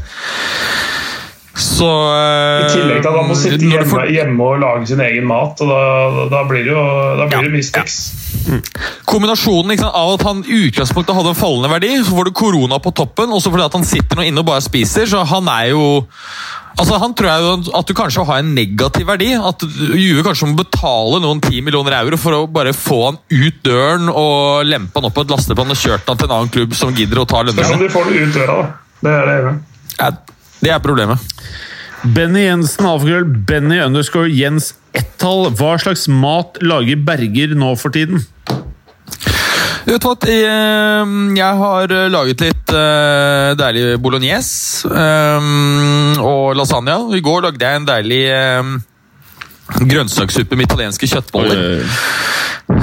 [1.57, 4.11] Så uh, I tillegg til at han må sitte hjemme, får...
[4.13, 5.63] hjemme, og lage sin egen mat.
[5.65, 6.83] og Da, da blir det jo
[7.17, 7.97] da blir ja, det mistakes.
[8.45, 8.59] Ja.
[9.09, 12.79] Kombinasjonen sant, av at han i utgangspunktet hadde en fallende verdi, så får du korona
[12.83, 15.49] på toppen, og så fordi at han sitter nå inne og bare spiser, så han
[15.51, 15.83] er jo
[16.77, 19.31] Altså, Han tror jeg jo at du kanskje har en negativ verdi.
[19.33, 19.63] At
[19.97, 24.11] Juve kanskje må betale noen 10 millioner euro for å bare få han ut døren
[24.11, 26.93] og lempe han opp på et lasteplan og kjørt han til en annen klubb som
[26.93, 27.65] gidder å ta lønningene.
[27.65, 28.67] Spørs om de får det ut døra, da.
[29.01, 29.57] Det er det jeg
[29.97, 30.11] Ja,
[30.67, 31.23] det er problemet.
[32.03, 35.47] Benny Jensen, alfakrøll, Benny underscore Jens Ettal.
[35.55, 38.21] Hva slags mat lager Berger nå for tiden?
[39.87, 44.91] Vet du hva, eh, jeg har eh, laget litt eh, deilig bolognese
[46.19, 46.97] og lasagne.
[47.15, 48.21] I går lagde jeg en deilig
[49.87, 51.87] grønnsakssuppe med italienske kjøttboller.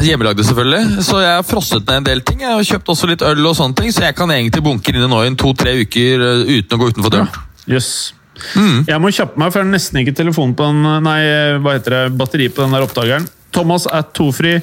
[0.04, 1.04] Hjemmelagde, selvfølgelig.
[1.04, 2.40] Så jeg har frosset ned en del ting.
[2.40, 5.04] Jeg har kjøpt også litt øl, og sånne ting, så jeg kan egentlig bunke inn
[5.04, 7.44] nå i to-tre uker uten å gå utenfor døren.
[7.70, 8.12] Jøss.
[8.12, 8.20] Yes.
[8.58, 8.82] Mm.
[8.88, 11.18] Jeg må kjappe meg, for jeg har nesten ikke telefon på den, nei,
[11.62, 13.28] hva heter det, batteri på den der oppdageren.
[13.54, 14.56] Thomas at Tofri.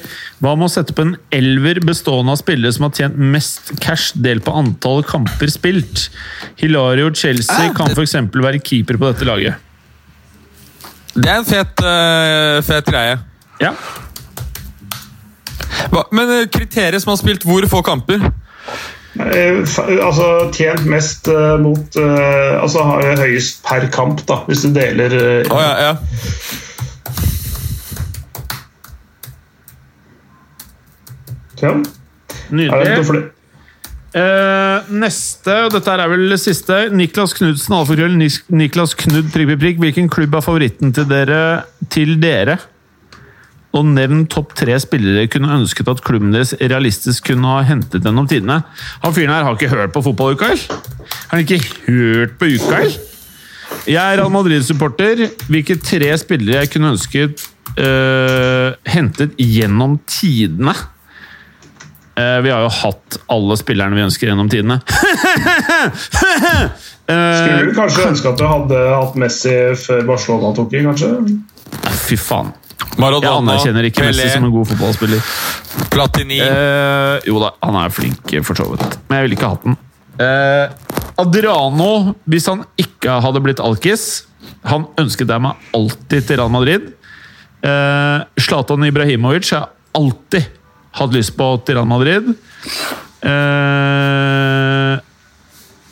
[0.43, 4.11] Hva med å sette på en elver bestående av spillere som har tjent mest cash
[4.19, 6.09] delt på antall kamper spilt?
[6.59, 8.17] Hilario Chelsea eh, kan f.eks.
[8.35, 9.67] være keeper på dette laget.
[11.15, 13.15] Det er en fet, uh, fet greie.
[13.63, 13.73] Ja.
[15.91, 18.27] Hva, men kriteriet som har spilt hvor få kamper?
[19.21, 19.61] Eh,
[20.01, 25.13] altså tjent mest uh, mot uh, Altså har høyest per kamp, da, hvis du deler
[25.51, 25.95] oh, ja, ja.
[31.61, 31.75] Ja.
[32.49, 33.21] Nydelig.
[34.11, 36.87] Uh, neste, og dette er vel siste.
[36.91, 38.17] Niklas Knudsen, alfakrøll.
[38.17, 39.77] Niklas Knud, prikk, prikk.
[39.85, 41.41] Hvilken klubb er favoritten til dere?
[41.93, 42.57] Til dere?
[43.77, 48.27] Og nevn topp tre spillere kunne ønsket at klubben deres realistisk kunne ha hentet gjennom
[48.27, 48.61] tidene.
[49.05, 50.81] Han fyren her har ikke hørt på fotballuka, eller?
[51.31, 52.99] Har han ikke hørt på uka, eller?
[53.87, 55.23] Jeg er Real Madrid-supporter.
[55.49, 57.45] Hvilke tre spillere jeg kunne ønsket
[57.79, 60.75] øh, hentet gjennom tidene?
[62.11, 64.81] Uh, vi har jo hatt alle spillerne vi ønsker gjennom tidene.
[64.83, 65.87] uh,
[67.07, 71.13] Skulle du kanskje ønske at du hadde hatt Messi før Barcelona tok i, kanskje?
[72.03, 72.51] Fy faen.
[72.99, 75.29] Maradona, jeg anerkjenner ikke Messi som en god fotballspiller.
[75.93, 76.39] Platini.
[76.43, 78.97] Eh, jo da, han er flink, for så vidt.
[79.09, 79.77] Men jeg ville ikke hatt den.
[81.21, 81.91] Adriano,
[82.29, 84.03] hvis han ikke hadde blitt alkis
[84.69, 86.91] Han ønsket deg meg alltid til Real Madrid.
[88.41, 90.45] Zlatan Ibrahimovic har alltid
[90.99, 92.33] hatt lyst på til Real Madrid.
[93.21, 94.97] Eh,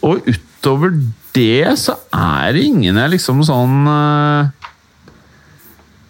[0.06, 0.96] og utover
[1.36, 4.50] det så er det ingen jeg liksom sånn eh,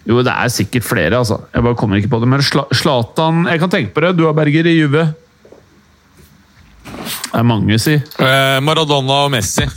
[0.08, 1.42] Jo, det er sikkert flere, altså.
[1.54, 2.28] Jeg bare kommer ikke på det.
[2.32, 4.14] Men Slatan Jeg kan tenke på det.
[4.16, 5.04] Du har Berger i Juve.
[6.90, 7.94] Det er mange, si.
[8.00, 9.68] Eh, Maradona og Messi.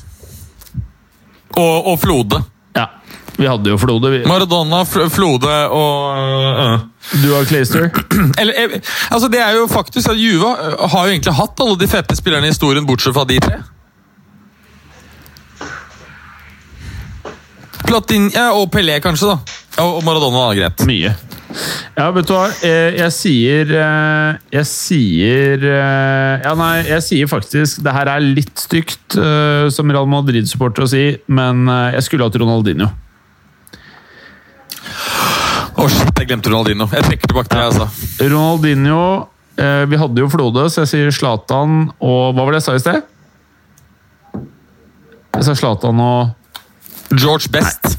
[1.53, 2.41] Og, og Flode.
[3.35, 4.09] Vi hadde jo Flode.
[4.13, 4.21] Vi.
[4.29, 6.81] Maradona, Flode og uh.
[7.23, 7.89] Du har Clayster?
[8.39, 10.53] Eller, eh, altså det er jo faktisk at Juve
[10.89, 13.57] har jo egentlig hatt alle de fette spillerne i historien, bortsett fra de tre.
[17.84, 19.35] Platin, ja, og Pelé, kanskje.
[19.76, 20.84] da Og Maradona er greit.
[20.88, 21.14] Mye.
[21.97, 22.47] Ja, vet du hva.
[22.64, 29.19] Jeg, jeg sier Jeg sier Ja, nei, jeg sier faktisk Det her er litt stygt
[29.76, 32.89] som Real Madrid-supporter å si, men jeg skulle hatt Ronaldinho.
[35.73, 36.85] Å, oh, shit, jeg glemte Ronaldinho.
[36.93, 37.88] Jeg trekker tilbake det jeg sa.
[38.30, 38.99] Ronaldinho
[39.57, 42.76] eh, Vi hadde jo Flode, så jeg sier Zlatan og Hva var det jeg sa
[42.77, 43.10] i sted?
[45.34, 46.34] Jeg sa Zlatan og
[47.18, 47.98] George Best,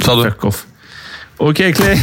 [0.00, 0.24] sa du.
[0.28, 0.64] Fuck off.
[1.38, 1.98] Ok, Clay.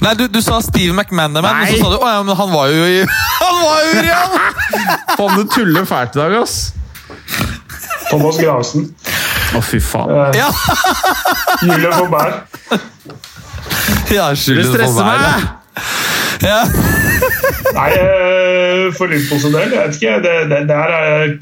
[0.00, 2.72] Nei, du, du, sa Steve McManaman, men så sa du Å ja, men han var
[2.72, 2.98] jo i
[3.40, 4.34] Han var jo i Real!
[5.16, 6.56] Faen, du tuller fælt i dag, ass.
[8.10, 8.90] Thomas Gravesen.
[9.56, 10.12] Å, fy faen.
[10.12, 10.50] Uh, ja.
[11.64, 12.32] Julie Forberg.
[14.12, 15.48] Ja, det stresser meg!
[16.44, 16.60] Ja.
[17.74, 20.14] Nei, eh, for Liverpools del, jeg vet ikke.
[20.24, 21.32] Det, det, det her er,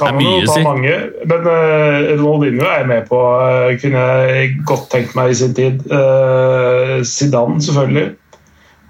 [0.00, 0.96] kan man jo ta mange.
[1.30, 3.20] Men uh, Ronaldinho er jeg med på.
[3.20, 5.84] Uh, kunne jeg godt tenkt meg i sin tid.
[5.90, 8.08] Uh, Zidane, selvfølgelig.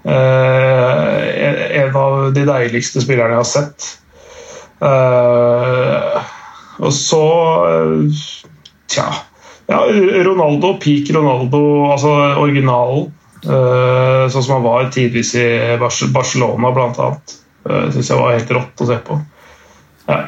[0.05, 1.21] Uh,
[1.81, 3.93] en av de deiligste spillerne jeg har sett.
[6.75, 7.23] og så
[8.91, 9.07] Tja
[9.65, 9.79] ja,
[10.27, 11.61] Ronaldo, peak Ronaldo,
[11.91, 13.13] altså originalen.
[13.45, 15.47] Uh, sånn som han var tidvis i
[15.79, 17.35] Barcelona, annet.
[17.65, 19.19] Uh, Syns jeg var helt rått å se på.
[20.09, 20.21] Ja.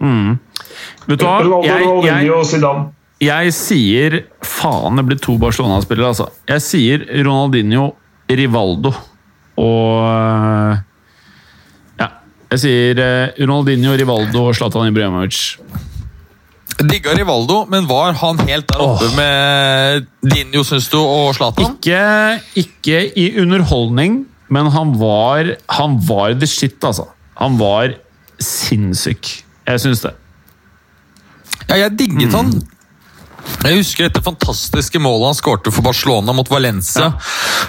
[0.00, 0.36] Mm.
[1.06, 1.60] Vet du hva?
[1.64, 2.86] Jeg, jeg.
[3.16, 6.26] Jeg sier Faen, det blir to Barcelona-spillere, altså.
[6.50, 7.94] Jeg sier Ronaldinho
[8.28, 8.92] Rivaldo.
[9.56, 10.82] Og eh,
[12.02, 12.08] ja,
[12.52, 15.40] jeg sier eh, Ronaldinho, Rivaldo og Zlatan Ibrahimovic.
[16.76, 21.72] Digga Rivaldo, men var han helt der oppe med Dinjo, syns du, og Zlatan?
[21.72, 22.00] Ikke,
[22.60, 27.08] ikke i underholdning, men han var, han var the shit, altså.
[27.40, 27.96] Han var
[28.42, 29.30] sinnssyk.
[29.66, 30.12] Jeg syns det.
[31.70, 32.52] Ja, jeg digget han.
[33.66, 37.08] Jeg husker dette fantastiske målet han skårte for Barcelona mot Valencia.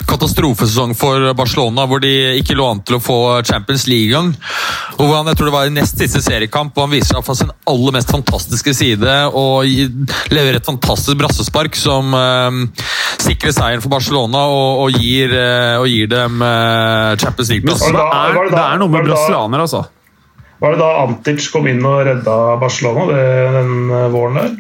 [0.10, 3.18] Katastrofesesong for Barcelona, hvor de ikke lå an til å få
[3.48, 4.30] Champions League-gang.
[4.98, 7.26] Og hvor han, jeg tror det var i nest siste seriekamp, og han viser seg
[7.26, 9.66] fra sin aller mest fantastiske side og
[10.34, 12.62] leverer et fantastisk brassespark som eh,
[13.24, 17.86] sikrer seieren for Barcelona og, og, gir, eh, og gir dem eh, Champions League-plass.
[17.88, 19.86] Det det er, det det er noe med brasilianere, altså.
[20.58, 23.12] Var det da Antic kom inn og redda Barcelona
[23.60, 24.56] den eh, våren der?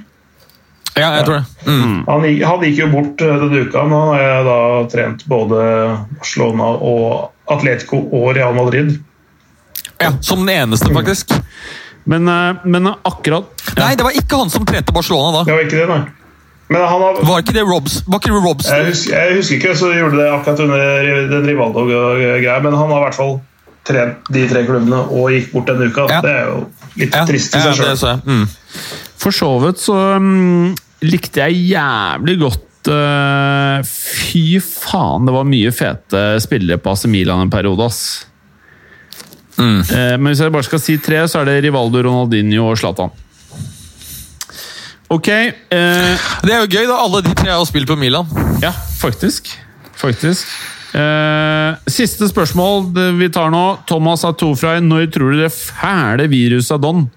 [0.97, 1.45] Ja, jeg tror det.
[1.67, 1.97] Mm.
[2.07, 3.83] Han gikk, han gikk jo bort eh, denne uka.
[3.91, 4.59] Nå har jeg da
[4.93, 5.63] trent både
[6.17, 8.97] Barcelona og Atletico og Real Madrid.
[10.01, 11.33] Ja, Som den eneste, faktisk.
[12.07, 15.43] Men, eh, men akkurat Nei, det var ikke han som trente Barcelona da.
[15.47, 16.03] Det var ikke det, nei.
[16.67, 18.69] Men han har, Var ikke det Robs, var ikke det Robs?
[18.71, 22.97] jeg, husker, jeg husker ikke så gjorde det akkurat under den Rivaldo-greia, men han har
[22.97, 23.37] i hvert fall
[23.87, 26.07] trent de tre klubbene og gikk bort denne uka.
[26.11, 26.19] Ja.
[26.25, 26.57] Det er jo
[26.99, 28.19] litt Ja, trist i seg det sjøl.
[28.27, 28.43] Mm.
[29.21, 30.75] For så vidt så mm,
[31.05, 37.43] likte jeg jævlig godt eh, Fy faen, det var mye fete spillere på AC Milan
[37.45, 38.25] en periode, ass.
[39.57, 39.79] Mm.
[39.81, 43.11] Eh, men hvis jeg bare skal si tre, så er det Rivaldo, Ronaldinho og Zlatan.
[45.09, 45.27] Ok.
[45.31, 45.51] eh,
[46.43, 46.97] Det er jo gøy, da.
[46.99, 48.27] Alle de tre har spilt på Milan.
[48.61, 49.53] ja, faktisk.
[49.97, 50.45] Faktisk.
[50.97, 53.79] Eh, siste spørsmål vi tar nå.
[53.87, 57.07] Thomas Atofrei, når tror du det fæle viruset er don?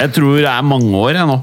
[0.00, 1.38] Jeg tror det er mange år, jeg nå.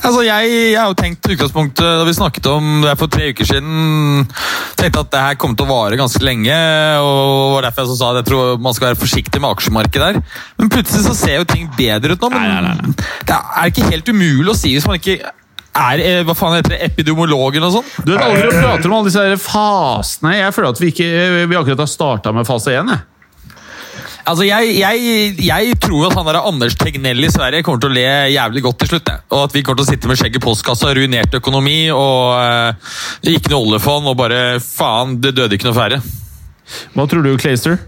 [0.00, 3.48] Altså, jeg, jeg har jo tenkt utgangspunktet, Da vi snakket om det for tre uker
[3.48, 4.22] siden
[4.80, 6.54] tenkte at det her kommer til å vare ganske lenge.
[7.04, 10.38] og var derfor jeg sa at jeg tror man skal være forsiktig med aksjemarkedet der.
[10.60, 12.32] Men plutselig så ser jo ting bedre ut nå.
[12.32, 12.94] Men Nei, nei, nei,
[13.28, 15.18] det er ikke helt umulig å si hvis man ikke
[15.70, 17.90] er eh, hva faen heter det, epidemiologen og sånn?
[18.02, 20.32] Du vet, aldri prater om alle disse fasene.
[20.40, 21.10] Jeg føler at vi, ikke,
[21.44, 22.90] vi akkurat har starta med fase én.
[24.30, 27.96] Altså, jeg, jeg, jeg tror at han der Anders Tegnell i Sverige kommer til å
[27.96, 29.10] le jævlig godt til slutt.
[29.10, 29.24] jeg.
[29.34, 32.92] Og at vi kommer til å sitte med skjegg i postkassa, ruinert økonomi og eh,
[33.34, 35.98] ikke noe oljefond og bare faen, det døde ikke noe færre.
[36.94, 37.80] Hva tror du, Clayster?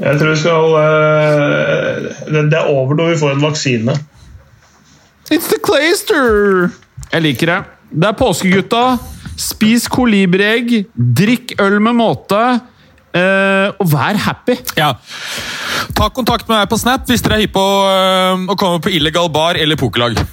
[0.00, 3.96] Jeg tror vi skal eh, det, det er over når vi får en vaksine.
[5.30, 6.68] It's the Clayster!
[7.10, 7.60] Jeg liker det.
[7.90, 8.84] Det er påskegutta.
[9.40, 12.40] Spis kolibriegg, drikk øl med måte,
[13.16, 14.56] eh, og vær happy.
[14.78, 14.92] Ja.
[15.96, 18.92] Ta kontakt med meg på Snap hvis dere er hypp på uh, å komme på
[18.94, 20.20] illegal bar eller pokerlag.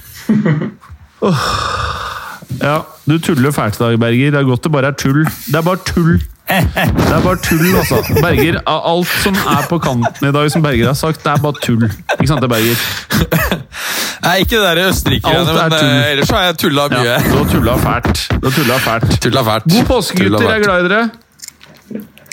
[2.62, 4.32] Ja, Du tuller fælt i dag, Berger.
[4.32, 5.26] Det er godt det bare er tull.
[5.26, 6.18] Det er bare tull.
[6.48, 7.99] Det er bare tull, altså.
[8.22, 11.60] Berger, Alt som er på kanten i dag, som Berger har sagt, det er bare
[11.64, 11.84] tull.
[12.16, 12.76] Ikke sant det, Berger?
[14.26, 15.84] Nei, ikke det der er men tull.
[15.84, 17.04] øh, ellers har jeg tulla mye.
[17.06, 18.28] Ja, du har tulla fælt.
[18.41, 19.22] Du har tulla fælt.
[19.22, 19.72] Tulla fælt.
[19.76, 20.49] God påske, gutter.
[20.49, 21.10] Jeg er glad i dere.